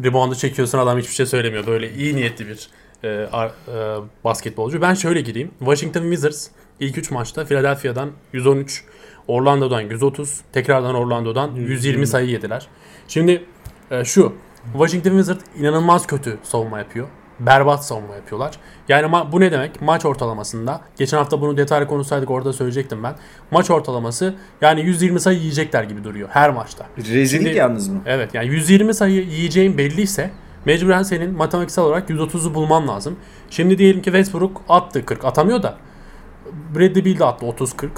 reboundu 0.04 0.36
çekiyorsun 0.36 0.78
adam 0.78 0.98
hiçbir 1.00 1.14
şey 1.14 1.26
söylemiyor. 1.26 1.68
Böyle 1.68 1.94
iyi 1.94 2.16
niyetli 2.16 2.48
bir 2.48 2.70
e, 3.04 3.28
ar- 3.32 3.52
e, 3.98 4.02
basketbolcu. 4.24 4.82
Ben 4.82 4.94
şöyle 4.94 5.22
gireyim. 5.22 5.52
Washington 5.60 6.02
Wizards 6.02 6.48
ilk 6.80 6.98
3 6.98 7.12
maçta 7.12 7.46
Philadelphia'dan 7.46 8.12
113, 8.34 8.84
Orlando'dan 9.28 9.82
130, 9.82 10.42
tekrardan 10.54 10.96
Orlando'dan 10.96 11.52
120 11.56 12.08
sayı 12.08 12.30
yediler. 12.30 12.68
Şimdi 13.08 13.46
e, 13.92 14.06
şu 14.06 14.34
Washington 14.74 15.10
Wizards 15.12 15.42
inanılmaz 15.60 16.08
kötü 16.08 16.38
savunma 16.44 16.80
yapıyor. 16.80 17.08
Berbat 17.46 17.86
savunma 17.86 18.16
yapıyorlar. 18.16 18.52
Yani 18.90 19.06
ma- 19.06 19.32
bu 19.32 19.40
ne 19.40 19.52
demek? 19.52 19.82
Maç 19.82 20.06
ortalamasında 20.06 20.82
geçen 20.98 21.18
hafta 21.18 21.42
bunu 21.42 21.58
detaylı 21.58 21.88
konuşsaydık 21.88 22.32
orada 22.32 22.54
söyleyecektim 22.54 23.04
ben. 23.04 23.16
Maç 23.52 23.72
ortalaması 23.72 24.36
yani 24.62 24.82
120 24.82 25.20
sayı 25.20 25.40
yiyecekler 25.40 25.84
gibi 25.84 26.04
duruyor 26.04 26.30
her 26.32 26.50
maçta. 26.50 26.86
Rezillik 26.98 27.30
Şimdi- 27.48 27.58
yalnız 27.58 27.88
mı? 27.88 28.02
Evet 28.06 28.34
yani 28.34 28.48
120 28.48 28.94
sayı 28.94 29.24
yiyeceğin 29.24 29.78
belliyse 29.78 30.32
mecburen 30.66 31.04
senin 31.04 31.38
matematiksel 31.38 31.86
olarak 31.86 32.10
130'u 32.10 32.54
bulman 32.54 32.88
lazım. 32.88 33.16
Şimdi 33.50 33.78
diyelim 33.78 34.02
ki 34.02 34.06
Westbrook 34.06 34.62
attı 34.70 35.06
40 35.06 35.26
atamıyor 35.26 35.64
da 35.64 35.78
Bradley 36.76 37.06
Beal 37.06 37.20
de 37.20 37.26
attı 37.26 37.46
30-40. 37.46 37.90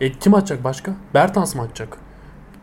E 0.00 0.12
kim 0.12 0.34
atacak 0.34 0.64
başka? 0.64 0.92
Bertans 1.14 1.54
mı 1.54 1.62
atacak? 1.62 1.98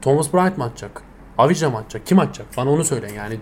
Thomas 0.01 0.33
Bryant 0.33 0.57
mı 0.57 0.63
atacak? 0.63 1.01
Avicii 1.37 1.69
mi 1.69 1.77
atacak? 1.77 2.05
Kim 2.05 2.19
atacak? 2.19 2.47
Bana 2.57 2.69
onu 2.71 2.83
söyleyin 2.83 3.15
yani. 3.15 3.39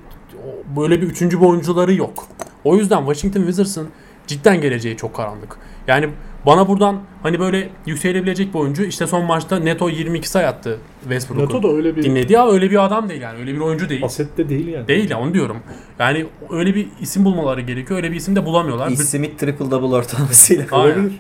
Böyle 0.77 1.01
bir 1.01 1.07
üçüncü 1.07 1.41
bir 1.41 1.45
oyuncuları 1.45 1.93
yok. 1.93 2.27
O 2.63 2.75
yüzden 2.75 2.97
Washington 2.97 3.39
Wizards'ın 3.39 3.87
cidden 4.27 4.61
geleceği 4.61 4.97
çok 4.97 5.15
karanlık. 5.15 5.57
Yani 5.87 6.09
bana 6.45 6.67
buradan 6.67 6.99
hani 7.23 7.39
böyle 7.39 7.69
yükselebilecek 7.85 8.53
bir 8.53 8.59
oyuncu 8.59 8.83
işte 8.83 9.07
son 9.07 9.25
maçta 9.25 9.59
Neto 9.59 9.89
22 9.89 10.29
sayı 10.29 10.47
attı 10.47 10.79
Westbrook'un. 11.01 11.43
Neto 11.45 11.63
da 11.63 11.67
öyle 11.67 11.95
bir 11.95 12.03
Dinledi 12.03 12.33
ya 12.33 12.47
öyle 12.47 12.71
bir 12.71 12.85
adam 12.85 13.09
değil 13.09 13.21
yani. 13.21 13.39
Öyle 13.39 13.53
bir 13.53 13.59
oyuncu 13.59 13.89
değil. 13.89 14.05
aset 14.05 14.37
de 14.37 14.49
değil 14.49 14.67
yani. 14.67 14.87
Değil 14.87 15.09
ya 15.09 15.19
onu 15.19 15.33
diyorum. 15.33 15.57
Yani 15.99 16.25
öyle 16.49 16.75
bir 16.75 16.87
isim 17.01 17.25
bulmaları 17.25 17.61
gerekiyor. 17.61 17.97
Öyle 17.97 18.11
bir 18.11 18.15
isim 18.15 18.35
de 18.35 18.45
bulamıyorlar. 18.45 18.91
İş 18.91 18.99
Smith 18.99 19.37
triple 19.37 19.71
double 19.71 19.95
ortalamasıyla. 19.95 20.65
Aynen. 20.71 21.11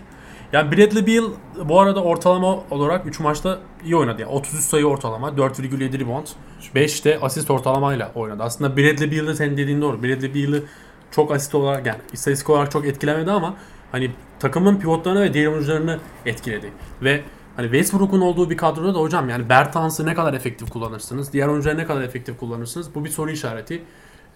Yani 0.53 0.71
Bradley 0.71 1.07
Beal 1.07 1.23
bu 1.69 1.79
arada 1.79 2.03
ortalama 2.03 2.63
olarak 2.71 3.05
3 3.05 3.19
maçta 3.19 3.59
iyi 3.85 3.95
oynadı. 3.95 4.21
Yani 4.21 4.31
33 4.31 4.63
sayı 4.63 4.85
ortalama, 4.85 5.29
4,7 5.29 5.99
rebound, 5.99 6.27
5 6.75 7.05
de 7.05 7.19
asist 7.21 7.51
ortalamayla 7.51 8.11
oynadı. 8.15 8.43
Aslında 8.43 8.77
Bradley 8.77 9.11
Beal'ı 9.11 9.35
senin 9.35 9.57
dediğin 9.57 9.81
doğru. 9.81 10.03
Bradley 10.03 10.33
Beal'ı 10.33 10.63
çok 11.11 11.31
asist 11.31 11.55
olarak 11.55 11.85
yani 11.85 11.97
istatistik 12.13 12.49
olarak 12.49 12.71
çok 12.71 12.85
etkilemedi 12.85 13.31
ama 13.31 13.55
hani 13.91 14.11
takımın 14.39 14.79
pivotlarını 14.79 15.21
ve 15.21 15.33
diğer 15.33 15.47
oyuncularını 15.47 15.99
etkiledi. 16.25 16.71
Ve 17.01 17.21
hani 17.55 17.65
Westbrook'un 17.65 18.21
olduğu 18.21 18.49
bir 18.49 18.57
kadroda 18.57 18.95
da 18.95 18.99
hocam 18.99 19.29
yani 19.29 19.49
Bertans'ı 19.49 20.05
ne 20.05 20.13
kadar 20.13 20.33
efektif 20.33 20.69
kullanırsınız? 20.69 21.33
Diğer 21.33 21.47
oyuncuları 21.47 21.77
ne 21.77 21.85
kadar 21.85 22.01
efektif 22.01 22.37
kullanırsınız? 22.37 22.95
Bu 22.95 23.05
bir 23.05 23.09
soru 23.09 23.31
işareti. 23.31 23.83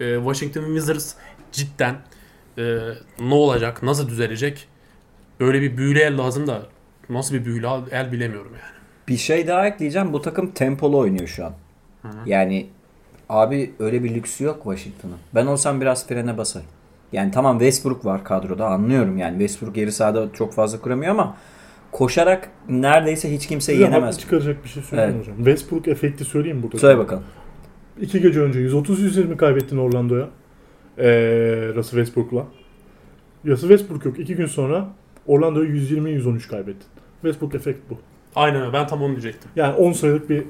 Ee, 0.00 0.14
Washington 0.14 0.64
Wizards 0.64 1.14
cidden 1.52 1.96
e, 2.58 2.78
ne 3.20 3.34
olacak? 3.34 3.82
Nasıl 3.82 4.08
düzelecek? 4.08 4.68
Böyle 5.40 5.60
bir 5.62 5.76
büyülü 5.76 5.98
el 5.98 6.18
lazım 6.18 6.46
da 6.46 6.62
nasıl 7.10 7.34
bir 7.34 7.44
büyülü 7.44 7.66
el 7.90 8.12
bilemiyorum 8.12 8.50
yani. 8.52 8.78
Bir 9.08 9.16
şey 9.16 9.46
daha 9.46 9.66
ekleyeceğim. 9.66 10.12
Bu 10.12 10.22
takım 10.22 10.50
tempolu 10.50 10.98
oynuyor 10.98 11.26
şu 11.26 11.44
an. 11.46 11.52
Yani 12.26 12.66
abi 13.28 13.70
öyle 13.78 14.04
bir 14.04 14.14
lüksü 14.14 14.44
yok 14.44 14.60
Washington'ın. 14.64 15.16
Ben 15.34 15.46
olsam 15.46 15.80
biraz 15.80 16.06
frene 16.08 16.38
basarım. 16.38 16.66
Yani 17.12 17.30
tamam 17.30 17.58
Westbrook 17.58 18.04
var 18.04 18.24
kadroda 18.24 18.66
anlıyorum 18.66 19.18
yani. 19.18 19.32
Westbrook 19.38 19.74
geri 19.74 19.92
sahada 19.92 20.28
çok 20.32 20.52
fazla 20.52 20.80
kuramıyor 20.80 21.10
ama 21.12 21.36
koşarak 21.92 22.48
neredeyse 22.68 23.32
hiç 23.34 23.46
kimse 23.46 23.72
Size 23.72 23.84
yenemez. 23.84 24.18
çıkaracak 24.18 24.64
bir 24.64 24.68
şey 24.68 24.82
söyleyeyim 24.82 25.12
Evet. 25.16 25.22
hocam. 25.22 25.36
Westbrook 25.36 25.88
efekti 25.88 26.24
söyleyeyim 26.24 26.62
burada. 26.62 26.78
Söyle 26.78 26.98
bakalım. 26.98 27.24
İki 28.00 28.20
gece 28.20 28.40
önce 28.40 28.60
130-120 28.60 29.36
kaybettin 29.36 29.78
Orlando'ya. 29.78 30.28
Ee, 30.98 31.04
Russell 31.74 32.04
Westbrook'la. 32.04 32.46
Russell 33.46 33.68
Westbrook 33.68 34.04
yok. 34.04 34.18
İki 34.18 34.36
gün 34.36 34.46
sonra 34.46 34.88
Orlando'ya 35.28 35.70
120-113 35.70 36.48
kaybettin. 36.48 36.86
Westbrook 37.22 37.54
efekt 37.54 37.78
bu. 37.90 37.98
Aynen 38.36 38.60
öyle 38.60 38.72
ben 38.72 38.86
tam 38.86 39.02
onu 39.02 39.12
diyecektim. 39.12 39.50
Yani 39.56 39.74
10 39.74 39.92
sayılık 39.92 40.30
bir 40.30 40.44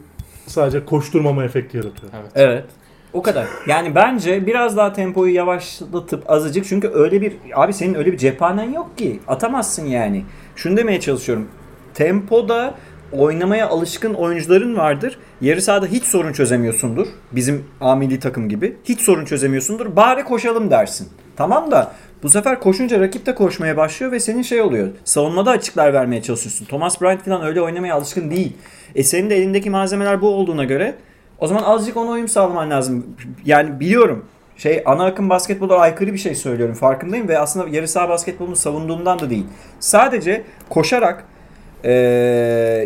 sadece 0.47 0.85
koşturmama 0.85 1.45
efekti 1.45 1.77
yaratıyor. 1.77 2.13
Evet. 2.21 2.33
Evet. 2.35 2.65
O 3.13 3.23
kadar. 3.23 3.47
Yani 3.67 3.95
bence 3.95 4.47
biraz 4.47 4.77
daha 4.77 4.93
tempoyu 4.93 5.35
yavaşlatıp 5.35 6.31
azıcık 6.31 6.67
çünkü 6.67 6.89
öyle 6.89 7.21
bir 7.21 7.33
abi 7.55 7.73
senin 7.73 7.95
öyle 7.95 8.13
bir 8.13 8.19
cephanen 8.19 8.73
yok 8.73 8.99
ki. 8.99 9.21
Atamazsın 9.29 9.87
yani. 9.87 10.25
Şunu 10.57 10.77
demeye 10.77 11.01
çalışıyorum. 11.01 11.49
Tempoda 11.95 12.75
oynamaya 13.13 13.69
alışkın 13.69 14.15
oyuncuların 14.15 14.77
vardır. 14.77 15.19
Yarı 15.41 15.63
sahada 15.63 15.87
hiç 15.87 16.05
sorun 16.05 16.33
çözemiyorsundur. 16.33 17.07
Bizim 17.33 17.65
A 17.81 17.97
milli 17.97 18.21
takım 18.21 18.49
gibi. 18.49 18.77
Hiç 18.85 19.01
sorun 19.01 19.25
çözemiyorsundur. 19.25 19.97
Bari 19.97 20.25
koşalım 20.25 20.71
dersin. 20.71 21.09
Tamam 21.37 21.71
da 21.71 21.93
bu 22.23 22.29
sefer 22.29 22.61
koşunca 22.61 23.01
rakip 23.01 23.27
de 23.27 23.35
koşmaya 23.35 23.77
başlıyor 23.77 24.13
ve 24.13 24.21
senin 24.21 24.43
şey 24.43 24.61
oluyor. 24.61 24.89
Savunmada 25.05 25.51
açıklar 25.51 25.95
vermeye 25.95 26.23
çalışıyorsun. 26.23 26.65
Thomas 26.65 27.01
Bryant 27.01 27.25
falan 27.25 27.43
öyle 27.45 27.61
oynamaya 27.63 27.95
alışkın 27.95 28.31
değil. 28.31 28.57
E 28.95 29.03
senin 29.03 29.31
de 29.31 29.37
elindeki 29.37 29.71
malzemeler 29.71 30.21
bu 30.21 30.29
olduğuna 30.29 30.65
göre 30.65 30.95
o 31.39 31.47
zaman 31.47 31.63
azıcık 31.63 31.97
ona 31.97 32.11
uyum 32.11 32.29
sağlaman 32.29 32.71
lazım. 32.71 33.07
Yani 33.45 33.81
biliyorum 33.81 34.25
şey 34.57 34.83
ana 34.87 35.05
akım 35.07 35.31
basketbola 35.31 35.77
aykırı 35.79 36.13
bir 36.13 36.19
şey 36.19 36.35
söylüyorum 36.35 36.75
farkındayım 36.75 37.29
ve 37.29 37.39
aslında 37.39 37.69
yarı 37.77 37.89
saha 37.89 38.09
basketbolunu 38.09 38.57
savunduğumdan 38.57 39.19
da 39.19 39.31
değil. 39.31 39.47
Sadece 39.81 40.43
koşarak 40.69 41.25
eee, 41.85 41.91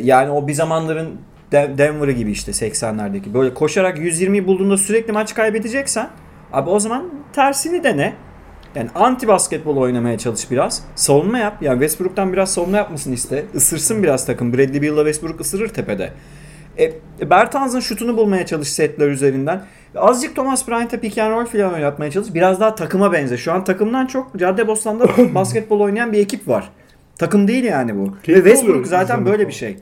yani 0.02 0.30
o 0.30 0.46
bir 0.48 0.52
zamanların 0.52 1.08
De- 1.52 1.70
Denver'ı 1.78 2.12
gibi 2.12 2.30
işte 2.30 2.52
80'lerdeki 2.52 3.34
böyle 3.34 3.54
koşarak 3.54 3.98
120'yi 3.98 4.46
bulduğunda 4.46 4.76
sürekli 4.76 5.12
maç 5.12 5.34
kaybedeceksen 5.34 6.08
abi 6.52 6.70
o 6.70 6.80
zaman 6.80 7.04
tersini 7.32 7.84
dene. 7.84 8.12
Yani 8.74 8.90
anti 8.94 9.28
basketbol 9.28 9.76
oynamaya 9.76 10.18
çalış 10.18 10.50
biraz. 10.50 10.82
Savunma 10.94 11.38
yap. 11.38 11.56
Yani 11.60 11.74
Westbrook'tan 11.74 12.32
biraz 12.32 12.52
savunma 12.54 12.76
yapmasını 12.76 13.14
iste. 13.14 13.44
Isırsın 13.54 14.02
biraz 14.02 14.26
takım. 14.26 14.52
Bradley 14.52 14.82
Beal'la 14.82 15.04
Westbrook 15.04 15.40
ısırır 15.40 15.68
tepede. 15.68 16.12
E, 16.78 16.92
Bertans'ın 17.30 17.80
şutunu 17.80 18.16
bulmaya 18.16 18.46
çalış 18.46 18.68
setler 18.68 19.08
üzerinden. 19.08 19.64
Azıcık 19.96 20.36
Thomas 20.36 20.68
Bryant'a 20.68 21.00
pick 21.00 21.18
and 21.18 21.32
roll 21.32 21.46
falan 21.46 21.74
oynatmaya 21.74 22.10
çalış. 22.10 22.34
Biraz 22.34 22.60
daha 22.60 22.74
takıma 22.74 23.12
benze. 23.12 23.36
Şu 23.36 23.52
an 23.52 23.64
takımdan 23.64 24.06
çok 24.06 24.38
Caddebostan'da 24.38 25.08
basketbol 25.34 25.80
oynayan 25.80 26.12
bir 26.12 26.18
ekip 26.18 26.48
var. 26.48 26.70
Takım 27.18 27.48
değil 27.48 27.64
yani 27.64 27.96
bu. 27.96 28.04
Ve 28.04 28.22
Keyifli 28.22 28.44
Westbrook 28.44 28.74
oluyor 28.74 28.86
zaten 28.86 29.26
böyle 29.26 29.48
bir 29.48 29.52
şey. 29.52 29.76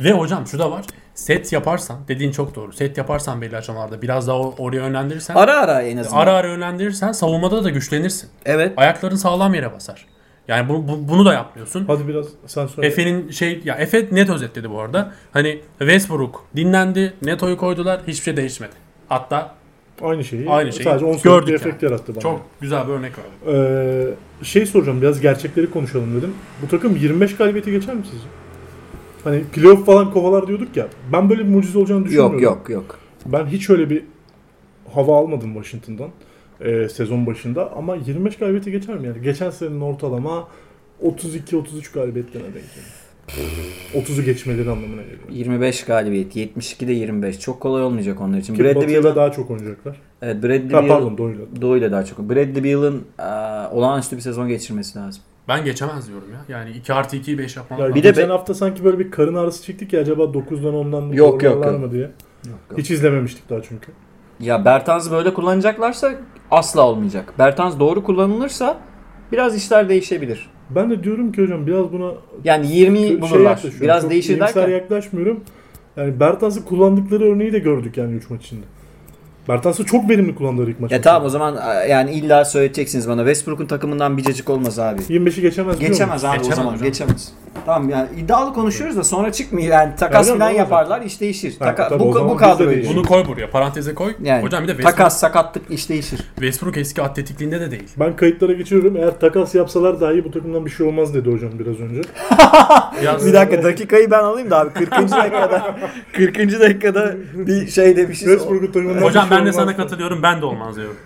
Ve 0.00 0.12
hocam 0.12 0.46
şu 0.46 0.58
da 0.58 0.70
var. 0.70 0.84
Set 1.16 1.52
yaparsan 1.52 1.98
dediğin 2.08 2.30
çok 2.32 2.54
doğru. 2.54 2.72
Set 2.72 2.98
yaparsan 2.98 3.40
belli 3.42 3.56
aşamalarda 3.56 4.02
biraz 4.02 4.28
daha 4.28 4.38
oraya 4.38 4.76
yönlendirirsen 4.76 5.34
Ara 5.34 5.60
ara 5.60 5.82
en 5.82 5.96
azından. 5.96 6.16
ara 6.20 6.32
ara 6.32 6.48
yönlendirirsen 6.48 7.12
savunmada 7.12 7.64
da 7.64 7.70
güçlenirsin. 7.70 8.30
Evet. 8.44 8.72
Ayakların 8.76 9.16
sağlam 9.16 9.54
yere 9.54 9.72
basar. 9.72 10.06
Yani 10.48 10.68
bu, 10.68 10.88
bu- 10.88 11.08
bunu 11.08 11.24
da 11.26 11.32
yapmıyorsun. 11.34 11.84
Hadi 11.86 12.08
biraz 12.08 12.26
sen 12.46 12.66
söyle. 12.66 12.88
Efe'nin 12.88 13.30
şey 13.30 13.60
ya 13.64 13.74
Efe 13.74 14.08
net 14.12 14.30
özetledi 14.30 14.70
bu 14.70 14.80
arada. 14.80 15.12
Hani 15.32 15.60
Westbrook 15.78 16.44
dinlendi, 16.56 17.12
Neto'yu 17.22 17.56
koydular, 17.56 18.00
hiçbir 18.06 18.22
şey 18.24 18.36
değişmedi. 18.36 18.72
Hatta 19.08 19.54
Aynı 20.02 20.24
şeyi. 20.24 20.50
Aynı 20.50 20.72
şeyi 20.72 20.84
Sadece 20.84 21.04
10 21.04 21.12
sayılık 21.12 21.24
gördük 21.24 21.48
bir 21.48 21.54
efekt 21.54 21.82
yani. 21.82 21.92
yarattı 21.92 22.14
bana. 22.14 22.22
çok 22.22 22.40
güzel 22.60 22.88
bir 22.88 22.92
örnek 22.92 23.12
var. 23.18 23.54
Ee, 23.54 24.14
şey 24.42 24.66
soracağım 24.66 25.02
biraz 25.02 25.20
gerçekleri 25.20 25.70
konuşalım 25.70 26.16
dedim. 26.16 26.34
Bu 26.62 26.68
takım 26.68 26.96
25 26.96 27.36
galibiyeti 27.36 27.70
geçer 27.70 27.94
mi 27.94 28.02
sizce? 28.10 28.26
Hani 29.26 29.44
playoff 29.44 29.86
falan 29.86 30.10
kovalar 30.12 30.46
diyorduk 30.46 30.76
ya. 30.76 30.88
Ben 31.12 31.30
böyle 31.30 31.44
bir 31.44 31.48
mucize 31.48 31.78
olacağını 31.78 32.04
düşünmüyorum. 32.04 32.38
Yok 32.42 32.56
yok 32.56 32.70
yok. 32.70 32.98
Ben 33.26 33.46
hiç 33.46 33.70
öyle 33.70 33.90
bir 33.90 34.04
hava 34.94 35.16
almadım 35.18 35.54
Washington'dan 35.54 36.10
e, 36.60 36.88
sezon 36.88 37.26
başında 37.26 37.72
ama 37.72 37.96
25 37.96 38.36
galibiyeti 38.36 38.70
geçer 38.70 38.96
mi 38.96 39.06
yani? 39.06 39.22
Geçen 39.22 39.50
senenin 39.50 39.80
ortalama 39.80 40.48
32-33 41.04 41.94
galibiyetlerine 41.94 42.48
denk 42.54 42.64
geliyor. 42.74 42.86
30'u 43.94 44.24
geçmeleri 44.24 44.70
anlamına 44.70 45.02
geliyor. 45.02 45.28
25 45.30 45.84
galibiyet, 45.84 46.36
72'de 46.36 46.92
25. 46.92 47.40
Çok 47.40 47.60
kolay 47.60 47.82
olmayacak 47.82 48.20
onlar 48.20 48.38
için. 48.38 48.54
Ki 48.54 48.64
Bradley 48.64 48.88
Beal'ın 48.88 49.16
daha 49.16 49.32
çok 49.32 49.50
oynayacaklar. 49.50 50.00
Evet 50.22 50.42
Bradley 50.42 50.70
Beal 50.70 50.88
pardon 50.88 51.18
Doğu'yla. 51.18 51.44
Doğu'yla 51.60 51.92
daha 51.92 52.04
çok. 52.04 52.18
Bradley 52.18 52.64
Beal'ın 52.64 53.04
eee, 53.18 53.24
olağanüstü 53.72 54.16
bir 54.16 54.22
sezon 54.22 54.48
geçirmesi 54.48 54.98
lazım. 54.98 55.22
Ben 55.48 55.64
geçemez 55.64 56.08
diyorum 56.08 56.28
ya. 56.32 56.58
Yani 56.58 56.70
2 56.70 56.92
artı 56.94 57.16
2'yi 57.16 57.38
5 57.38 57.56
yapmam 57.56 57.78
Ya 57.80 57.84
lazım. 57.84 57.96
Bir 57.96 58.02
de 58.02 58.08
geçen 58.08 58.28
be- 58.28 58.32
hafta 58.32 58.54
sanki 58.54 58.84
böyle 58.84 58.98
bir 58.98 59.10
karın 59.10 59.34
ağrısı 59.34 59.62
çektik 59.64 59.92
ya 59.92 60.00
acaba 60.00 60.22
9'dan 60.22 60.74
10'dan 60.74 61.02
mı 61.02 61.16
Yok, 61.16 61.42
yok, 61.42 61.64
yok. 61.66 61.80
mı 61.80 61.90
diye. 61.92 62.02
Yok, 62.02 62.58
yok. 62.70 62.78
Hiç 62.78 62.90
izlememiştik 62.90 63.50
daha 63.50 63.62
çünkü. 63.62 63.92
Ya 64.40 64.64
Bertans 64.64 65.10
böyle 65.10 65.34
kullanacaklarsa 65.34 66.12
asla 66.50 66.86
olmayacak. 66.86 67.32
Bertans 67.38 67.78
doğru 67.78 68.04
kullanılırsa 68.04 68.78
biraz 69.32 69.56
işler 69.56 69.88
değişebilir. 69.88 70.50
Ben 70.70 70.90
de 70.90 71.04
diyorum 71.04 71.32
ki 71.32 71.42
hocam 71.42 71.66
biraz 71.66 71.92
buna 71.92 72.12
Yani 72.44 72.66
20'yi 72.66 73.08
şey 73.08 73.20
bulurlar. 73.20 73.62
biraz 73.80 74.02
Çok 74.02 74.10
değişir 74.10 74.40
derken. 74.40 74.68
yaklaşmıyorum. 74.68 75.44
Yani 75.96 76.20
Bertans'ı 76.20 76.64
kullandıkları 76.64 77.24
örneği 77.24 77.52
de 77.52 77.58
gördük 77.58 77.96
yani 77.96 78.14
3 78.14 78.30
maç 78.30 78.44
içinde. 78.44 78.64
Bertans'ı 79.48 79.84
çok 79.84 80.10
verimli 80.10 80.34
kullandılar 80.34 80.68
ilk 80.68 80.80
maç. 80.80 80.92
Ya 80.92 81.00
tamam 81.00 81.24
o 81.24 81.28
zaman 81.28 81.56
e, 81.56 81.88
yani 81.88 82.12
illa 82.12 82.44
söyleyeceksiniz 82.44 83.08
bana. 83.08 83.20
Westbrook'un 83.20 83.66
takımından 83.66 84.16
bir 84.16 84.22
cacık 84.22 84.50
olmaz 84.50 84.78
abi. 84.78 85.00
25'i 85.02 85.42
geçemez 85.42 85.78
Geçemez 85.78 86.24
abi 86.24 86.36
Geçemez 86.38 86.58
o 86.58 86.62
zaman 86.62 86.72
hocam. 86.72 86.88
geçemez. 86.88 87.32
Tamam 87.66 87.88
yani 87.88 88.08
iddialı 88.18 88.52
konuşuyoruz 88.54 88.96
da 88.96 89.04
sonra 89.04 89.32
çıkmıyor 89.32 89.68
yani 89.72 89.96
takas 89.96 90.28
Öyle 90.28 90.38
falan 90.38 90.50
yaparlar 90.50 91.02
iş 91.02 91.20
değişir. 91.20 91.54
Ha, 91.58 91.64
Taka- 91.64 91.88
tabii 91.88 92.00
bu 92.00 92.08
o 92.08 92.12
zaman 92.12 92.30
bu 92.30 92.36
kadro 92.36 92.70
değişir. 92.70 92.94
Bunu 92.94 93.04
koy 93.04 93.26
buraya. 93.26 93.50
Paranteze 93.50 93.94
koy. 93.94 94.12
Yani 94.22 94.42
Hocam 94.42 94.62
bir 94.62 94.68
de 94.68 94.72
Westbrook, 94.72 94.96
takas 94.96 95.20
sakatlık 95.20 95.70
iş 95.70 95.88
değişir. 95.88 96.20
Westbrook 96.34 96.76
eski 96.76 97.02
atletikliğinde 97.02 97.60
de 97.60 97.70
değil. 97.70 97.88
Ben 97.96 98.16
kayıtlara 98.16 98.52
geçiyorum. 98.52 98.96
Eğer 98.96 99.20
takas 99.20 99.54
yapsalar 99.54 100.00
dahi 100.00 100.24
bu 100.24 100.30
takımdan 100.30 100.66
bir 100.66 100.70
şey 100.70 100.86
olmaz 100.86 101.14
dedi 101.14 101.30
hocam 101.32 101.50
biraz 101.58 101.80
önce. 101.80 102.00
Bir 103.26 103.32
dakika 103.32 103.62
dakikayı 103.62 104.10
ben 104.10 104.18
alayım 104.22 104.50
da 104.50 104.60
abi 104.60 104.70
40. 104.70 104.90
dakikada 104.90 105.76
40. 106.12 106.60
dakikada 106.60 107.14
bir 107.34 107.66
şey 107.66 107.96
demişiz. 107.96 108.28
Westbrook'un 108.28 108.66
takımından 108.66 109.02
Hocam 109.02 109.28
şey 109.28 109.35
ben 109.38 109.46
de 109.46 109.50
olmaz. 109.50 109.54
sana 109.54 109.76
katılıyorum. 109.76 110.22
Ben 110.22 110.40
de 110.40 110.44
olmaz 110.44 110.76
diyorum. 110.76 110.96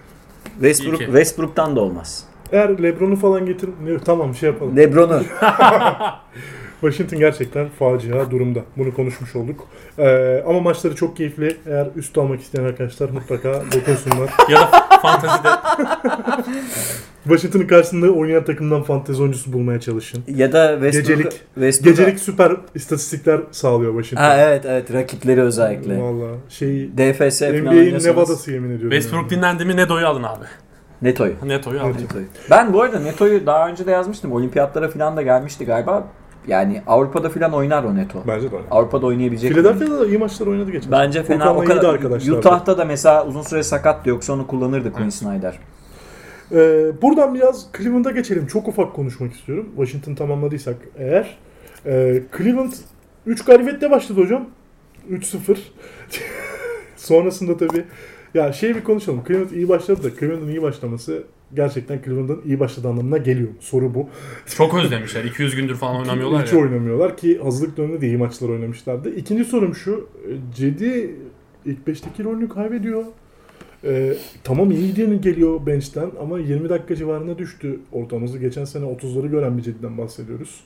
Westbrook 0.45 0.95
İyi 0.95 0.99
ki. 0.99 1.05
Westbrook'tan 1.05 1.77
da 1.77 1.81
olmaz. 1.81 2.25
Eğer 2.53 2.83
Lebron'u 2.83 3.17
falan 3.17 3.47
getir... 3.47 3.71
Ne, 3.85 3.99
tamam 3.99 4.35
şey 4.35 4.51
yapalım. 4.51 4.77
LeBron'u 4.77 5.23
Washington 6.81 7.19
gerçekten 7.19 7.69
facia 7.79 8.31
durumda. 8.31 8.61
Bunu 8.77 8.95
konuşmuş 8.95 9.37
olduk. 9.37 9.67
Ee, 9.99 10.43
ama 10.47 10.61
maçları 10.61 10.97
çok 10.97 11.17
keyifli. 11.17 11.57
Eğer 11.67 11.89
üst 11.97 12.19
almak 12.19 12.41
isteyen 12.41 12.65
arkadaşlar 12.65 13.11
mutlaka 13.11 13.63
dokunsunlar. 13.75 14.31
Ya 14.49 14.61
da 14.61 14.80
fantazide. 15.03 15.49
Washington'ın 17.25 17.67
karşısında 17.67 18.11
oynayan 18.11 18.45
takımdan 18.45 18.83
fantezi 18.83 19.23
oyuncusu 19.23 19.53
bulmaya 19.53 19.81
çalışın. 19.81 20.25
ya 20.29 20.53
da 20.53 20.73
Westbrook 20.73 21.19
Gecelik- 21.21 21.41
Westbrook 21.55 21.97
Gecelik 21.97 22.19
süper 22.21 22.53
istatistikler 22.75 23.41
sağlıyor 23.51 23.93
Washington. 24.03 24.25
Ha 24.25 24.37
evet 24.39 24.65
evet 24.67 24.93
rakipleri 24.93 25.43
özellikle. 25.43 26.03
Valla 26.03 26.29
şey 26.49 26.89
DFS 26.97 27.43
NBA'in 27.43 28.05
Nevada'sı 28.05 28.53
yemin 28.53 28.69
ediyorum. 28.71 28.91
Westbrook 28.91 29.31
dinlendi 29.31 29.65
mi 29.65 29.77
Neto'yu 29.77 30.07
alın 30.07 30.23
abi. 30.23 30.45
Neto'yu. 31.03 31.35
Neto'yu 31.47 31.81
alın. 31.81 31.93
Neto'yu. 31.93 32.25
Ben 32.51 32.73
bu 32.73 32.83
arada 32.83 33.01
Neto'yu 33.01 33.47
daha 33.47 33.69
önce 33.69 33.87
de 33.87 33.91
yazmıştım. 33.91 34.33
Olimpiyatlara 34.33 34.89
falan 34.89 35.17
da 35.17 35.23
gelmişti 35.23 35.65
galiba. 35.67 36.05
Yani 36.49 36.83
Avrupa'da 36.87 37.29
falan 37.29 37.53
oynar 37.53 37.85
o 37.85 37.97
Neto. 37.97 38.23
Bence 38.27 38.53
de 38.53 38.57
öyle. 38.57 38.67
Avrupa'da 38.71 39.07
oynayabilecek. 39.07 39.53
Philadelphia'da 39.53 40.01
da 40.01 40.07
iyi 40.07 40.19
maçlar 40.19 40.47
oynadı 40.47 40.71
geçen. 40.71 40.93
Bence 40.93 41.23
fena 41.23 41.55
o 41.55 41.57
Okan'la 41.57 41.65
iyiydi 41.65 41.81
kadar. 41.81 41.95
arkadaşlar. 41.95 42.33
Utah'ta 42.39 42.79
da 42.79 42.85
mesela 42.85 43.27
uzun 43.27 43.43
süre 43.43 43.63
sakattı 43.63 44.09
yoksa 44.09 44.33
onu 44.33 44.47
kullanırdı 44.47 44.93
Quinn 44.93 45.09
Snyder. 45.09 45.59
Ee, 46.53 46.93
buradan 47.03 47.35
biraz 47.35 47.67
Cleveland'a 47.79 48.11
geçelim. 48.11 48.47
Çok 48.47 48.69
ufak 48.69 48.95
konuşmak 48.95 49.33
istiyorum. 49.33 49.69
Washington 49.77 50.15
tamamladıysak 50.15 50.77
eğer. 50.99 51.39
Ee, 51.87 52.23
Cleveland 52.39 52.73
3 53.27 53.45
galibiyetle 53.45 53.91
başladı 53.91 54.21
hocam. 54.21 54.47
3-0. 55.11 55.57
Sonrasında 56.97 57.57
tabii 57.57 57.85
ya 58.35 58.53
şey 58.53 58.75
bir 58.77 58.85
konuşalım. 58.85 59.23
Cleveland 59.29 59.51
iyi 59.51 59.69
başladı 59.69 60.03
da 60.03 60.17
Cleveland'ın 60.21 60.49
iyi 60.49 60.63
başlaması 60.63 61.23
gerçekten 61.55 62.01
Cleveland'ın 62.05 62.43
iyi 62.47 62.61
başladığı 62.61 62.89
anlamına 62.89 63.17
geliyor. 63.17 63.49
Soru 63.61 63.95
bu. 63.95 64.09
Çok 64.47 64.75
özlemişler. 64.75 65.25
200 65.25 65.57
gündür 65.57 65.75
falan 65.75 65.97
oynamıyorlar 65.97 66.47
Hiç 66.47 66.53
ya. 66.53 66.59
oynamıyorlar 66.59 67.17
ki 67.17 67.39
hazırlık 67.43 67.77
döneminde 67.77 68.01
de 68.01 68.07
iyi 68.07 68.17
maçlar 68.17 68.49
oynamışlardı. 68.49 69.15
İkinci 69.15 69.45
sorum 69.45 69.75
şu. 69.75 70.09
Cedi 70.55 71.11
ilk 71.67 71.79
5'teki 71.89 72.25
rolünü 72.25 72.49
kaybediyor. 72.49 73.05
Ee, 73.85 74.13
tamam 74.45 74.71
iyi 74.71 74.87
gidiyor 74.87 75.13
geliyor 75.13 75.67
bench'ten 75.67 76.11
ama 76.23 76.39
20 76.39 76.69
dakika 76.69 76.97
civarına 76.97 77.39
düştü 77.39 77.81
ortamızı. 77.93 78.39
Geçen 78.39 78.65
sene 78.65 78.85
30'ları 78.85 79.27
gören 79.29 79.59
bir 79.59 79.63
Cedi'den 79.63 79.99
bahsediyoruz. 79.99 80.61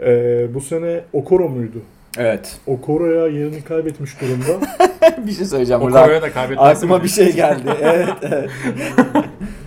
Ee, 0.00 0.46
bu 0.54 0.60
sene 0.60 1.00
Okoro 1.12 1.48
muydu? 1.48 1.82
Evet. 2.18 2.58
Okoro'ya 2.66 3.26
yerini 3.26 3.64
kaybetmiş 3.64 4.20
durumda. 4.20 4.66
bir 5.26 5.32
şey 5.32 5.46
söyleyeceğim 5.46 5.82
O 5.82 5.84
burada. 5.84 6.04
Kore'ye 6.04 6.22
de 6.22 6.30
kaybetmez 6.30 6.76
Aklıma 6.76 6.98
mi? 6.98 7.04
bir 7.04 7.08
şey 7.08 7.32
geldi. 7.32 7.70
evet, 7.82 8.08
evet. 8.22 8.50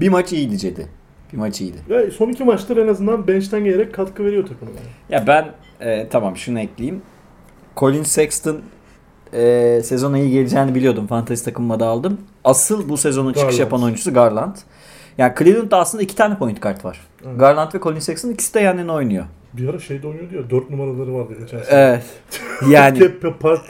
bir 0.00 0.08
maç 0.08 0.32
iyiydi 0.32 0.58
Cedi. 0.58 0.88
Bir 1.32 1.38
maç 1.38 1.60
iyiydi. 1.60 1.76
Ve 1.88 2.10
son 2.10 2.28
iki 2.28 2.44
maçtır 2.44 2.76
en 2.76 2.88
azından 2.88 3.28
bench'ten 3.28 3.64
gelerek 3.64 3.94
katkı 3.94 4.24
veriyor 4.24 4.46
takımına. 4.46 4.76
Ya 5.08 5.26
ben 5.26 5.52
e, 5.80 6.08
tamam 6.08 6.36
şunu 6.36 6.60
ekleyeyim. 6.60 7.02
Colin 7.76 8.02
Sexton 8.02 8.60
e, 9.32 9.80
sezona 9.84 10.18
iyi 10.18 10.30
geleceğini 10.30 10.74
biliyordum. 10.74 11.06
Fantasy 11.06 11.44
takımıma 11.44 11.80
da 11.80 11.86
aldım. 11.86 12.20
Asıl 12.44 12.88
bu 12.88 12.96
sezonun 12.96 13.32
çıkış 13.32 13.58
yapan 13.58 13.82
oyuncusu 13.82 14.14
Garland. 14.14 14.56
Yani 15.18 15.32
Cleveland'da 15.38 15.78
aslında 15.78 16.02
iki 16.02 16.16
tane 16.16 16.38
point 16.38 16.60
kart 16.60 16.84
var. 16.84 17.00
Evet. 17.26 17.40
Garland 17.40 17.74
ve 17.74 17.80
Colin 17.80 17.98
Sexton 17.98 18.30
ikisi 18.30 18.54
de 18.54 18.60
yanına 18.60 18.94
oynuyor. 18.94 19.24
Bir 19.52 19.68
ara 19.68 19.78
şeyde 19.78 20.06
oynuyordu 20.06 20.36
ya 20.36 20.50
4 20.50 20.70
numaraları 20.70 21.14
vardı 21.14 21.32
geçen 21.40 21.58
sene. 21.58 21.80
Evet. 21.80 22.04
Yani 22.70 22.98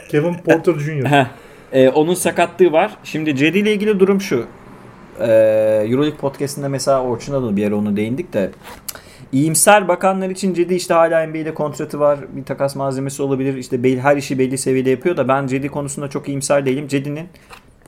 Kevin 0.09 0.33
Porter 0.33 0.73
Jr. 0.73 1.27
Ee, 1.73 1.89
onun 1.89 2.13
sakatlığı 2.13 2.71
var. 2.71 2.97
Şimdi 3.03 3.35
Cedi 3.35 3.57
ile 3.57 3.73
ilgili 3.73 3.99
durum 3.99 4.21
şu. 4.21 4.45
Ee, 5.19 5.85
Euroleague 5.87 6.17
podcastinde 6.17 6.67
mesela 6.67 7.03
Orçun'a 7.03 7.43
da 7.43 7.55
bir 7.55 7.67
ara 7.67 7.75
onu 7.75 7.97
değindik 7.97 8.33
de 8.33 8.51
İyimser 9.33 9.87
bakanlar 9.87 10.29
için 10.29 10.53
Cedi 10.53 10.75
işte 10.75 10.93
hala 10.93 11.27
NBA'de 11.27 11.53
kontratı 11.53 11.99
var. 11.99 12.19
Bir 12.35 12.43
takas 12.43 12.75
malzemesi 12.75 13.21
olabilir. 13.23 13.57
İşte 13.57 13.83
belli, 13.83 14.01
her 14.01 14.17
işi 14.17 14.39
belli 14.39 14.57
seviyede 14.57 14.89
yapıyor 14.89 15.17
da 15.17 15.27
ben 15.27 15.47
Cedi 15.47 15.69
konusunda 15.69 16.07
çok 16.09 16.27
iyimser 16.27 16.65
değilim. 16.65 16.87
Cedi'nin 16.87 17.27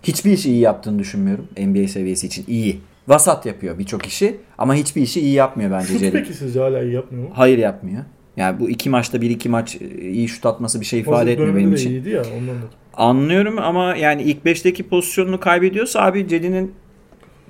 hiçbir 0.03 0.31
işi 0.31 0.49
iyi 0.49 0.59
yaptığını 0.59 0.99
düşünmüyorum. 0.99 1.47
NBA 1.57 1.87
seviyesi 1.87 2.27
için 2.27 2.45
iyi. 2.47 2.79
Vasat 3.07 3.45
yapıyor 3.45 3.79
birçok 3.79 4.05
işi 4.05 4.37
ama 4.57 4.75
hiçbir 4.75 5.01
işi 5.01 5.21
iyi 5.21 5.33
yapmıyor 5.33 5.71
bence 5.71 5.87
Şut 5.87 5.99
Cedi. 5.99 6.11
peki 6.11 6.33
sizce 6.33 6.59
hala 6.59 6.83
iyi 6.83 6.93
yapmıyor 6.93 7.23
mu? 7.23 7.29
Hayır 7.33 7.57
yapmıyor. 7.57 8.03
Yani 8.37 8.59
bu 8.59 8.69
iki 8.69 8.89
maçta 8.89 9.21
bir 9.21 9.29
iki 9.29 9.49
maç 9.49 9.75
e, 9.75 10.01
iyi 10.01 10.27
şut 10.27 10.45
atması 10.45 10.81
bir 10.81 10.85
şey 10.85 10.99
ifade 10.99 11.15
Hazırlık 11.15 11.33
etmiyor 11.33 11.55
benim 11.55 11.73
için. 11.73 11.89
iyiydi 11.89 12.09
ya 12.09 12.21
ondan 12.21 12.55
da. 12.55 12.65
Anlıyorum 12.93 13.59
ama 13.59 13.95
yani 13.95 14.23
ilk 14.23 14.45
5'teki 14.45 14.83
pozisyonunu 14.87 15.39
kaybediyorsa 15.39 16.01
abi 16.01 16.27
Cedi'nin 16.27 16.73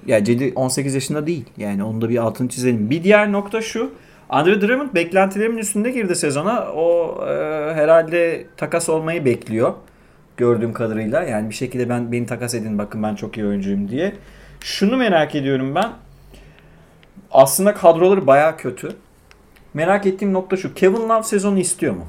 ya 0.06 0.24
Cedi 0.24 0.53
18 0.56 0.95
yaşında 0.95 1.28
değil. 1.28 1.45
Yani 1.58 1.84
onu 1.84 2.01
da 2.01 2.10
bir 2.10 2.18
altını 2.18 2.49
çizelim. 2.49 2.89
Bir 2.89 3.03
diğer 3.03 3.32
nokta 3.32 3.62
şu. 3.62 3.91
Andre 4.30 4.62
Drummond 4.62 4.95
beklentilerimin 4.95 5.58
üstünde 5.58 5.91
girdi 5.91 6.16
sezona. 6.16 6.68
O 6.76 7.18
e, 7.28 7.34
herhalde 7.74 8.45
takas 8.58 8.89
olmayı 8.89 9.26
bekliyor. 9.26 9.74
Gördüğüm 10.38 10.74
kadarıyla. 10.74 11.24
Yani 11.24 11.49
bir 11.49 11.56
şekilde 11.56 11.89
ben 11.89 12.12
beni 12.12 12.26
takas 12.26 12.53
edin 12.53 12.78
bakın 12.78 13.03
ben 13.03 13.16
çok 13.16 13.38
iyi 13.38 13.45
oyuncuyum 13.47 13.89
diye. 13.89 14.14
Şunu 14.60 14.97
merak 14.97 15.36
ediyorum 15.36 15.76
ben. 15.76 15.89
Aslında 17.32 17.74
kadroları 17.74 18.28
baya 18.28 18.58
kötü. 18.58 18.91
Merak 19.74 20.06
ettiğim 20.06 20.34
nokta 20.34 20.58
şu. 20.58 20.74
Kevin 20.74 21.10
Love 21.10 21.24
sezonu 21.24 21.60
istiyor 21.60 21.93
mu? 21.93 22.06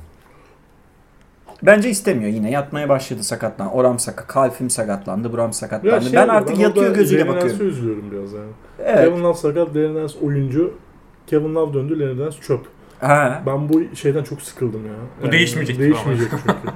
Bence 1.63 1.91
istemiyor 1.91 2.31
yine. 2.31 2.51
Yatmaya 2.51 2.89
başladı 2.89 3.23
sakatlan. 3.23 3.73
Oram 3.73 3.99
sakat, 3.99 4.27
Kalfim 4.27 4.71
sakatlandı, 4.71 5.33
Buram 5.33 5.53
sakatlandı. 5.53 6.05
şey 6.05 6.13
ben 6.13 6.29
artık 6.29 6.51
orada 6.51 6.63
yatıyor 6.63 6.95
gözüyle 6.95 7.29
bakıyorum. 7.29 7.51
Nance'ı 7.51 7.67
üzülüyorum 7.67 8.05
biraz 8.11 8.33
yani. 8.33 8.51
Evet. 8.85 9.09
Kevin 9.09 9.23
Love 9.25 9.35
sakat, 9.35 9.77
Larry 9.77 9.95
Nance 9.95 10.15
oyuncu. 10.23 10.75
Kevin 11.27 11.55
Love 11.55 11.75
döndü, 11.75 12.01
Larry 12.01 12.19
Nance 12.19 12.37
çöp. 12.41 12.61
Ha. 13.01 13.43
Ben 13.47 13.69
bu 13.69 13.97
şeyden 13.97 14.25
çok 14.25 14.43
sıkıldım 14.43 14.87
ya. 14.87 14.93
Bu 15.27 15.33
değişmeyecek 15.33 15.77
gibi 15.77 15.85
Değişmeyecek 15.85 16.29
çünkü. 16.31 16.53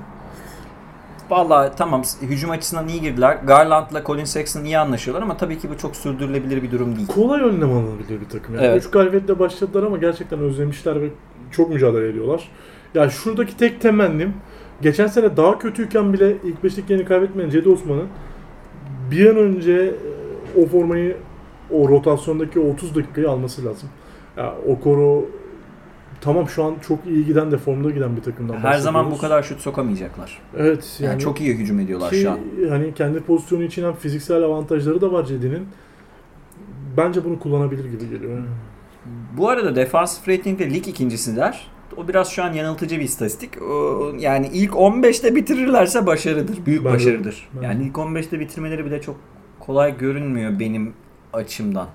Vallahi 1.31 1.71
tamam 1.77 2.03
hücum 2.23 2.51
açısından 2.51 2.89
iyi 2.89 3.01
girdiler. 3.01 3.39
Garland'la 3.47 4.05
Colin 4.05 4.25
Sexton 4.25 4.65
iyi 4.65 4.79
anlaşıyorlar 4.79 5.23
ama 5.23 5.37
tabii 5.37 5.59
ki 5.59 5.71
bu 5.71 5.79
çok 5.79 5.97
sürdürülebilir 5.97 6.63
bir 6.63 6.71
durum 6.71 6.97
değil. 6.97 7.09
Kolay 7.09 7.41
önlem 7.41 7.73
alınabilir 7.73 8.21
bir 8.21 8.29
takım. 8.29 8.55
Yani. 8.55 8.67
Evet. 8.67 8.85
Üç 8.85 8.91
galibiyetle 8.91 9.39
başladılar 9.39 9.83
ama 9.83 9.97
gerçekten 9.97 10.39
özlemişler 10.39 11.01
ve 11.03 11.09
çok 11.51 11.71
mücadele 11.71 12.09
ediyorlar. 12.09 12.49
Ya 12.95 13.11
şuradaki 13.11 13.57
tek 13.57 13.81
temennim 13.81 14.35
geçen 14.83 15.07
sene 15.07 15.37
daha 15.37 15.59
kötüyken 15.59 16.13
bile 16.13 16.37
ilk 16.45 16.65
beşlik 16.65 16.91
yerini 16.91 17.05
kaybetmeyen 17.05 17.51
Cedi 17.51 17.69
Osman'ın 17.69 18.09
bir 19.11 19.27
an 19.27 19.37
önce 19.37 19.95
e, 20.57 20.61
o 20.61 20.67
formayı 20.67 21.17
o 21.71 21.89
rotasyondaki 21.89 22.61
o 22.61 22.73
30 22.73 22.95
dakikayı 22.95 23.31
alması 23.31 23.65
lazım. 23.65 23.89
Ya 24.37 24.55
Okoro 24.69 25.25
tamam 26.21 26.49
şu 26.49 26.65
an 26.65 26.75
çok 26.89 27.07
iyi 27.07 27.27
giden 27.27 27.51
de 27.51 27.59
formda 27.59 27.91
giden 27.91 28.17
bir 28.17 28.23
takımdan 28.23 28.57
Her 28.57 28.79
zaman 28.79 29.11
bu 29.11 29.19
kadar 29.19 29.43
şut 29.43 29.61
sokamayacaklar. 29.61 30.39
Evet 30.57 30.99
Yani, 31.01 31.11
yani, 31.11 31.21
çok 31.21 31.41
iyi 31.41 31.55
hücum 31.55 31.81
ediyorlar 31.81 32.11
ki 32.11 32.17
şu 32.17 32.31
an. 32.31 32.39
hani 32.69 32.95
kendi 32.95 33.21
pozisyonu 33.21 33.63
için 33.63 33.85
hem 33.85 33.93
fiziksel 33.93 34.43
avantajları 34.43 35.01
da 35.01 35.13
var 35.13 35.25
Cedi'nin. 35.25 35.69
Bence 36.97 37.25
bunu 37.25 37.41
kullanabilir 37.41 37.85
gibi 37.85 38.11
geliyor. 38.11 38.39
Bu 39.37 39.49
arada 39.49 39.77
defensive 39.77 40.37
rating'de 40.37 40.71
lig 40.71 40.89
ikincisiler. 40.89 41.67
O 41.97 42.09
biraz 42.09 42.31
şu 42.31 42.45
an 42.45 42.53
yanıltıcı 42.53 42.99
bir 42.99 43.05
istatistik. 43.05 43.63
O, 43.63 44.13
yani 44.19 44.51
ilk 44.53 44.73
15'te 44.73 45.35
bitirirlerse 45.35 46.07
başarıdır. 46.07 46.67
Büyük 46.67 46.85
de. 46.85 46.85
başarıdır. 46.85 47.49
Yani 47.63 47.85
ilk 47.85 47.97
15'te 47.97 48.41
bitirmeleri 48.41 48.85
bile 48.85 49.01
çok 49.01 49.17
kolay 49.61 49.99
görünmüyor 49.99 50.59
benim 50.61 50.93
açımdan. 51.33 51.89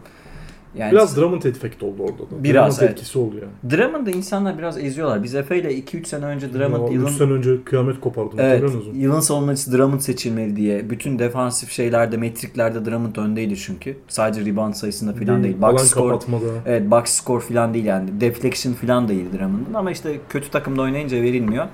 Yani 0.78 0.92
Biraz 0.92 1.18
Drummond 1.18 1.44
efekti 1.44 1.86
oldu 1.86 2.04
orada 2.04 2.18
da. 2.18 2.44
Biraz, 2.44 2.78
Drummond 2.78 2.90
evet. 2.90 3.00
etkisi 3.00 3.20
oldu 3.20 3.36
yani. 3.36 3.76
Drummond'ı 3.76 4.12
insanlar 4.12 4.58
biraz 4.58 4.78
eziyorlar. 4.78 5.24
Biz 5.24 5.36
Efe 5.36 5.60
ile 5.60 5.80
2-3 5.80 6.06
sene 6.06 6.26
önce 6.26 6.54
Drummond 6.54 6.88
Ya, 6.88 6.94
yılın, 6.94 7.08
üç 7.08 7.14
sene 7.14 7.32
önce 7.32 7.64
kıyamet 7.64 8.00
kopardım. 8.00 8.40
evet, 8.40 8.64
yılın 8.94 9.20
savunmacısı 9.20 9.78
Drummond 9.78 10.00
seçilmeli 10.00 10.56
diye. 10.56 10.90
Bütün 10.90 11.20
defansif 11.20 11.72
şeylerde, 11.72 12.18
metriklerde 12.18 12.86
Drummond 12.86 13.16
öndeydi 13.16 13.58
çünkü. 13.58 13.98
Sadece 14.08 14.46
rebound 14.52 14.74
sayısında 14.74 15.14
falan 15.14 15.44
değil. 15.44 15.56
Alan 15.62 15.74
Box 15.74 15.82
score, 15.84 16.08
kapatmada. 16.10 16.46
evet, 16.66 16.92
box 16.92 17.10
score 17.10 17.40
falan 17.40 17.74
değil 17.74 17.86
yani. 17.86 18.22
Deflection 18.22 18.74
falan 18.74 19.08
değil 19.08 19.26
Drummond'ın 19.34 19.74
ama 19.74 19.92
işte 19.92 20.20
kötü 20.30 20.52
takımda 20.52 20.82
oynayınca 20.82 21.22
verilmiyor. 21.22 21.66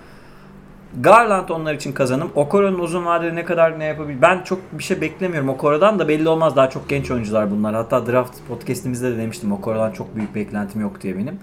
Garland 1.00 1.50
onlar 1.50 1.74
için 1.74 1.92
kazanım. 1.94 2.32
Okoro'nun 2.36 2.80
uzun 2.80 3.06
vadede 3.06 3.36
ne 3.36 3.46
kadar 3.46 3.80
ne 3.80 3.86
yapabilir? 3.86 4.22
Ben 4.22 4.44
çok 4.44 4.60
bir 4.72 4.84
şey 4.84 5.02
beklemiyorum 5.02 5.50
Okoro'dan 5.50 6.00
da 6.00 6.08
belli 6.08 6.30
olmaz. 6.30 6.56
Daha 6.56 6.70
çok 6.70 6.90
genç 6.90 7.12
oyuncular 7.12 7.52
bunlar. 7.52 7.76
Hatta 7.76 8.08
draft 8.08 8.34
podcastimizde 8.48 9.12
de 9.12 9.18
demiştim 9.18 9.52
Okoro'dan 9.52 9.92
çok 9.92 10.16
büyük 10.16 10.36
beklentim 10.36 10.82
yok 10.82 11.02
diye 11.02 11.18
benim. 11.18 11.40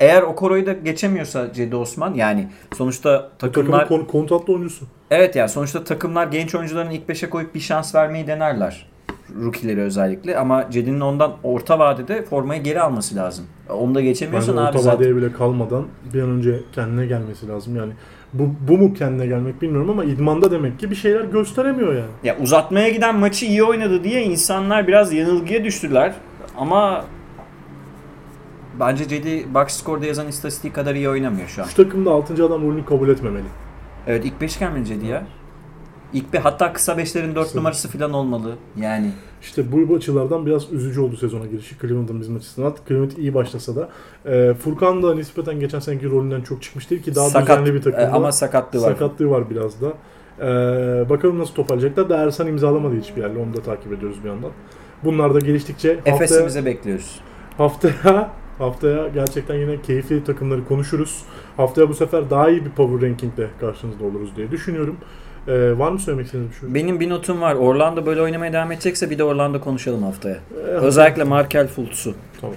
Eğer 0.00 0.22
Okoro'yu 0.22 0.66
da 0.66 0.72
geçemiyorsa 0.72 1.52
Cedi 1.52 1.76
Osman 1.76 2.14
yani 2.14 2.48
sonuçta 2.76 3.30
Takımın 3.38 3.52
takımlar 3.66 3.88
kon- 3.88 4.04
kontratlı 4.04 4.52
oyuncusu. 4.52 4.84
evet 5.10 5.36
yani 5.36 5.48
sonuçta 5.48 5.84
takımlar 5.84 6.26
genç 6.26 6.54
oyuncuların 6.54 6.90
ilk 6.90 7.08
5'e 7.08 7.30
koyup 7.30 7.54
bir 7.54 7.60
şans 7.60 7.94
vermeyi 7.94 8.26
denerler. 8.26 8.86
Rookie'leri 9.44 9.80
özellikle 9.80 10.38
ama 10.38 10.70
Cedi'nin 10.70 11.00
ondan 11.00 11.32
orta 11.42 11.78
vadede 11.78 12.22
formayı 12.24 12.62
geri 12.62 12.80
alması 12.80 13.16
lazım. 13.16 13.44
Onu 13.70 13.94
da 13.94 14.00
geçemiyorsan 14.00 14.56
abi 14.56 14.68
orta 14.68 14.78
zaten 14.78 14.98
vadeye 14.98 15.16
bile 15.16 15.32
kalmadan 15.32 15.86
bir 16.14 16.22
an 16.22 16.28
önce 16.30 16.60
kendine 16.74 17.06
gelmesi 17.06 17.48
lazım. 17.48 17.76
Yani 17.76 17.92
bu, 18.32 18.54
bu 18.68 18.78
mu 18.78 18.94
kendine 18.94 19.26
gelmek 19.26 19.62
bilmiyorum 19.62 19.90
ama 19.90 20.04
idmanda 20.04 20.50
demek 20.50 20.78
ki 20.78 20.90
bir 20.90 20.96
şeyler 20.96 21.24
gösteremiyor 21.24 21.94
yani. 21.94 22.10
Ya 22.24 22.36
uzatmaya 22.38 22.88
giden 22.88 23.16
maçı 23.16 23.46
iyi 23.46 23.64
oynadı 23.64 24.04
diye 24.04 24.22
insanlar 24.22 24.88
biraz 24.88 25.12
yanılgıya 25.12 25.64
düştüler. 25.64 26.14
Ama 26.56 27.04
bence 28.80 29.08
Cedi 29.08 29.54
box 29.54 29.68
score'da 29.68 30.06
yazan 30.06 30.28
istatistiği 30.28 30.72
kadar 30.72 30.94
iyi 30.94 31.08
oynamıyor 31.08 31.48
şu 31.48 31.62
an. 31.62 31.66
Şu 31.66 31.76
takımda 31.76 32.10
6. 32.10 32.46
adam 32.46 32.62
rolünü 32.62 32.84
kabul 32.84 33.08
etmemeli. 33.08 33.46
Evet 34.06 34.24
ilk 34.24 34.40
5 34.40 34.58
gelmedi 34.58 34.84
Cedi 34.84 35.06
ya. 35.06 35.26
İlk 36.12 36.32
bir 36.32 36.38
hatta 36.38 36.72
kısa 36.72 36.92
5'lerin 36.92 37.34
4 37.34 37.44
Kısa 37.44 37.58
numarası 37.58 37.88
falan 37.88 38.12
olmalı. 38.12 38.54
Yani 38.76 39.10
İşte 39.42 39.72
bu 39.72 39.94
açılardan 39.94 40.46
biraz 40.46 40.72
üzücü 40.72 41.00
oldu 41.00 41.16
sezona 41.16 41.46
girişi 41.46 41.78
Cleveland'ın 41.80 42.20
bizim 42.20 42.36
açısından. 42.36 42.74
Cleveland 42.88 43.10
iyi 43.10 43.34
başlasa 43.34 43.76
da. 43.76 43.88
E, 44.26 44.54
Furkan 44.54 45.02
da 45.02 45.14
nispeten 45.14 45.60
geçen 45.60 45.78
seneki 45.78 46.10
rolünden 46.10 46.40
çok 46.40 46.62
çıkmış 46.62 46.90
değil 46.90 47.02
ki 47.02 47.14
daha 47.14 47.28
sakat 47.28 47.58
düzenli 47.60 47.74
bir 47.74 47.82
takımda. 47.82 48.02
e, 48.02 48.08
ama 48.10 48.32
sakatlığı 48.32 48.82
var. 48.82 48.88
Sakatlığı 48.90 49.30
var 49.30 49.50
biraz 49.50 49.74
da. 49.82 49.92
E, 50.40 51.10
bakalım 51.10 51.38
nasıl 51.38 51.54
toparlayacaklar. 51.54 52.08
Da 52.08 52.16
Ersan 52.16 52.46
imzalamadı 52.46 53.00
hiçbir 53.00 53.22
yerle. 53.22 53.38
Onu 53.38 53.56
da 53.56 53.62
takip 53.62 53.92
ediyoruz 53.92 54.24
bir 54.24 54.28
yandan. 54.28 54.50
Bunlar 55.04 55.34
da 55.34 55.38
geliştikçe 55.38 56.00
Efes'imize 56.06 56.64
bekliyoruz. 56.64 57.20
haftaya 57.56 58.30
haftaya 58.58 59.08
gerçekten 59.08 59.54
yine 59.54 59.82
keyifli 59.82 60.24
takımları 60.24 60.64
konuşuruz. 60.64 61.22
Haftaya 61.56 61.88
bu 61.88 61.94
sefer 61.94 62.30
daha 62.30 62.50
iyi 62.50 62.64
bir 62.64 62.70
power 62.70 63.08
rankingle 63.08 63.48
karşınızda 63.60 64.04
oluruz 64.04 64.36
diye 64.36 64.50
düşünüyorum. 64.50 64.96
E, 65.48 65.78
var 65.78 65.90
mı 65.92 65.98
söylemek 65.98 66.26
istediğiniz 66.26 66.54
bir 66.54 66.60
şey? 66.60 66.74
Benim 66.74 67.00
bir 67.00 67.08
notum 67.08 67.40
var. 67.40 67.54
Orlando 67.54 68.06
böyle 68.06 68.22
oynamaya 68.22 68.52
devam 68.52 68.72
edecekse 68.72 69.10
bir 69.10 69.18
de 69.18 69.24
Orlando 69.24 69.60
konuşalım 69.60 70.02
haftaya. 70.02 70.36
E, 70.56 70.60
Özellikle 70.60 71.24
Markel 71.24 71.66
Fultz'u. 71.68 72.14
Tamam. 72.40 72.56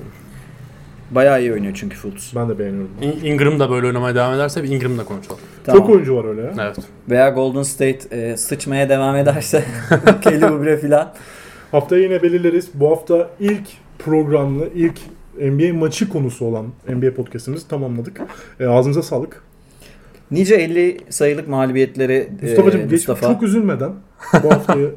Bayağı 1.11 1.41
iyi 1.41 1.53
oynuyor 1.53 1.73
çünkü 1.75 1.97
Fultz. 1.97 2.31
Ben 2.35 2.49
de 2.49 2.59
beğeniyorum. 2.59 2.89
In- 3.01 3.25
Ingram 3.25 3.59
da 3.59 3.69
böyle 3.71 3.87
oynamaya 3.87 4.15
devam 4.15 4.33
ederse 4.33 4.63
bir 4.63 4.69
Ingram'da 4.69 5.03
konuşalım. 5.05 5.39
Tamam. 5.63 5.81
Çok 5.81 5.89
oyuncu 5.89 6.15
var 6.15 6.25
öyle 6.25 6.41
ya. 6.41 6.53
Evet. 6.61 6.77
Veya 7.09 7.29
Golden 7.29 7.63
State 7.63 7.99
e, 8.17 8.37
sıçmaya 8.37 8.89
devam 8.89 9.15
ederse 9.15 9.63
Kelly 10.21 10.45
Oubre 10.45 10.77
filan. 10.77 11.13
Haftaya 11.71 12.01
yine 12.03 12.23
belirleriz. 12.23 12.69
Bu 12.73 12.91
hafta 12.91 13.29
ilk 13.39 13.67
programlı, 13.99 14.69
ilk 14.75 14.99
NBA 15.39 15.73
maçı 15.79 16.09
konusu 16.09 16.45
olan 16.45 16.65
NBA 16.89 17.13
podcastimizi 17.13 17.67
tamamladık. 17.67 18.21
E, 18.59 18.65
ağzınıza 18.65 19.01
sağlık. 19.03 19.43
Nice 20.31 20.55
50 20.55 20.97
sayılık 21.09 21.47
mağlubiyetleri 21.47 22.29
Mustafa'cığım 22.41 22.81
e, 22.81 22.85
Mustafa. 22.85 23.33
çok 23.33 23.43
üzülmeden 23.43 23.91
bu 24.43 24.51
haftayı 24.51 24.95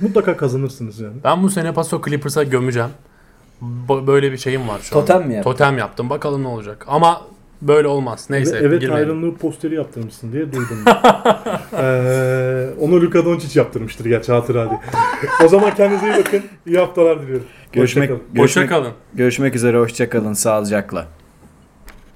mutlaka 0.00 0.36
kazanırsınız 0.36 1.00
yani. 1.00 1.14
Ben 1.24 1.42
bu 1.42 1.50
sene 1.50 1.72
Paso 1.72 2.02
Clippers'a 2.02 2.42
gömeceğim. 2.42 2.90
Böyle 4.06 4.32
bir 4.32 4.36
şeyim 4.36 4.68
var 4.68 4.78
şu 4.82 4.90
Totem 4.90 5.16
an. 5.16 5.28
mi 5.28 5.34
yaptın? 5.34 5.50
Totem 5.50 5.78
yaptım. 5.78 6.10
Bakalım 6.10 6.42
ne 6.42 6.48
olacak. 6.48 6.84
Ama 6.88 7.22
böyle 7.62 7.88
olmaz. 7.88 8.26
Neyse. 8.30 8.54
Ve 8.54 8.58
evet 8.58 8.80
girmeyelim. 8.80 9.10
ayrılığı 9.16 9.36
posteri 9.36 9.74
yaptırmışsın 9.74 10.32
diye 10.32 10.52
duydum. 10.52 10.78
ee, 11.78 12.68
onu 12.80 13.00
Luka 13.00 13.24
Doncic 13.24 13.60
yaptırmıştır 13.60 14.04
gerçi 14.04 14.32
hatıra 14.32 14.70
diye. 14.70 14.80
o 15.44 15.48
zaman 15.48 15.74
kendinize 15.74 16.06
iyi 16.06 16.24
bakın. 16.24 16.42
İyi 16.66 16.78
haftalar 16.78 17.22
diliyorum. 17.22 17.46
Görüşmek, 17.72 18.10
Hoşça 18.10 18.18
kalın. 18.18 18.42
Hoşça 18.42 18.60
görüşmek, 18.60 18.68
kalın. 18.68 18.92
görüşmek 19.14 19.56
üzere. 19.56 19.78
Hoşçakalın. 19.78 20.32
Sağlıcakla. 20.32 21.06